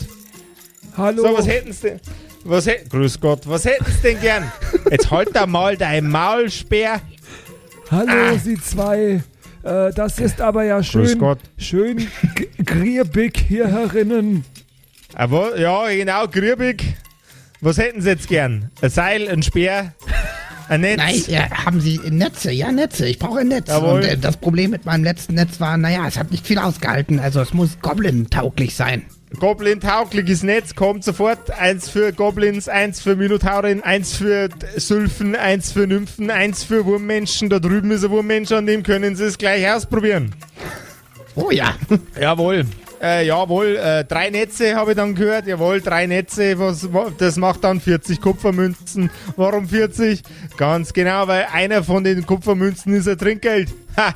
Hallo. 0.97 1.21
So, 1.21 1.37
was 1.37 1.47
hätten's 1.47 1.79
denn? 1.81 1.99
Was 2.43 2.65
hätt, 2.65 2.89
Grüß 2.89 3.19
Gott, 3.19 3.41
was 3.45 3.65
hätten's 3.65 4.01
denn 4.01 4.19
gern? 4.19 4.51
Jetzt 4.89 5.11
halt 5.11 5.29
da 5.33 5.45
mal 5.45 5.77
dein 5.77 6.09
Maul, 6.09 6.49
Speer. 6.49 7.01
Hallo, 7.91 8.37
Sie 8.43 8.59
zwei. 8.59 9.23
Äh, 9.65 9.91
das 9.93 10.19
ist 10.19 10.41
aber 10.41 10.63
ja 10.63 10.83
schön, 10.83 11.17
Gott. 11.17 11.39
schön 11.57 12.07
griebig 12.63 13.45
hier 13.47 13.67
herinnen. 13.67 14.45
Aber, 15.15 15.57
ja, 15.59 15.87
genau, 15.89 16.27
griebig. 16.27 16.95
Was 17.61 17.77
hätten 17.77 18.01
Sie 18.01 18.09
jetzt 18.09 18.27
gern? 18.27 18.69
Ein 18.81 18.89
Seil, 18.91 19.27
ein 19.27 19.41
Speer, 19.41 19.93
ein 20.69 20.81
Netz? 20.81 20.97
Nein, 20.97 21.23
ja, 21.27 21.49
haben 21.65 21.81
Sie 21.81 21.99
Netze? 22.09 22.51
Ja, 22.51 22.71
Netze. 22.71 23.07
Ich 23.07 23.17
brauche 23.17 23.39
ein 23.39 23.47
Netz. 23.47 23.69
Jawohl. 23.69 24.01
Und 24.01 24.05
äh, 24.05 24.17
das 24.17 24.37
Problem 24.37 24.69
mit 24.69 24.85
meinem 24.85 25.03
letzten 25.03 25.33
Netz 25.33 25.59
war, 25.59 25.77
naja, 25.77 26.07
es 26.07 26.19
hat 26.19 26.29
nicht 26.31 26.45
viel 26.45 26.59
ausgehalten. 26.59 27.19
Also 27.19 27.41
es 27.41 27.53
muss 27.53 27.79
Goblin-tauglich 27.81 28.75
sein. 28.75 29.03
Goblin-taugliches 29.39 30.43
Netz 30.43 30.75
kommt 30.75 31.03
sofort. 31.03 31.51
Eins 31.51 31.89
für 31.89 32.11
Goblins, 32.13 32.67
eins 32.69 33.01
für 33.01 33.15
Minotaurin, 33.15 33.81
eins 33.83 34.15
für 34.15 34.49
Sylphen, 34.77 35.35
eins 35.35 35.71
für 35.71 35.87
Nymphen, 35.87 36.29
eins 36.31 36.63
für 36.63 36.85
Wurmmenschen. 36.85 37.49
Da 37.49 37.59
drüben 37.59 37.91
ist 37.91 38.03
ein 38.03 38.11
Wurmmensch, 38.11 38.51
an 38.51 38.65
dem 38.65 38.83
können 38.83 39.15
Sie 39.15 39.25
es 39.25 39.37
gleich 39.37 39.69
ausprobieren. 39.69 40.33
Oh 41.35 41.51
ja. 41.51 41.75
Jawohl. 42.19 42.65
Äh, 43.01 43.27
jawohl, 43.27 43.75
äh, 43.75 44.05
drei 44.05 44.29
Netze 44.29 44.73
habe 44.75 44.91
ich 44.91 44.97
dann 44.97 45.15
gehört. 45.15 45.45
Jawohl, 45.47 45.81
drei 45.81 46.07
Netze, 46.07 46.57
was, 46.57 46.91
wa- 46.93 47.11
das 47.15 47.35
macht 47.35 47.63
dann 47.65 47.81
40 47.81 48.21
Kupfermünzen. 48.21 49.11
Warum 49.35 49.67
40? 49.67 50.23
Ganz 50.57 50.93
genau, 50.93 51.27
weil 51.27 51.45
einer 51.51 51.83
von 51.83 52.05
den 52.05 52.25
Kupfermünzen 52.25 52.93
ist 52.93 53.07
ein 53.09 53.17
Trinkgeld. 53.17 53.69
Ha! 53.97 54.15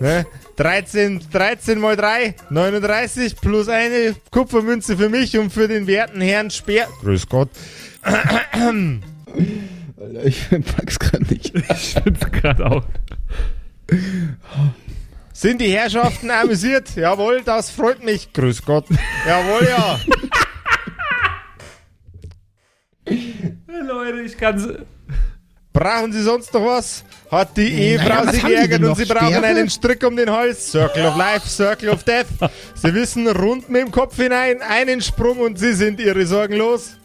Ne? 0.00 0.26
13, 0.56 1.20
13 1.32 1.78
mal 1.78 1.96
3, 1.96 2.34
39 2.50 3.36
plus 3.36 3.68
eine 3.68 4.14
Kupfermünze 4.30 4.96
für 4.96 5.08
mich 5.08 5.38
und 5.38 5.52
für 5.52 5.68
den 5.68 5.86
werten 5.86 6.20
Herrn 6.20 6.50
Speer. 6.50 6.88
Grüß 7.00 7.28
Gott. 7.28 7.50
Alter, 8.02 8.42
ich 10.24 10.48
pack's 10.76 10.98
gerade 10.98 11.24
nicht. 11.24 11.52
Ich 11.70 11.94
find's 12.02 12.30
gerade 12.30 12.66
auch. 12.66 12.84
Sind 15.32 15.60
die 15.60 15.72
Herrschaften 15.72 16.30
amüsiert? 16.30 16.90
Jawohl, 16.96 17.42
das 17.42 17.70
freut 17.70 18.04
mich. 18.04 18.32
Grüß 18.32 18.62
Gott. 18.62 18.86
Jawohl, 19.26 19.68
ja. 19.68 19.98
Leute, 23.82 24.20
ich 24.20 24.36
kann's. 24.36 24.68
Brauchen 25.72 26.12
Sie 26.12 26.22
sonst 26.22 26.52
noch 26.52 26.64
was? 26.66 27.04
Hat 27.30 27.56
die 27.56 27.72
Ehefrau 27.72 28.24
Naja, 28.24 28.32
sich 28.32 28.44
geärgert 28.44 28.82
und? 28.82 28.96
Sie 28.96 29.04
brauchen 29.04 29.28
Speere? 29.28 29.46
einen 29.46 29.70
Strick 29.70 30.04
um 30.04 30.16
den 30.16 30.28
Hals? 30.30 30.72
Circle 30.72 31.06
of 31.06 31.16
Life, 31.16 31.48
Circle 31.48 31.90
of 31.90 32.02
Death. 32.02 32.26
Sie 32.74 32.92
wissen, 32.92 33.28
rund 33.28 33.70
mit 33.70 33.82
dem 33.82 33.90
Kopf 33.92 34.16
hinein, 34.16 34.62
einen 34.62 35.00
Sprung 35.00 35.38
und 35.38 35.58
Sie 35.58 35.72
sind 35.74 36.00
Ihre 36.00 36.26
Sorgen 36.26 36.56
los. 36.56 36.96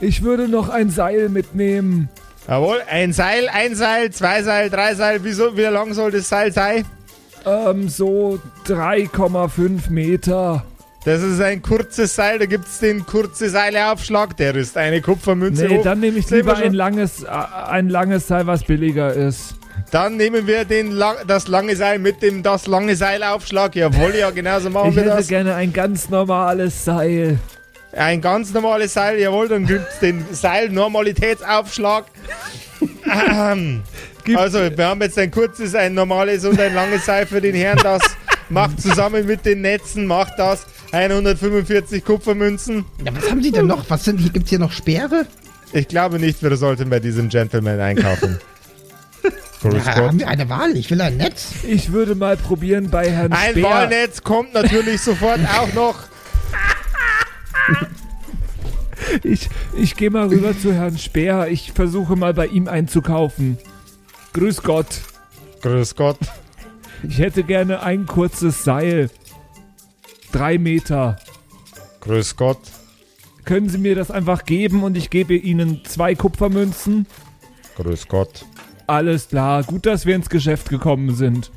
Ich 0.00 0.22
würde 0.22 0.48
noch 0.48 0.68
ein 0.68 0.90
Seil 0.90 1.28
mitnehmen. 1.28 2.08
Jawohl, 2.48 2.82
ein 2.90 3.12
Seil, 3.12 3.48
ein 3.48 3.74
Seil, 3.76 4.10
zwei 4.10 4.42
Seil, 4.42 4.68
drei 4.68 4.94
Seil. 4.94 5.22
Wie, 5.24 5.32
so, 5.32 5.56
wie 5.56 5.62
lang 5.62 5.94
soll 5.94 6.10
das 6.10 6.28
Seil 6.28 6.52
sein? 6.52 6.84
Ähm, 7.44 7.88
so 7.88 8.40
3,5 8.66 9.90
Meter. 9.90 10.64
Das 11.06 11.22
ist 11.22 11.40
ein 11.40 11.62
kurzes 11.62 12.16
Seil, 12.16 12.40
da 12.40 12.46
gibt 12.46 12.66
es 12.66 12.80
den 12.80 13.06
kurze 13.06 13.48
Seileaufschlag. 13.48 14.36
Der 14.38 14.54
ist 14.56 14.76
eine 14.76 15.00
Kupfermünze 15.00 15.66
Nee, 15.66 15.78
hoch. 15.78 15.84
dann 15.84 16.00
nehme 16.00 16.18
ich 16.18 16.26
Sehen 16.26 16.38
lieber 16.38 16.56
ein 16.56 16.72
langes, 16.72 17.22
äh, 17.22 17.28
ein 17.28 17.88
langes 17.88 18.26
Seil, 18.26 18.46
was 18.48 18.64
billiger 18.64 19.12
ist. 19.14 19.54
Dann 19.92 20.16
nehmen 20.16 20.48
wir 20.48 20.64
den, 20.64 20.90
lang- 20.90 21.18
das 21.28 21.46
lange 21.46 21.76
Seil 21.76 22.00
mit 22.00 22.22
dem 22.22 22.42
das 22.42 22.66
lange 22.66 22.96
Seilaufschlag. 22.96 23.76
Jawohl, 23.76 24.16
ja, 24.18 24.30
genau 24.30 24.58
so 24.58 24.68
machen 24.68 24.90
Ich 24.90 24.96
wir 24.96 25.04
hätte 25.04 25.14
das. 25.16 25.28
gerne 25.28 25.54
ein 25.54 25.72
ganz 25.72 26.08
normales 26.08 26.84
Seil. 26.84 27.38
Ein 27.92 28.20
ganz 28.20 28.52
normales 28.52 28.92
Seil, 28.94 29.18
jawohl, 29.20 29.46
dann 29.46 29.64
gibt 29.64 29.86
es 29.88 30.00
den 30.00 30.24
Seil-Normalitätsaufschlag. 30.32 32.06
Also, 34.36 34.58
wir 34.76 34.86
haben 34.88 35.00
jetzt 35.02 35.16
ein 35.20 35.30
kurzes, 35.30 35.76
ein 35.76 35.94
normales 35.94 36.44
und 36.44 36.58
ein 36.60 36.74
langes 36.74 37.06
Seil 37.06 37.26
für 37.26 37.40
den 37.40 37.54
Herrn. 37.54 37.78
Das 37.80 38.02
macht 38.48 38.80
zusammen 38.80 39.26
mit 39.26 39.44
den 39.44 39.60
Netzen, 39.62 40.06
macht 40.06 40.34
das 40.38 40.66
145 40.92 42.04
Kupfermünzen. 42.04 42.84
ja. 43.04 43.14
Was 43.14 43.30
haben 43.30 43.42
Sie 43.42 43.50
denn 43.50 43.66
noch? 43.66 43.88
Was 43.88 44.04
sind, 44.04 44.32
gibt's 44.32 44.50
hier 44.50 44.58
noch 44.58 44.72
Speere? 44.72 45.26
Ich 45.72 45.88
glaube 45.88 46.18
nicht, 46.18 46.42
wir 46.42 46.56
sollten 46.56 46.88
bei 46.90 47.00
diesem 47.00 47.28
Gentleman 47.28 47.80
einkaufen. 47.80 48.38
Grüß 49.62 49.74
Ja, 49.86 49.94
Gott. 49.94 50.08
haben 50.08 50.18
wir 50.20 50.28
eine 50.28 50.48
Wahl? 50.48 50.76
Ich 50.76 50.90
will 50.90 51.00
ein 51.00 51.16
Netz. 51.16 51.48
Ich 51.66 51.90
würde 51.92 52.14
mal 52.14 52.36
probieren 52.36 52.88
bei 52.90 53.10
Herrn 53.10 53.32
Ein 53.32 53.50
Speer. 53.52 53.64
Walnetz 53.64 54.22
kommt 54.22 54.54
natürlich 54.54 55.00
sofort 55.00 55.40
auch 55.58 55.72
noch. 55.74 55.96
Ich, 59.22 59.48
ich 59.76 59.94
gehe 59.96 60.10
mal 60.10 60.26
rüber 60.28 60.58
zu 60.58 60.72
Herrn 60.72 60.98
Speer. 60.98 61.46
Ich 61.48 61.72
versuche 61.72 62.16
mal 62.16 62.34
bei 62.34 62.46
ihm 62.46 62.66
einzukaufen. 62.66 63.56
Grüß 64.32 64.62
Gott. 64.62 64.86
Grüß 65.62 65.94
Gott. 65.94 66.18
Ich 67.02 67.18
hätte 67.18 67.42
gerne 67.42 67.82
ein 67.82 68.06
kurzes 68.06 68.64
Seil. 68.64 69.10
Drei 70.32 70.58
Meter. 70.58 71.16
Grüß 72.00 72.36
Gott. 72.36 72.60
Können 73.44 73.68
Sie 73.68 73.78
mir 73.78 73.94
das 73.94 74.10
einfach 74.10 74.44
geben 74.44 74.82
und 74.82 74.96
ich 74.96 75.10
gebe 75.10 75.34
Ihnen 75.34 75.82
zwei 75.84 76.14
Kupfermünzen? 76.14 77.06
Grüß 77.76 78.08
Gott. 78.08 78.44
Alles 78.86 79.28
klar. 79.28 79.62
Gut, 79.64 79.86
dass 79.86 80.06
wir 80.06 80.16
ins 80.16 80.28
Geschäft 80.28 80.68
gekommen 80.68 81.14
sind. 81.14 81.50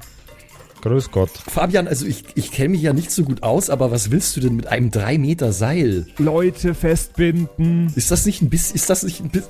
Grüß 0.81 1.11
Gott. 1.11 1.31
Fabian, 1.31 1.87
also 1.87 2.05
ich, 2.05 2.23
ich 2.35 2.51
kenne 2.51 2.69
mich 2.69 2.81
ja 2.81 2.93
nicht 2.93 3.11
so 3.11 3.23
gut 3.23 3.43
aus, 3.43 3.69
aber 3.69 3.91
was 3.91 4.11
willst 4.11 4.37
du 4.37 4.39
denn 4.39 4.55
mit 4.55 4.67
einem 4.67 4.91
3 4.91 5.17
Meter 5.17 5.51
Seil? 5.51 6.07
Leute 6.17 6.73
festbinden. 6.73 7.91
Ist 7.95 8.11
das 8.11 8.25
nicht 8.25 8.41
ein 8.41 8.49
bisschen, 8.49 8.75
ist 8.75 8.89
das 8.89 9.03
nicht 9.03 9.19
ein, 9.19 9.29
bi 9.29 9.41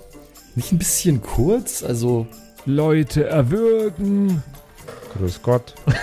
nicht 0.55 0.71
ein 0.71 0.79
bisschen 0.79 1.21
kurz? 1.21 1.83
Also, 1.83 2.25
Leute 2.65 3.25
erwürgen. 3.25 4.43
Grüß 5.13 5.41
Gott. 5.41 5.75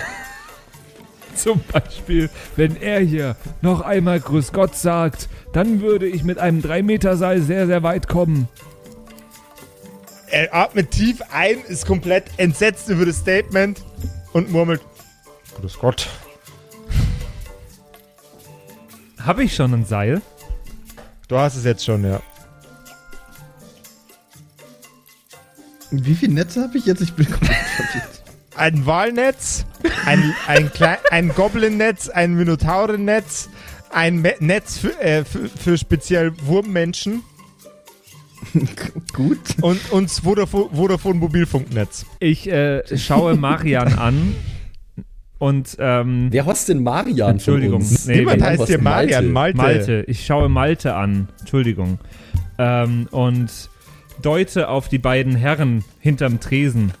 Zum 1.35 1.61
Beispiel, 1.71 2.29
wenn 2.55 2.75
er 2.77 2.99
hier 2.99 3.35
noch 3.61 3.81
einmal 3.81 4.19
Grüß 4.19 4.53
Gott 4.53 4.75
sagt, 4.75 5.29
dann 5.53 5.81
würde 5.81 6.07
ich 6.07 6.23
mit 6.23 6.39
einem 6.39 6.61
3 6.61 6.81
Meter 6.81 7.15
Seil 7.15 7.41
sehr, 7.41 7.67
sehr 7.67 7.83
weit 7.83 8.07
kommen. 8.07 8.47
Er 10.29 10.53
atmet 10.53 10.91
tief 10.91 11.21
ein, 11.31 11.59
ist 11.67 11.85
komplett 11.85 12.25
entsetzt 12.37 12.89
über 12.89 13.05
das 13.05 13.17
Statement 13.17 13.83
und 14.33 14.51
murmelt: 14.51 14.81
Grüß 15.59 15.77
Gott. 15.79 16.07
Habe 19.19 19.43
ich 19.43 19.55
schon 19.55 19.73
ein 19.73 19.85
Seil? 19.85 20.21
Du 21.27 21.37
hast 21.37 21.55
es 21.55 21.63
jetzt 21.63 21.85
schon, 21.85 22.03
ja. 22.03 22.21
Wie 25.91 26.15
viele 26.15 26.33
Netze 26.33 26.63
habe 26.63 26.77
ich 26.77 26.85
jetzt? 26.85 27.01
Ich 27.01 27.13
bin 27.13 27.29
komplett 27.29 27.57
verwirrt. 27.75 28.16
Ein 28.57 28.85
Walnetz, 28.85 29.65
ein, 30.05 30.33
ein, 30.47 30.69
Klei- 30.71 30.97
ein 31.11 31.29
Goblin-Netz, 31.29 32.09
ein 32.09 32.33
Minotaurennetz, 32.33 33.49
ein 33.91 34.17
Me 34.21 34.33
Netz 34.39 34.77
für, 34.79 34.99
äh, 34.99 35.23
für, 35.23 35.47
für 35.47 35.77
speziell 35.77 36.31
Wurmmenschen 36.45 37.23
Gut. 39.13 39.39
und, 39.61 39.91
und 39.91 40.05
das 40.05 40.19
Vodafone, 40.19 40.69
Vodafone 40.73 41.19
Mobilfunknetz. 41.19 42.05
Ich 42.19 42.49
äh, 42.49 42.81
schaue 42.97 43.35
Marian 43.35 43.93
an 43.93 44.35
und 45.39 45.75
ähm, 45.79 46.27
wer 46.31 46.45
heißt 46.45 46.69
denn 46.69 46.81
Marian 46.83 47.31
Entschuldigung. 47.31 47.81
von? 47.81 47.97
Nee, 48.07 48.19
Niemand 48.19 48.41
heißt 48.41 48.67
hier 48.67 48.81
Marian, 48.81 49.31
Malte? 49.31 49.57
Malte. 49.57 49.77
Malte. 49.77 50.03
Ich 50.07 50.25
schaue 50.25 50.49
Malte 50.49 50.95
an. 50.95 51.29
Entschuldigung. 51.39 51.99
Ähm, 52.57 53.07
und 53.11 53.49
deute 54.21 54.69
auf 54.69 54.87
die 54.89 54.97
beiden 54.97 55.35
Herren 55.35 55.83
hinterm 55.99 56.39
Tresen. 56.39 56.91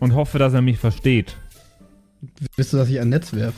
Und 0.00 0.14
hoffe, 0.14 0.38
dass 0.38 0.54
er 0.54 0.62
mich 0.62 0.78
versteht. 0.78 1.36
Willst 2.56 2.72
du, 2.72 2.76
dass 2.76 2.88
ich 2.88 3.00
ein 3.00 3.08
Netz 3.08 3.32
werf? 3.32 3.54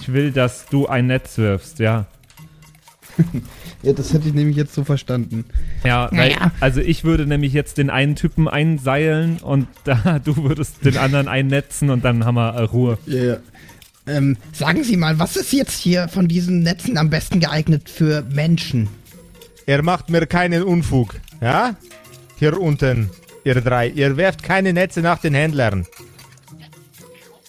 Ich 0.00 0.12
will, 0.12 0.32
dass 0.32 0.66
du 0.66 0.86
ein 0.86 1.06
Netz 1.06 1.36
wirfst, 1.38 1.78
ja. 1.78 2.06
Ja, 3.82 3.94
das 3.94 4.12
hätte 4.12 4.28
ich 4.28 4.34
nämlich 4.34 4.56
jetzt 4.56 4.74
so 4.74 4.84
verstanden. 4.84 5.46
Ja, 5.84 6.10
weil, 6.12 6.28
Naja. 6.30 6.52
also 6.60 6.80
ich 6.82 7.02
würde 7.02 7.24
nämlich 7.26 7.54
jetzt 7.54 7.78
den 7.78 7.88
einen 7.88 8.14
Typen 8.14 8.46
einseilen 8.46 9.38
und 9.38 9.68
da 9.84 10.18
du 10.18 10.36
würdest 10.36 10.84
den 10.84 10.98
anderen 10.98 11.28
einnetzen 11.28 11.88
und 11.88 12.04
dann 12.04 12.26
haben 12.26 12.34
wir 12.34 12.50
äh, 12.54 12.62
Ruhe. 12.64 12.98
Ja, 13.06 13.22
ja. 13.22 13.36
Ähm, 14.06 14.36
sagen 14.52 14.84
Sie 14.84 14.96
mal, 14.98 15.18
was 15.18 15.36
ist 15.36 15.52
jetzt 15.52 15.78
hier 15.80 16.08
von 16.08 16.28
diesen 16.28 16.62
Netzen 16.62 16.98
am 16.98 17.08
besten 17.08 17.40
geeignet 17.40 17.88
für 17.88 18.22
Menschen? 18.22 18.88
Er 19.66 19.82
macht 19.82 20.10
mir 20.10 20.26
keinen 20.26 20.62
Unfug, 20.62 21.14
ja? 21.40 21.74
Hier 22.38 22.60
unten, 22.60 23.08
ihr 23.44 23.60
drei. 23.60 23.88
Ihr 23.88 24.16
werft 24.16 24.42
keine 24.42 24.72
Netze 24.72 25.00
nach 25.00 25.18
den 25.18 25.34
Händlern. 25.34 25.86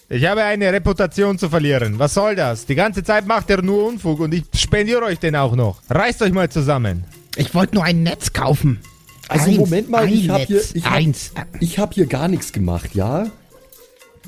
Ich 0.08 0.26
habe 0.26 0.44
eine 0.44 0.70
Reputation 0.72 1.38
zu 1.38 1.48
verlieren. 1.48 1.98
Was 1.98 2.14
soll 2.14 2.36
das? 2.36 2.66
Die 2.66 2.74
ganze 2.74 3.02
Zeit 3.02 3.26
macht 3.26 3.48
er 3.48 3.62
nur 3.62 3.86
Unfug 3.86 4.20
und 4.20 4.34
ich 4.34 4.44
spendiere 4.54 5.02
euch 5.04 5.18
den 5.18 5.34
auch 5.34 5.56
noch. 5.56 5.80
Reißt 5.88 6.20
euch 6.20 6.32
mal 6.32 6.50
zusammen. 6.50 7.04
Ich 7.36 7.54
wollte 7.54 7.76
nur 7.76 7.84
ein 7.84 8.02
Netz 8.02 8.32
kaufen. 8.34 8.80
Also 9.28 9.46
Eins, 9.46 9.56
Moment 9.56 9.88
mal, 9.88 10.04
ein 10.04 10.12
ich 10.12 10.28
habe 10.28 10.44
hier, 10.44 10.60
hab, 10.82 10.92
eins. 10.92 11.32
ich 11.60 11.78
hab 11.78 11.94
hier 11.94 12.04
gar 12.04 12.28
nichts 12.28 12.52
gemacht, 12.52 12.94
ja? 12.94 13.30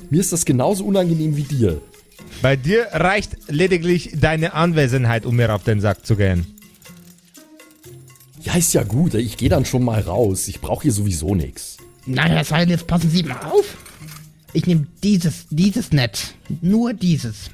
Mir 0.09 0.21
ist 0.21 0.33
das 0.33 0.45
genauso 0.45 0.85
unangenehm 0.85 1.35
wie 1.37 1.43
dir. 1.43 1.81
Bei 2.41 2.55
dir 2.55 2.87
reicht 2.91 3.37
lediglich 3.47 4.13
deine 4.15 4.53
Anwesenheit, 4.53 5.25
um 5.27 5.35
mir 5.35 5.53
auf 5.53 5.63
den 5.63 5.81
Sack 5.81 6.05
zu 6.05 6.15
gehen. 6.15 6.54
Ja, 8.45 8.53
ist 8.55 8.73
ja 8.73 8.83
gut. 8.83 9.13
Ich 9.15 9.37
gehe 9.37 9.49
dann 9.49 9.65
schon 9.65 9.83
mal 9.83 9.99
raus. 10.01 10.47
Ich 10.47 10.61
brauche 10.61 10.83
hier 10.83 10.91
sowieso 10.91 11.33
nichts. 11.35 11.77
Na, 12.05 12.25
Herr 12.25 12.43
Seil, 12.43 12.69
jetzt 12.69 12.85
passen 12.87 13.09
Sie 13.09 13.23
mal 13.23 13.39
auf. 13.43 13.65
Ich 14.53 14.67
nehme 14.67 14.85
dieses, 15.03 15.47
dieses 15.49 15.91
Netz. 15.91 16.33
Nur 16.61 16.93
dieses. 16.93 17.49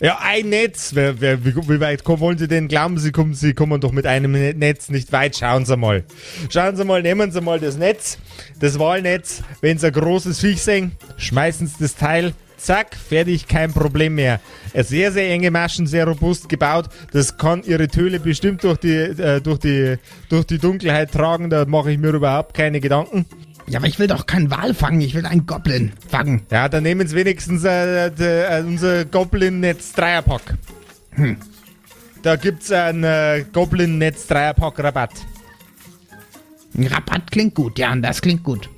Ja, 0.00 0.18
ein 0.22 0.48
Netz. 0.48 0.92
Wer, 0.94 1.20
wer, 1.20 1.44
wie, 1.44 1.54
wie 1.56 1.80
weit 1.80 2.04
kommen, 2.04 2.20
wollen 2.20 2.38
Sie 2.38 2.48
denn? 2.48 2.68
Glauben 2.68 2.98
Sie, 2.98 3.10
kommen, 3.12 3.34
Sie 3.34 3.52
kommen 3.52 3.80
doch 3.80 3.92
mit 3.92 4.06
einem 4.06 4.32
Ne- 4.32 4.54
Netz 4.54 4.88
nicht 4.88 5.12
weit. 5.12 5.36
Schauen 5.36 5.64
Sie 5.66 5.76
mal. 5.76 6.04
Schauen 6.50 6.76
Sie 6.76 6.84
mal, 6.84 7.02
nehmen 7.02 7.32
Sie 7.32 7.40
mal 7.40 7.58
das 7.60 7.76
Netz, 7.76 8.18
das 8.60 8.78
Wahlnetz. 8.78 9.42
Wenn 9.60 9.78
Sie 9.78 9.86
ein 9.88 9.92
großes 9.92 10.40
Viech 10.40 10.62
sehen, 10.62 10.92
schmeißen 11.18 11.66
Sie 11.66 11.74
das 11.80 11.96
Teil. 11.96 12.32
Zack, 12.62 12.94
fertig, 12.94 13.48
kein 13.48 13.72
Problem 13.72 14.14
mehr. 14.14 14.40
Sehr, 14.72 15.10
sehr 15.10 15.28
enge 15.30 15.50
Maschen, 15.50 15.88
sehr 15.88 16.06
robust 16.06 16.48
gebaut. 16.48 16.88
Das 17.12 17.36
kann 17.36 17.64
Ihre 17.64 17.88
Töle 17.88 18.20
bestimmt 18.20 18.62
durch 18.62 18.78
die, 18.78 18.94
äh, 18.94 19.40
durch 19.40 19.58
die, 19.58 19.96
durch 20.28 20.46
die 20.46 20.58
Dunkelheit 20.58 21.10
tragen. 21.10 21.50
Da 21.50 21.64
mache 21.64 21.90
ich 21.90 21.98
mir 21.98 22.10
überhaupt 22.10 22.54
keine 22.54 22.80
Gedanken. 22.80 23.26
Ja, 23.66 23.80
aber 23.80 23.88
ich 23.88 23.98
will 23.98 24.06
doch 24.06 24.26
keinen 24.26 24.52
Wal 24.52 24.74
fangen. 24.74 25.00
Ich 25.00 25.14
will 25.14 25.26
einen 25.26 25.44
Goblin 25.44 25.92
fangen. 26.08 26.42
Ja, 26.52 26.68
dann 26.68 26.84
nehmen 26.84 27.08
Sie 27.08 27.16
wenigstens 27.16 27.64
äh, 27.64 28.10
de, 28.10 28.44
äh, 28.44 28.62
unser 28.64 29.06
Goblin-Netz 29.06 29.92
Dreierpack. 29.94 30.54
Da 32.22 32.36
gibt's 32.36 32.70
einen 32.70 33.02
äh, 33.02 33.44
Goblin-Netz 33.52 34.28
Dreierpack 34.28 34.78
Rabatt. 34.78 35.14
Ein 36.76 36.86
Rabatt 36.86 37.28
klingt 37.32 37.56
gut, 37.56 37.76
ja, 37.78 37.92
das 37.96 38.22
klingt 38.22 38.44
gut. 38.44 38.70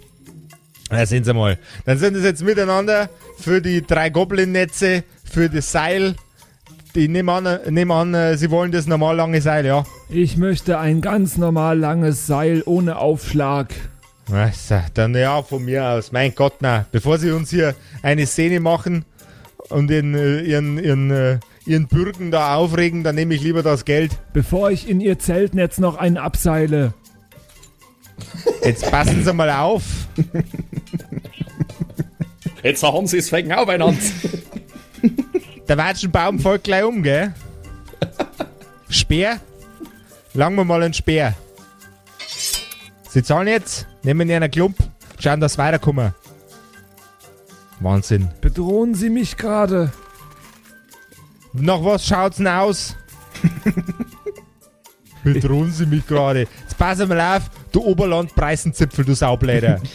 Da 0.95 1.07
sehen 1.07 1.25
Sie 1.25 1.35
mal. 1.35 1.59
Dann 1.85 1.99
sind 1.99 2.17
es 2.17 2.25
jetzt 2.25 2.43
miteinander 2.43 3.11
für 3.39 3.61
die 3.61 3.83
drei 3.83 4.11
Goblin-Netze, 4.11 5.05
für 5.25 5.49
das 5.49 5.73
Seil. 5.73 6.15
Ich 6.95 7.09
nehme 7.09 7.33
an, 7.33 7.59
nehme 7.71 7.95
an, 7.95 8.15
äh, 8.15 8.37
Sie 8.37 8.51
wollen 8.51 8.71
das 8.71 8.87
normal 8.87 9.17
lange 9.17 9.41
Seil, 9.41 9.67
ja? 9.67 9.85
Ich 10.09 10.37
möchte 10.37 10.79
ein 10.79 11.01
ganz 11.01 11.37
normal 11.37 11.79
langes 11.79 12.29
Seil 12.29 12.63
ohne 12.67 12.99
Aufschlag. 12.99 13.75
Also, 14.31 14.77
dann 14.95 15.15
ja, 15.15 15.43
von 15.43 15.65
mir 15.65 15.85
aus. 15.85 16.13
Mein 16.13 16.35
Gott, 16.35 16.55
na. 16.61 16.87
Bevor 16.93 17.19
Sie 17.19 17.33
uns 17.33 17.51
hier 17.51 17.75
eine 18.03 18.27
Szene 18.27 18.61
machen 18.61 19.05
und 19.71 19.91
ihren, 19.91 20.15
äh, 20.15 20.41
ihren, 20.43 20.79
ihren, 20.79 21.11
äh, 21.11 21.39
ihren 21.67 21.89
Bürgen 21.89 22.31
da 22.31 22.55
aufregen, 22.55 23.03
dann 23.03 23.17
nehme 23.17 23.35
ich 23.35 23.43
lieber 23.43 23.63
das 23.63 23.85
Geld. 23.85 24.13
Bevor 24.33 24.71
ich 24.71 24.89
in 24.89 25.01
ihr 25.01 25.19
Zeltnetz 25.19 25.79
noch 25.79 25.97
einen 25.97 26.17
abseile. 26.17 26.95
Jetzt 28.65 28.91
passen 28.91 29.25
Sie 29.25 29.33
mal 29.33 29.51
auf. 29.51 29.83
Jetzt 32.63 32.83
haben 32.83 33.07
sie 33.07 33.19
es 33.19 33.31
wegen 33.31 33.53
aufeinander. 33.53 34.01
Der 35.69 35.77
Watschenbaum 35.77 36.39
folgt 36.39 36.65
gleich 36.65 36.85
um, 36.85 37.03
gell? 37.03 37.35
Speer? 38.89 39.39
Langen 40.33 40.57
wir 40.57 40.65
mal 40.65 40.83
einen 40.83 40.95
Speer. 40.95 41.35
Sie 43.09 43.23
zahlen 43.23 43.49
jetzt, 43.49 43.87
nehmen 44.03 44.31
einen 44.31 44.51
Klump, 44.51 44.77
schauen, 45.19 45.41
dass 45.41 45.53
sie 45.53 45.59
weiterkommen. 45.59 46.15
Wahnsinn. 47.81 48.31
Bedrohen 48.41 48.95
Sie 48.95 49.11
mich 49.11 49.37
gerade. 49.37 49.93
Nach 51.53 51.85
was 51.85 52.07
schaut's 52.07 52.39
denn 52.39 52.49
aus? 52.49 52.97
Bedrohen 55.25 55.71
Sie 55.71 55.87
mich 55.87 56.07
gerade. 56.07 56.49
Jetzt 56.75 56.79
passen 56.79 57.09
wir 57.09 57.15
mal 57.15 57.37
auf, 57.37 57.45
du 57.71 57.83
Oberlandpreisenzipfel, 57.83 59.05
du 59.05 59.15
Saubläder. 59.15 59.81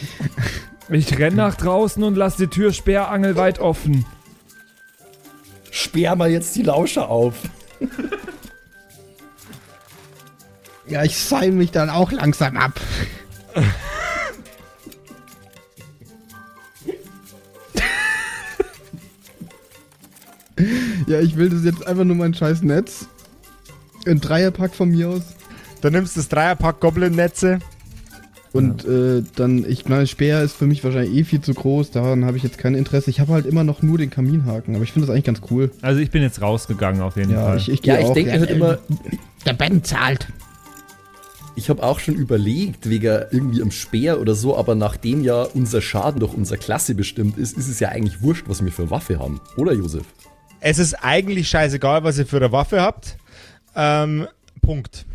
Ich 0.92 1.16
renn 1.20 1.36
nach 1.36 1.54
draußen 1.54 2.02
und 2.02 2.16
lass 2.16 2.34
die 2.34 2.48
Tür 2.48 2.72
sperrangelweit 2.72 3.60
offen. 3.60 4.04
Sperr 5.70 6.16
mal 6.16 6.32
jetzt 6.32 6.56
die 6.56 6.64
Lauscher 6.64 7.08
auf. 7.08 7.36
Ja, 10.88 11.04
ich 11.04 11.16
seil 11.16 11.52
mich 11.52 11.70
dann 11.70 11.90
auch 11.90 12.10
langsam 12.10 12.56
ab. 12.56 12.80
Ja, 21.06 21.20
ich 21.20 21.36
will 21.36 21.50
das 21.50 21.62
jetzt 21.62 21.86
einfach 21.86 22.02
nur 22.02 22.16
mein 22.16 22.34
scheiß 22.34 22.62
Netz. 22.62 23.06
Ein 24.06 24.20
Dreierpack 24.20 24.74
von 24.74 24.88
mir 24.88 25.10
aus. 25.10 25.22
Dann 25.80 25.92
nimmst 25.92 26.16
du 26.16 26.20
das 26.20 26.28
Dreierpack 26.28 26.80
Goblin-Netze. 26.80 27.58
Und 28.52 28.84
äh, 28.84 29.22
dann, 29.36 29.64
ich 29.64 29.88
meine, 29.88 30.08
Speer 30.08 30.42
ist 30.42 30.54
für 30.56 30.66
mich 30.66 30.82
wahrscheinlich 30.82 31.14
eh 31.16 31.22
viel 31.24 31.40
zu 31.40 31.54
groß. 31.54 31.92
Daran 31.92 32.24
habe 32.24 32.36
ich 32.36 32.42
jetzt 32.42 32.58
kein 32.58 32.74
Interesse. 32.74 33.08
Ich 33.08 33.20
habe 33.20 33.32
halt 33.32 33.46
immer 33.46 33.62
noch 33.62 33.80
nur 33.82 33.96
den 33.96 34.10
Kaminhaken, 34.10 34.74
aber 34.74 34.82
ich 34.82 34.90
finde 34.92 35.06
das 35.06 35.14
eigentlich 35.14 35.24
ganz 35.26 35.40
cool. 35.52 35.70
Also 35.82 36.00
ich 36.00 36.10
bin 36.10 36.20
jetzt 36.22 36.42
rausgegangen 36.42 37.00
auf 37.00 37.16
jeden 37.16 37.30
Ja, 37.30 37.44
Fall. 37.44 37.58
ich, 37.58 37.68
ich 37.70 37.84
Ja, 37.86 38.00
ich 38.00 38.06
auch. 38.06 38.14
denke 38.14 38.32
halt 38.32 38.50
immer, 38.50 38.78
Der 39.46 39.52
Ben 39.52 39.84
zahlt. 39.84 40.26
ich 41.54 41.70
habe 41.70 41.80
auch 41.84 42.00
schon 42.00 42.14
überlegt, 42.16 42.88
wegen 42.88 43.22
irgendwie 43.30 43.62
am 43.62 43.70
Speer 43.70 44.20
oder 44.20 44.34
so, 44.34 44.56
aber 44.56 44.74
nachdem 44.74 45.22
ja 45.22 45.42
unser 45.44 45.80
Schaden 45.80 46.18
durch 46.18 46.34
unsere 46.34 46.58
Klasse 46.58 46.96
bestimmt 46.96 47.38
ist, 47.38 47.56
ist 47.56 47.68
es 47.68 47.78
ja 47.78 47.90
eigentlich 47.90 48.20
wurscht, 48.20 48.46
was 48.48 48.64
wir 48.64 48.72
für 48.72 48.90
Waffe 48.90 49.20
haben. 49.20 49.40
Oder, 49.56 49.74
Josef? 49.74 50.06
Es 50.58 50.80
ist 50.80 50.94
eigentlich 50.94 51.48
scheißegal, 51.48 52.02
was 52.02 52.18
ihr 52.18 52.26
für 52.26 52.38
eine 52.38 52.50
Waffe 52.50 52.82
habt. 52.82 53.16
Ähm, 53.76 54.26
Punkt. 54.60 55.06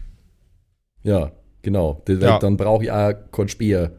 Ja, 1.06 1.32
genau. 1.62 2.04
Ja. 2.10 2.40
Dann 2.40 2.58
brauche 2.58 2.84
ich 2.84 2.92
auch 2.92 3.14
keinen 3.32 3.48
Speer. 3.48 3.92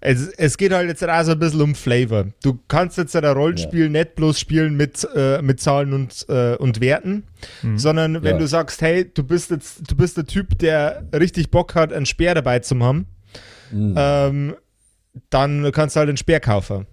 Es, 0.00 0.28
es 0.28 0.58
geht 0.58 0.70
halt 0.72 0.88
jetzt 0.88 1.02
auch 1.08 1.22
so 1.22 1.32
ein 1.32 1.38
bisschen 1.38 1.62
um 1.62 1.74
Flavor. 1.74 2.26
Du 2.42 2.58
kannst 2.68 2.98
jetzt 2.98 3.16
ein 3.16 3.24
Rollenspiel 3.24 3.88
nicht 3.88 4.16
bloß 4.16 4.38
spielen 4.38 4.76
mit, 4.76 5.06
äh, 5.14 5.40
mit 5.40 5.60
Zahlen 5.60 5.94
und, 5.94 6.26
äh, 6.28 6.56
und 6.56 6.80
Werten, 6.82 7.24
sondern 7.76 8.22
wenn 8.22 8.34
Ja. 8.34 8.38
du 8.38 8.46
sagst, 8.46 8.82
hey, 8.82 9.10
du 9.14 9.22
bist 9.24 9.50
jetzt, 9.50 9.90
du 9.90 9.96
bist 9.96 10.18
der 10.18 10.26
Typ, 10.26 10.58
der 10.58 11.04
richtig 11.14 11.50
Bock 11.50 11.74
hat, 11.74 11.90
einen 11.92 12.04
Speer 12.04 12.34
dabei 12.34 12.58
zu 12.58 12.78
haben, 12.80 13.06
ähm, 13.72 14.54
dann 15.30 15.72
kannst 15.72 15.96
du 15.96 16.00
halt 16.00 16.08
einen 16.10 16.18
Speer 16.18 16.40
kaufen. 16.40 16.86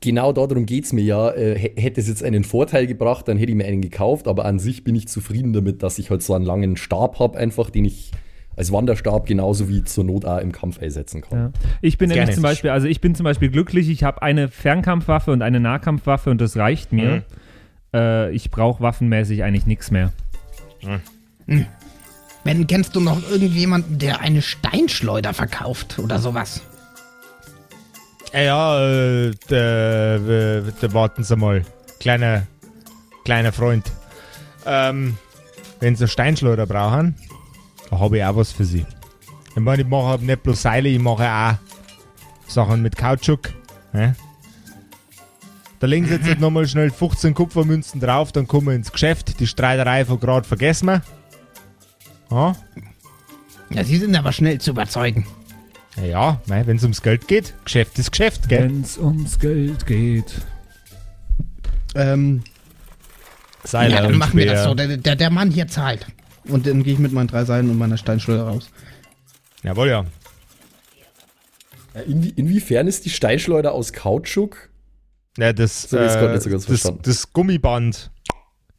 Genau 0.00 0.32
darum 0.32 0.64
geht 0.66 0.84
es 0.84 0.92
mir 0.92 1.02
ja. 1.02 1.30
Äh, 1.32 1.58
hä- 1.58 1.74
hätte 1.76 2.00
es 2.00 2.06
jetzt 2.06 2.22
einen 2.22 2.44
Vorteil 2.44 2.86
gebracht, 2.86 3.26
dann 3.26 3.36
hätte 3.36 3.50
ich 3.50 3.56
mir 3.56 3.64
einen 3.64 3.80
gekauft, 3.82 4.28
aber 4.28 4.44
an 4.44 4.60
sich 4.60 4.84
bin 4.84 4.94
ich 4.94 5.08
zufrieden 5.08 5.52
damit, 5.52 5.82
dass 5.82 5.98
ich 5.98 6.10
halt 6.10 6.22
so 6.22 6.34
einen 6.34 6.44
langen 6.44 6.76
Stab 6.76 7.18
habe, 7.18 7.36
einfach, 7.36 7.70
den 7.70 7.84
ich 7.84 8.12
als 8.56 8.72
Wanderstab 8.72 9.26
genauso 9.26 9.68
wie 9.68 9.84
zur 9.84 10.04
Not 10.04 10.24
auch 10.24 10.38
im 10.38 10.52
Kampf 10.52 10.80
einsetzen 10.80 11.22
kann. 11.22 11.38
Ja. 11.38 11.52
Ich 11.82 11.98
bin 11.98 12.10
nämlich 12.10 12.34
zum 12.34 12.42
Beispiel, 12.42 12.70
also 12.70 12.86
ich 12.86 13.00
bin 13.00 13.14
zum 13.14 13.24
Beispiel 13.24 13.50
glücklich, 13.50 13.88
ich 13.88 14.04
habe 14.04 14.22
eine 14.22 14.48
Fernkampfwaffe 14.48 15.32
und 15.32 15.42
eine 15.42 15.60
Nahkampfwaffe 15.60 16.30
und 16.30 16.40
das 16.40 16.56
reicht 16.56 16.92
mir. 16.92 17.24
Äh, 17.94 18.32
ich 18.32 18.50
brauche 18.50 18.82
waffenmäßig 18.82 19.44
eigentlich 19.44 19.66
nichts 19.66 19.90
mehr. 19.90 20.12
Ben, 22.44 22.66
kennst 22.66 22.94
du 22.94 23.00
noch 23.00 23.18
irgendjemanden, 23.30 23.98
der 23.98 24.20
eine 24.20 24.42
Steinschleuder 24.42 25.32
verkauft 25.32 25.98
oder 25.98 26.18
sowas? 26.18 26.62
Ja, 28.32 28.40
ja, 28.40 28.88
äh, 28.88 29.30
der, 29.48 30.64
äh, 30.82 30.92
warten 30.92 31.22
Sie 31.22 31.36
mal. 31.36 31.62
Kleiner, 32.00 32.46
kleiner 33.24 33.52
Freund. 33.52 33.90
Ähm, 34.66 35.16
wenn 35.80 35.96
Sie 35.96 36.08
Steinschleuder 36.08 36.66
brauchen, 36.66 37.14
da 37.90 37.98
habe 37.98 38.18
ich 38.18 38.24
auch 38.24 38.36
was 38.36 38.52
für 38.52 38.64
Sie. 38.64 38.84
Ich 39.50 39.62
meine, 39.62 39.82
ich 39.82 39.88
mache 39.88 40.18
nicht 40.24 40.42
bloß 40.42 40.62
Seile, 40.62 40.88
ich 40.88 40.98
mache 41.00 41.28
auch 41.30 41.54
Sachen 42.48 42.82
mit 42.82 42.96
Kautschuk. 42.96 43.52
Ja? 43.92 44.14
Da 45.80 45.86
legen 45.86 46.06
Sie 46.06 46.14
jetzt 46.14 46.24
nicht 46.26 46.40
nochmal 46.40 46.66
schnell 46.66 46.90
15 46.90 47.34
Kupfermünzen 47.34 48.00
drauf, 48.00 48.32
dann 48.32 48.46
kommen 48.46 48.68
wir 48.68 48.74
ins 48.74 48.90
Geschäft. 48.90 49.38
Die 49.40 49.46
Streiterei 49.46 50.04
von 50.04 50.18
gerade 50.18 50.46
vergessen 50.46 50.86
wir. 50.86 51.02
Ja, 52.30 52.56
Ja, 53.70 53.84
sie 53.84 53.98
sind 53.98 54.16
aber 54.16 54.32
schnell 54.32 54.60
zu 54.60 54.70
überzeugen. 54.70 55.26
ja, 55.96 56.04
ja 56.04 56.40
wenn 56.46 56.76
es 56.76 56.82
ums 56.82 57.02
Geld 57.02 57.28
geht, 57.28 57.54
Geschäft 57.64 57.98
ist 57.98 58.10
Geschäft, 58.10 58.48
gell? 58.48 58.64
Wenn's 58.64 58.98
ums 58.98 59.38
Geld 59.38 59.86
geht. 59.86 60.32
Ähm, 61.94 62.42
Seile 63.62 63.94
ja, 63.94 64.02
dann 64.02 64.12
und 64.12 64.18
machen 64.18 64.36
wir 64.36 64.46
das 64.46 64.64
so. 64.64 64.74
Der, 64.74 64.96
der, 64.96 65.16
der 65.16 65.30
Mann 65.30 65.50
hier 65.50 65.68
zahlt. 65.68 66.06
Und 66.48 66.66
dann 66.66 66.82
gehe 66.82 66.94
ich 66.94 66.98
mit 66.98 67.12
meinen 67.12 67.28
drei 67.28 67.44
Seilen 67.44 67.70
und 67.70 67.78
meiner 67.78 67.96
Steinschleuder 67.96 68.44
raus. 68.44 68.70
Jawohl, 69.62 69.88
ja. 69.88 70.04
Ja, 71.94 72.00
inwie 72.02 72.32
inwiefern 72.36 72.86
ist 72.86 73.04
die 73.04 73.10
Steinschleuder 73.10 73.72
aus 73.72 73.92
Kautschuk? 73.92 74.68
Ja, 75.38 75.52
das, 75.52 75.82
So, 75.82 75.96
äh, 75.96 76.32
nicht 76.32 76.42
so 76.42 76.50
ganz 76.50 76.66
das, 76.66 76.92
das 77.02 77.32
Gummiband, 77.32 78.10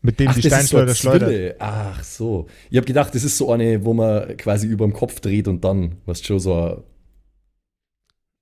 mit 0.02 0.20
dem 0.20 0.32
die 0.34 0.36
das 0.36 0.38
ist 0.38 0.44
so 0.44 0.50
Steinschleuder 0.50 0.86
eine 0.86 0.96
schleudert. 0.96 1.30
Zwille. 1.30 1.56
Ach 1.60 2.04
so. 2.04 2.48
Ich 2.70 2.78
habe 2.78 2.86
gedacht, 2.86 3.16
das 3.16 3.24
ist 3.24 3.38
so 3.38 3.52
eine, 3.52 3.84
wo 3.84 3.94
man 3.94 4.38
quasi 4.38 4.68
über 4.68 4.86
dem 4.86 4.94
Kopf 4.94 5.20
dreht 5.20 5.48
und 5.48 5.64
dann, 5.64 5.98
was 6.06 6.22
schon 6.24 6.40
so 6.40 6.84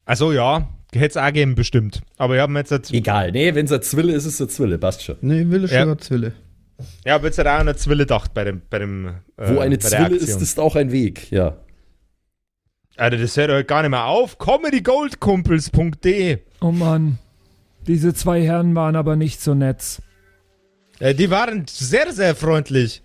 Also 0.05 0.32
ja, 0.32 0.67
hätte 0.93 1.07
es 1.07 1.17
auch 1.17 1.32
geben 1.34 1.55
bestimmt. 1.55 2.01
Aber 2.17 2.36
ich 2.36 2.41
habe 2.41 2.51
mir 2.51 2.59
jetzt, 2.59 2.93
Egal, 2.93 3.32
nee, 3.32 3.55
wenn 3.55 3.65
es 3.65 3.71
eine 3.71 3.82
Zwille 3.82 4.13
ist, 4.13 4.26
ist 4.26 4.36
es 4.36 4.41
eine 4.41 4.49
Zwille, 4.49 4.78
passt 4.78 5.03
schon. 5.03 5.15
Nee, 5.21 5.45
Wille 5.49 5.67
Ja. 5.67 5.84
Schörer 5.84 5.97
Zwille. 5.97 6.34
Ja, 7.05 7.13
hab 7.13 7.24
jetzt 7.24 7.38
halt 7.38 7.47
auch 7.47 7.53
an 7.53 7.61
eine 7.61 7.76
Zwille 7.76 8.03
gedacht 8.03 8.34
bei 8.34 8.43
dem, 8.43 8.61
bei 8.69 8.80
dem 8.80 9.07
äh, 9.38 9.55
Wo 9.55 9.59
eine 9.59 9.80
Zwille 9.80 10.15
ist, 10.15 10.41
ist 10.41 10.59
auch 10.59 10.76
ein 10.76 10.91
Weg, 10.91 11.32
ja. 11.32 11.57
Alter, 12.97 13.17
das 13.17 13.36
hört 13.38 13.49
heute 13.49 13.65
gar 13.65 13.82
nicht 13.82 13.91
mehr 13.91 14.05
auf. 14.05 14.38
comedygoldkumpels.de 14.38 16.39
Oh 16.61 16.71
Mann. 16.71 17.17
Diese 17.88 18.13
zwei 18.13 18.43
Herren 18.43 18.76
waren 18.76 18.95
aber 18.95 19.15
nicht 19.15 19.41
so 19.41 19.55
nett. 19.55 20.01
Äh, 20.99 21.15
die 21.15 21.30
waren 21.30 21.65
sehr, 21.67 22.11
sehr 22.13 22.36
freundlich. 22.36 23.01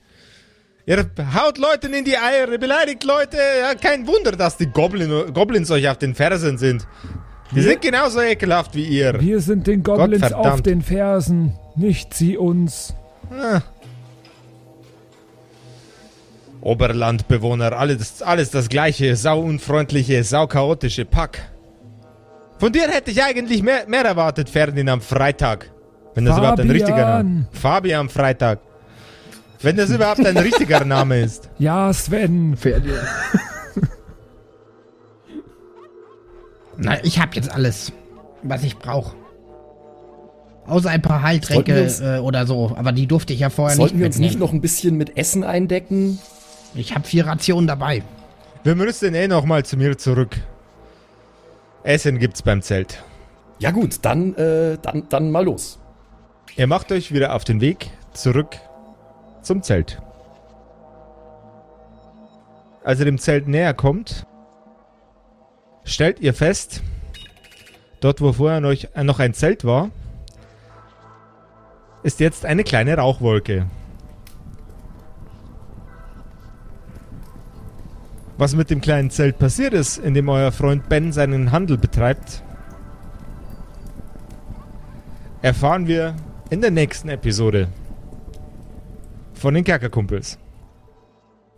Ihr 0.86 1.10
haut 1.34 1.58
Leuten 1.58 1.92
in 1.92 2.04
die 2.04 2.16
Eier, 2.16 2.50
ihr 2.50 2.58
beleidigt 2.58 3.04
Leute. 3.04 3.36
Ja, 3.36 3.74
kein 3.74 4.06
Wunder, 4.06 4.32
dass 4.32 4.56
die 4.56 4.66
Goblin, 4.66 5.32
Goblins 5.34 5.70
euch 5.70 5.88
auf 5.88 5.98
den 5.98 6.14
Fersen 6.14 6.56
sind. 6.56 6.86
Die 7.54 7.62
sind 7.62 7.80
genauso 7.80 8.20
ekelhaft 8.20 8.74
wie 8.74 8.84
ihr. 8.84 9.18
Wir 9.20 9.40
sind 9.40 9.66
den 9.66 9.82
Goblins 9.82 10.32
auf 10.32 10.62
den 10.62 10.82
Fersen, 10.82 11.54
nicht 11.76 12.14
sie 12.14 12.36
uns. 12.36 12.94
Ah. 13.30 13.60
Oberlandbewohner, 16.60 17.72
alles, 17.72 18.20
alles 18.22 18.50
das 18.50 18.68
gleiche, 18.68 19.14
sauunfreundliche, 19.16 20.22
sauchaotische 20.24 21.04
Pack. 21.04 21.50
Von 22.58 22.72
dir 22.72 22.88
hätte 22.88 23.10
ich 23.12 23.22
eigentlich 23.22 23.62
mehr, 23.62 23.84
mehr 23.86 24.04
erwartet, 24.04 24.48
Ferdinand 24.48 25.04
Freitag. 25.04 25.70
Wenn 26.14 26.24
das 26.24 26.36
überhaupt 26.36 26.58
ein 26.60 26.70
richtiger 26.70 27.22
Name 27.22 27.46
Fabian 27.52 28.08
Freitag. 28.08 28.58
Wenn 29.60 29.76
das 29.76 29.90
überhaupt 29.90 30.24
ein 30.24 30.36
richtiger 30.36 30.84
Name 30.84 31.20
ist. 31.20 31.48
Ja, 31.58 31.92
Sven. 31.92 32.56
Ferdinand. 32.56 33.06
Na, 36.76 37.04
ich 37.04 37.20
hab 37.20 37.34
jetzt 37.34 37.52
alles, 37.52 37.92
was 38.42 38.62
ich 38.64 38.78
brauche. 38.78 39.14
Außer 40.68 40.90
ein 40.90 41.02
paar 41.02 41.20
Sollten 41.20 41.26
Heiltränke 41.26 41.82
uns- 41.82 42.00
äh, 42.00 42.18
oder 42.18 42.46
so. 42.46 42.72
Aber 42.76 42.92
die 42.92 43.06
durfte 43.06 43.32
ich 43.32 43.40
ja 43.40 43.50
vorher 43.50 43.76
Sollten 43.76 43.96
nicht 43.96 44.00
wir 44.00 44.06
uns 44.06 44.18
nicht 44.18 44.38
noch 44.38 44.52
ein 44.52 44.60
bisschen 44.60 44.96
mit 44.96 45.16
Essen 45.16 45.42
eindecken? 45.44 46.18
Ich 46.74 46.94
habe 46.94 47.06
vier 47.06 47.26
Rationen 47.26 47.66
dabei. 47.66 48.02
Wir 48.64 48.74
müssen 48.74 49.14
eh 49.14 49.28
nochmal 49.28 49.64
zu 49.64 49.76
mir 49.76 49.96
zurück. 49.96 50.36
Essen 51.82 52.18
gibt's 52.18 52.42
beim 52.42 52.60
Zelt. 52.60 53.02
Ja 53.60 53.70
gut, 53.70 53.98
dann, 54.02 54.34
äh, 54.34 54.76
dann, 54.82 55.04
dann 55.08 55.30
mal 55.30 55.44
los. 55.44 55.78
Ihr 56.56 56.66
macht 56.66 56.92
euch 56.92 57.12
wieder 57.12 57.34
auf 57.34 57.44
den 57.44 57.60
Weg 57.60 57.90
zurück 58.12 58.56
zum 59.42 59.62
Zelt. 59.62 60.00
Als 62.84 62.98
ihr 62.98 63.04
dem 63.04 63.18
Zelt 63.18 63.48
näher 63.48 63.74
kommt, 63.74 64.26
stellt 65.84 66.20
ihr 66.20 66.34
fest, 66.34 66.82
dort 68.00 68.20
wo 68.20 68.32
vorher 68.32 68.60
noch, 68.60 68.72
äh, 68.72 69.04
noch 69.04 69.18
ein 69.18 69.34
Zelt 69.34 69.64
war, 69.64 69.90
ist 72.09 72.20
jetzt 72.20 72.46
eine 72.46 72.64
kleine 72.64 72.96
Rauchwolke. 72.96 73.66
Was 78.38 78.56
mit 78.56 78.70
dem 78.70 78.80
kleinen 78.80 79.11
Zelt 79.11 79.38
passiert 79.38 79.74
ist, 79.74 79.98
in 79.98 80.14
dem 80.14 80.30
euer 80.30 80.50
Freund 80.50 80.88
Ben 80.88 81.12
seinen 81.12 81.52
Handel 81.52 81.76
betreibt, 81.76 82.42
erfahren 85.42 85.86
wir 85.86 86.16
in 86.48 86.62
der 86.62 86.70
nächsten 86.70 87.11
Episode 87.11 87.68
von 89.34 89.52
den 89.52 89.64
Kerkerkumpels. 89.64 90.38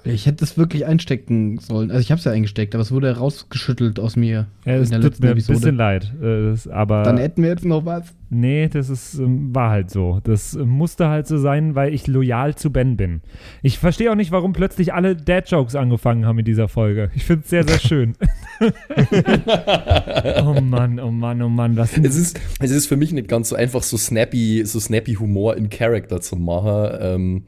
Ich 0.05 0.27
hätte 0.27 0.45
es 0.45 0.57
wirklich 0.57 0.87
einstecken 0.87 1.59
sollen. 1.59 1.91
Also 1.91 2.01
ich 2.01 2.11
habe 2.11 2.19
es 2.19 2.25
ja 2.25 2.33
eingesteckt, 2.33 2.75
aber 2.75 2.83
es 2.83 2.91
wurde 2.93 3.17
rausgeschüttelt 3.17 4.01
aus 4.01 4.17
mir. 4.17 4.47
Ja, 4.65 4.75
es 4.75 4.91
in 4.91 4.93
der 4.93 5.01
tut 5.01 5.11
letzten 5.11 5.25
mir 5.25 5.31
ein 5.31 5.37
bisschen 5.37 5.77
leid. 5.77 6.13
äh, 6.23 6.51
Das, 6.51 6.69
aber 6.69 7.03
Dann 7.03 7.19
hätten 7.19 7.43
wir 7.43 7.51
jetzt 7.51 7.65
noch 7.65 7.85
was. 7.85 8.15
nee, 8.31 8.69
das 8.69 8.89
ist, 8.89 9.15
ähm, 9.19 9.55
war 9.55 9.71
halt 9.71 9.91
so. 9.91 10.21
Das 10.25 10.55
äh, 10.55 10.65
musste 10.65 11.09
halt 11.09 11.27
so 11.27 11.39
sein, 11.39 11.75
weil 11.75 11.93
ich 11.93 12.07
loyal 12.07 12.55
zu 12.55 12.71
Ben 12.71 12.97
bin. 12.97 13.21
Ich 13.63 13.79
verstehe 13.79 14.11
auch 14.11 14.17
nicht, 14.17 14.33
warum 14.33 14.53
plötzlich 14.53 14.95
alle 14.95 15.17
Dad-Jokes 15.17 15.75
angefangen 15.77 16.25
haben 16.27 16.39
in 16.39 16.45
dieser 16.45 16.69
Folge. 16.69 17.11
Ich 17.15 17.25
finde 17.25 17.43
es 17.45 17.51
sehr, 17.51 17.67
sehr 17.67 17.79
schön. 17.79 18.15
oh 20.45 20.61
Mann, 20.61 20.99
oh 21.01 21.11
Mann, 21.11 21.43
oh 21.43 21.49
Mann. 21.49 21.77
Was 21.77 21.97
Es 21.97 22.17
ist, 22.17 22.41
es 22.61 22.71
ist 22.71 22.87
für 22.87 22.97
mich 22.97 23.13
nicht 23.13 23.29
ganz 23.29 23.49
so 23.51 23.57
einfach, 23.57 23.83
so 23.83 23.97
snappy, 23.97 24.63
so 24.65 24.81
snappy 24.81 25.15
Humor 25.15 25.57
in 25.57 25.69
Character 25.71 26.21
zu 26.21 26.37
machen. 26.37 26.99
Ähm, 27.01 27.43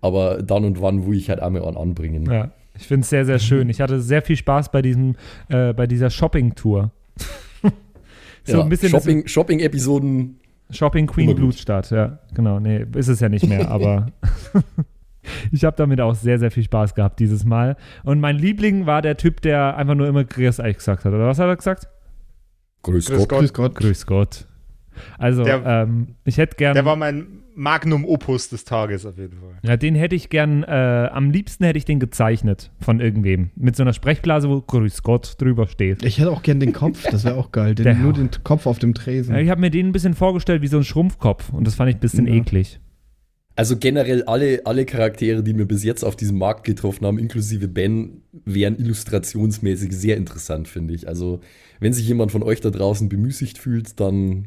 aber 0.00 0.42
dann 0.42 0.64
und 0.64 0.80
wann, 0.82 1.04
wo 1.04 1.12
ich 1.12 1.28
halt 1.28 1.40
einmal 1.40 1.64
an 1.64 1.76
anbringen. 1.76 2.24
Ja, 2.30 2.50
ich 2.76 2.86
finde 2.86 3.02
es 3.02 3.10
sehr, 3.10 3.24
sehr 3.26 3.38
schön. 3.38 3.68
Ich 3.68 3.80
hatte 3.80 4.00
sehr 4.00 4.22
viel 4.22 4.36
Spaß 4.36 4.70
bei 4.72 4.82
diesem, 4.82 5.16
äh, 5.48 5.72
bei 5.72 5.86
dieser 5.86 6.10
Shopping-Tour. 6.10 6.90
so 8.44 8.56
Ja, 8.56 8.62
ein 8.62 8.68
bisschen 8.68 8.90
Shopping- 8.90 9.26
Shopping-Episoden. 9.26 10.36
Shopping 10.70 11.06
Queen. 11.08 11.34
Blutstadt, 11.34 11.90
ja, 11.90 12.20
genau. 12.32 12.60
Nee, 12.60 12.86
ist 12.94 13.08
es 13.08 13.18
ja 13.20 13.28
nicht 13.28 13.46
mehr, 13.48 13.68
aber 13.72 14.06
ich 15.52 15.64
habe 15.64 15.76
damit 15.76 16.00
auch 16.00 16.14
sehr, 16.14 16.38
sehr 16.38 16.50
viel 16.52 16.62
Spaß 16.62 16.94
gehabt 16.94 17.18
dieses 17.20 17.44
Mal. 17.44 17.76
Und 18.04 18.20
mein 18.20 18.36
Liebling 18.36 18.86
war 18.86 19.02
der 19.02 19.16
Typ, 19.16 19.40
der 19.42 19.76
einfach 19.76 19.94
nur 19.96 20.06
immer 20.06 20.24
Grüß 20.24 20.60
euch 20.60 20.76
gesagt 20.76 21.04
hat. 21.04 21.12
Oder 21.12 21.26
was 21.26 21.38
hat 21.40 21.48
er 21.48 21.56
gesagt? 21.56 21.88
Grüß, 22.82 23.06
Grüß 23.06 23.18
Gott. 23.18 23.28
Gott. 23.28 23.38
Grüß 23.40 23.52
Gott. 23.52 23.74
Grüß 23.74 24.06
Gott. 24.06 24.46
Also, 25.18 25.44
Der- 25.44 25.64
ähm, 25.66 26.14
ich 26.24 26.38
hätte 26.38 26.56
gern. 26.56 26.74
Der 26.74 26.84
war 26.84 26.96
mein 26.96 27.39
Magnum 27.54 28.04
Opus 28.04 28.48
des 28.48 28.64
Tages 28.64 29.04
auf 29.06 29.18
jeden 29.18 29.36
Fall. 29.38 29.58
ja, 29.62 29.76
den 29.76 29.94
hätte 29.94 30.14
ich 30.14 30.30
gern, 30.30 30.62
äh, 30.62 31.08
am 31.12 31.30
liebsten 31.30 31.64
hätte 31.64 31.78
ich 31.78 31.84
den 31.84 31.98
gezeichnet 32.00 32.70
von 32.80 33.00
irgendwem. 33.00 33.50
Mit 33.56 33.76
so 33.76 33.82
einer 33.82 33.92
Sprechblase, 33.92 34.48
wo 34.48 34.60
Grüß 34.60 35.02
Gott 35.02 35.34
drüber 35.38 35.66
steht. 35.66 36.04
Ich 36.04 36.18
hätte 36.18 36.30
auch 36.30 36.42
gern 36.42 36.60
den 36.60 36.72
Kopf, 36.72 37.04
das 37.10 37.24
wäre 37.24 37.36
auch 37.36 37.52
geil. 37.52 37.74
Den, 37.74 37.84
Der- 37.84 37.94
nur 37.94 38.12
den 38.12 38.30
Kopf 38.44 38.66
auf 38.66 38.78
dem 38.78 38.94
Tresen. 38.94 39.34
Ja, 39.34 39.40
ich 39.40 39.50
habe 39.50 39.60
mir 39.60 39.70
den 39.70 39.86
ein 39.88 39.92
bisschen 39.92 40.14
vorgestellt 40.14 40.62
wie 40.62 40.68
so 40.68 40.76
ein 40.78 40.84
Schrumpfkopf 40.84 41.52
und 41.52 41.66
das 41.66 41.74
fand 41.74 41.90
ich 41.90 41.96
ein 41.96 42.00
bisschen 42.00 42.26
Ja. 42.26 42.34
eklig. 42.34 42.80
Also 43.56 43.76
generell 43.76 44.22
alle, 44.22 44.62
alle 44.64 44.86
Charaktere, 44.86 45.42
die 45.42 45.58
wir 45.58 45.66
bis 45.66 45.84
jetzt 45.84 46.02
auf 46.02 46.16
diesem 46.16 46.38
Markt 46.38 46.64
getroffen 46.64 47.04
haben, 47.04 47.18
inklusive 47.18 47.68
Ben, 47.68 48.22
wären 48.46 48.78
illustrationsmäßig 48.78 49.92
sehr 49.92 50.16
interessant, 50.16 50.66
finde 50.68 50.94
ich. 50.94 51.06
Also 51.08 51.40
wenn 51.78 51.92
sich 51.92 52.08
jemand 52.08 52.32
von 52.32 52.42
euch 52.42 52.60
da 52.62 52.70
draußen 52.70 53.08
bemüßigt 53.10 53.58
fühlt, 53.58 54.00
dann 54.00 54.46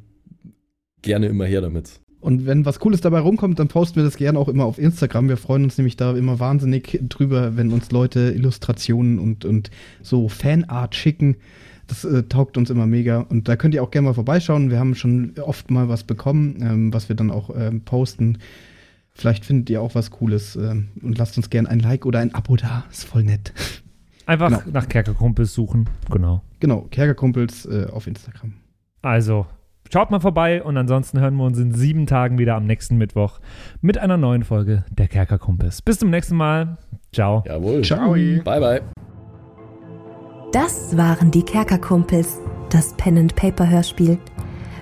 gerne 1.03 1.27
immer 1.27 1.45
her 1.45 1.61
damit. 1.61 1.99
Und 2.23 2.45
wenn 2.45 2.65
was 2.65 2.79
Cooles 2.79 3.01
dabei 3.01 3.19
rumkommt, 3.19 3.59
dann 3.59 3.67
posten 3.67 3.97
wir 3.97 4.03
das 4.03 4.15
gerne 4.15 4.39
auch 4.39 4.47
immer 4.47 4.63
auf 4.63 4.79
Instagram. 4.79 5.27
Wir 5.27 5.35
freuen 5.35 5.65
uns 5.65 5.77
nämlich 5.77 5.97
da 5.97 6.15
immer 6.15 6.39
wahnsinnig 6.39 6.97
drüber, 7.09 7.57
wenn 7.57 7.73
uns 7.73 7.91
Leute 7.91 8.31
Illustrationen 8.33 9.19
und, 9.19 9.43
und 9.43 9.71
so 10.01 10.29
Fanart 10.29 10.95
schicken. 10.95 11.35
Das 11.87 12.05
äh, 12.05 12.23
taugt 12.23 12.57
uns 12.57 12.69
immer 12.69 12.87
mega. 12.87 13.19
Und 13.19 13.49
da 13.49 13.57
könnt 13.57 13.73
ihr 13.73 13.83
auch 13.83 13.91
gerne 13.91 14.07
mal 14.07 14.13
vorbeischauen. 14.13 14.71
Wir 14.71 14.79
haben 14.79 14.95
schon 14.95 15.33
oft 15.41 15.69
mal 15.69 15.89
was 15.89 16.05
bekommen, 16.05 16.59
ähm, 16.61 16.93
was 16.93 17.09
wir 17.09 17.15
dann 17.17 17.29
auch 17.29 17.49
ähm, 17.55 17.81
posten. 17.81 18.37
Vielleicht 19.11 19.43
findet 19.43 19.69
ihr 19.69 19.81
auch 19.81 19.93
was 19.93 20.09
Cooles 20.09 20.55
ähm, 20.55 20.87
und 21.01 21.17
lasst 21.17 21.35
uns 21.35 21.49
gerne 21.49 21.69
ein 21.69 21.81
Like 21.81 22.05
oder 22.05 22.19
ein 22.19 22.33
Abo 22.33 22.55
da. 22.55 22.85
Ist 22.89 23.03
voll 23.03 23.23
nett. 23.23 23.51
Einfach 24.25 24.47
Genau. 24.47 24.61
nach 24.71 24.87
Kerkerkumpels 24.87 25.53
suchen. 25.53 25.89
Genau. 26.09 26.41
Genau, 26.61 26.87
Kerkerkumpels 26.89 27.65
äh, 27.65 27.87
auf 27.91 28.07
Instagram. 28.07 28.53
Also, 29.01 29.45
schaut 29.93 30.09
mal 30.09 30.19
vorbei 30.19 30.63
und 30.63 30.75
ansonsten 30.75 31.19
hören 31.19 31.35
wir 31.35 31.43
uns 31.43 31.59
in 31.59 31.71
sieben 31.71 32.07
Tagen 32.07 32.39
wieder 32.39 32.55
am 32.55 32.65
nächsten 32.65 32.97
Mittwoch 32.97 33.39
mit 33.79 33.99
einer 33.99 34.17
neuen 34.17 34.43
Folge 34.43 34.83
der 34.89 35.07
Kerkerkumpels. 35.07 35.83
Bis 35.83 35.99
zum 35.99 36.09
nächsten 36.09 36.35
Mal. 36.35 36.79
Ciao. 37.13 37.43
Jawohl. 37.45 37.83
Ciao. 37.83 38.13
Bye, 38.13 38.41
bye. 38.43 38.81
Das 40.51 40.97
waren 40.97 41.29
die 41.29 41.43
Kerkerkumpels, 41.43 42.39
das 42.71 42.95
Pen 42.95 43.19
and 43.19 43.35
Paper 43.35 43.69
Hörspiel. 43.69 44.17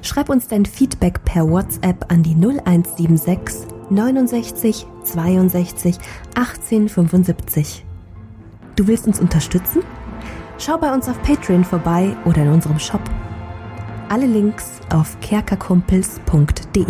Schreib 0.02 0.30
uns 0.30 0.48
dein 0.48 0.66
Feedback 0.66 1.24
per 1.26 1.50
WhatsApp 1.50 2.10
an 2.10 2.24
die 2.24 2.36
0176 2.36 3.68
69 3.90 4.86
62 5.04 5.98
18 6.36 6.88
75. 6.88 7.86
Du 8.78 8.88
willst 8.88 9.08
uns 9.08 9.20
unterstützen? 9.20 9.82
Schau 10.58 10.78
bei 10.78 10.94
uns 10.94 11.10
auf 11.10 11.22
Patreon 11.22 11.66
vorbei 11.66 12.16
oder 12.24 12.44
in 12.44 12.50
unserem 12.50 12.80
Shop. 12.80 13.02
Alle 14.12 14.26
Links 14.26 14.82
auf 14.90 15.18
kerkerkumpels.de. 15.22 16.84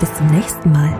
Bis 0.00 0.14
zum 0.14 0.26
nächsten 0.28 0.72
Mal. 0.72 0.98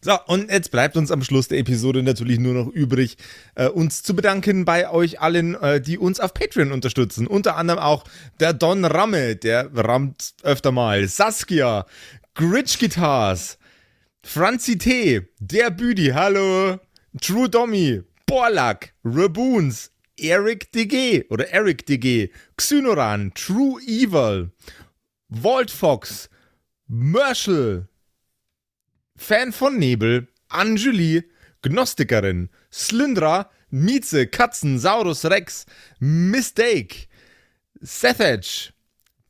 So, 0.00 0.12
und 0.28 0.48
jetzt 0.48 0.70
bleibt 0.70 0.96
uns 0.96 1.10
am 1.10 1.24
Schluss 1.24 1.48
der 1.48 1.58
Episode 1.58 2.04
natürlich 2.04 2.38
nur 2.38 2.54
noch 2.54 2.68
übrig, 2.68 3.16
äh, 3.56 3.66
uns 3.66 4.04
zu 4.04 4.14
bedanken 4.14 4.64
bei 4.64 4.88
euch 4.88 5.20
allen, 5.20 5.56
äh, 5.56 5.80
die 5.80 5.98
uns 5.98 6.20
auf 6.20 6.32
Patreon 6.32 6.70
unterstützen. 6.70 7.26
Unter 7.26 7.56
anderem 7.56 7.80
auch 7.80 8.04
der 8.38 8.52
Don 8.52 8.84
Ramme, 8.84 9.34
der 9.34 9.68
rammt 9.74 10.34
öfter 10.44 10.70
mal, 10.70 11.08
Saskia, 11.08 11.84
Gritch 12.36 12.78
Guitars, 12.78 13.56
Franzi 14.22 14.76
T, 14.76 15.22
der 15.40 15.70
Büdi, 15.70 16.12
hallo, 16.12 16.78
True 17.18 17.48
Dommy, 17.48 18.02
Borlak, 18.26 18.92
Raboons, 19.02 19.90
Eric 20.18 20.70
DG 20.70 21.24
oder 21.30 21.48
Eric 21.48 21.86
DG, 21.86 22.30
Xynoran, 22.58 23.32
True 23.32 23.80
Evil, 23.80 24.50
Walt 25.30 25.70
Fox, 25.70 26.28
Merschel, 26.88 27.88
Fan 29.16 29.50
von 29.50 29.78
Nebel, 29.78 30.28
Anjuli, 30.50 31.24
Gnostikerin, 31.62 32.50
Slyndra, 32.70 33.48
Mieze, 33.70 34.26
Katzen, 34.26 34.78
Saurus 34.78 35.24
Rex, 35.24 35.64
Mistake, 36.00 37.08
Sethage, 37.80 38.74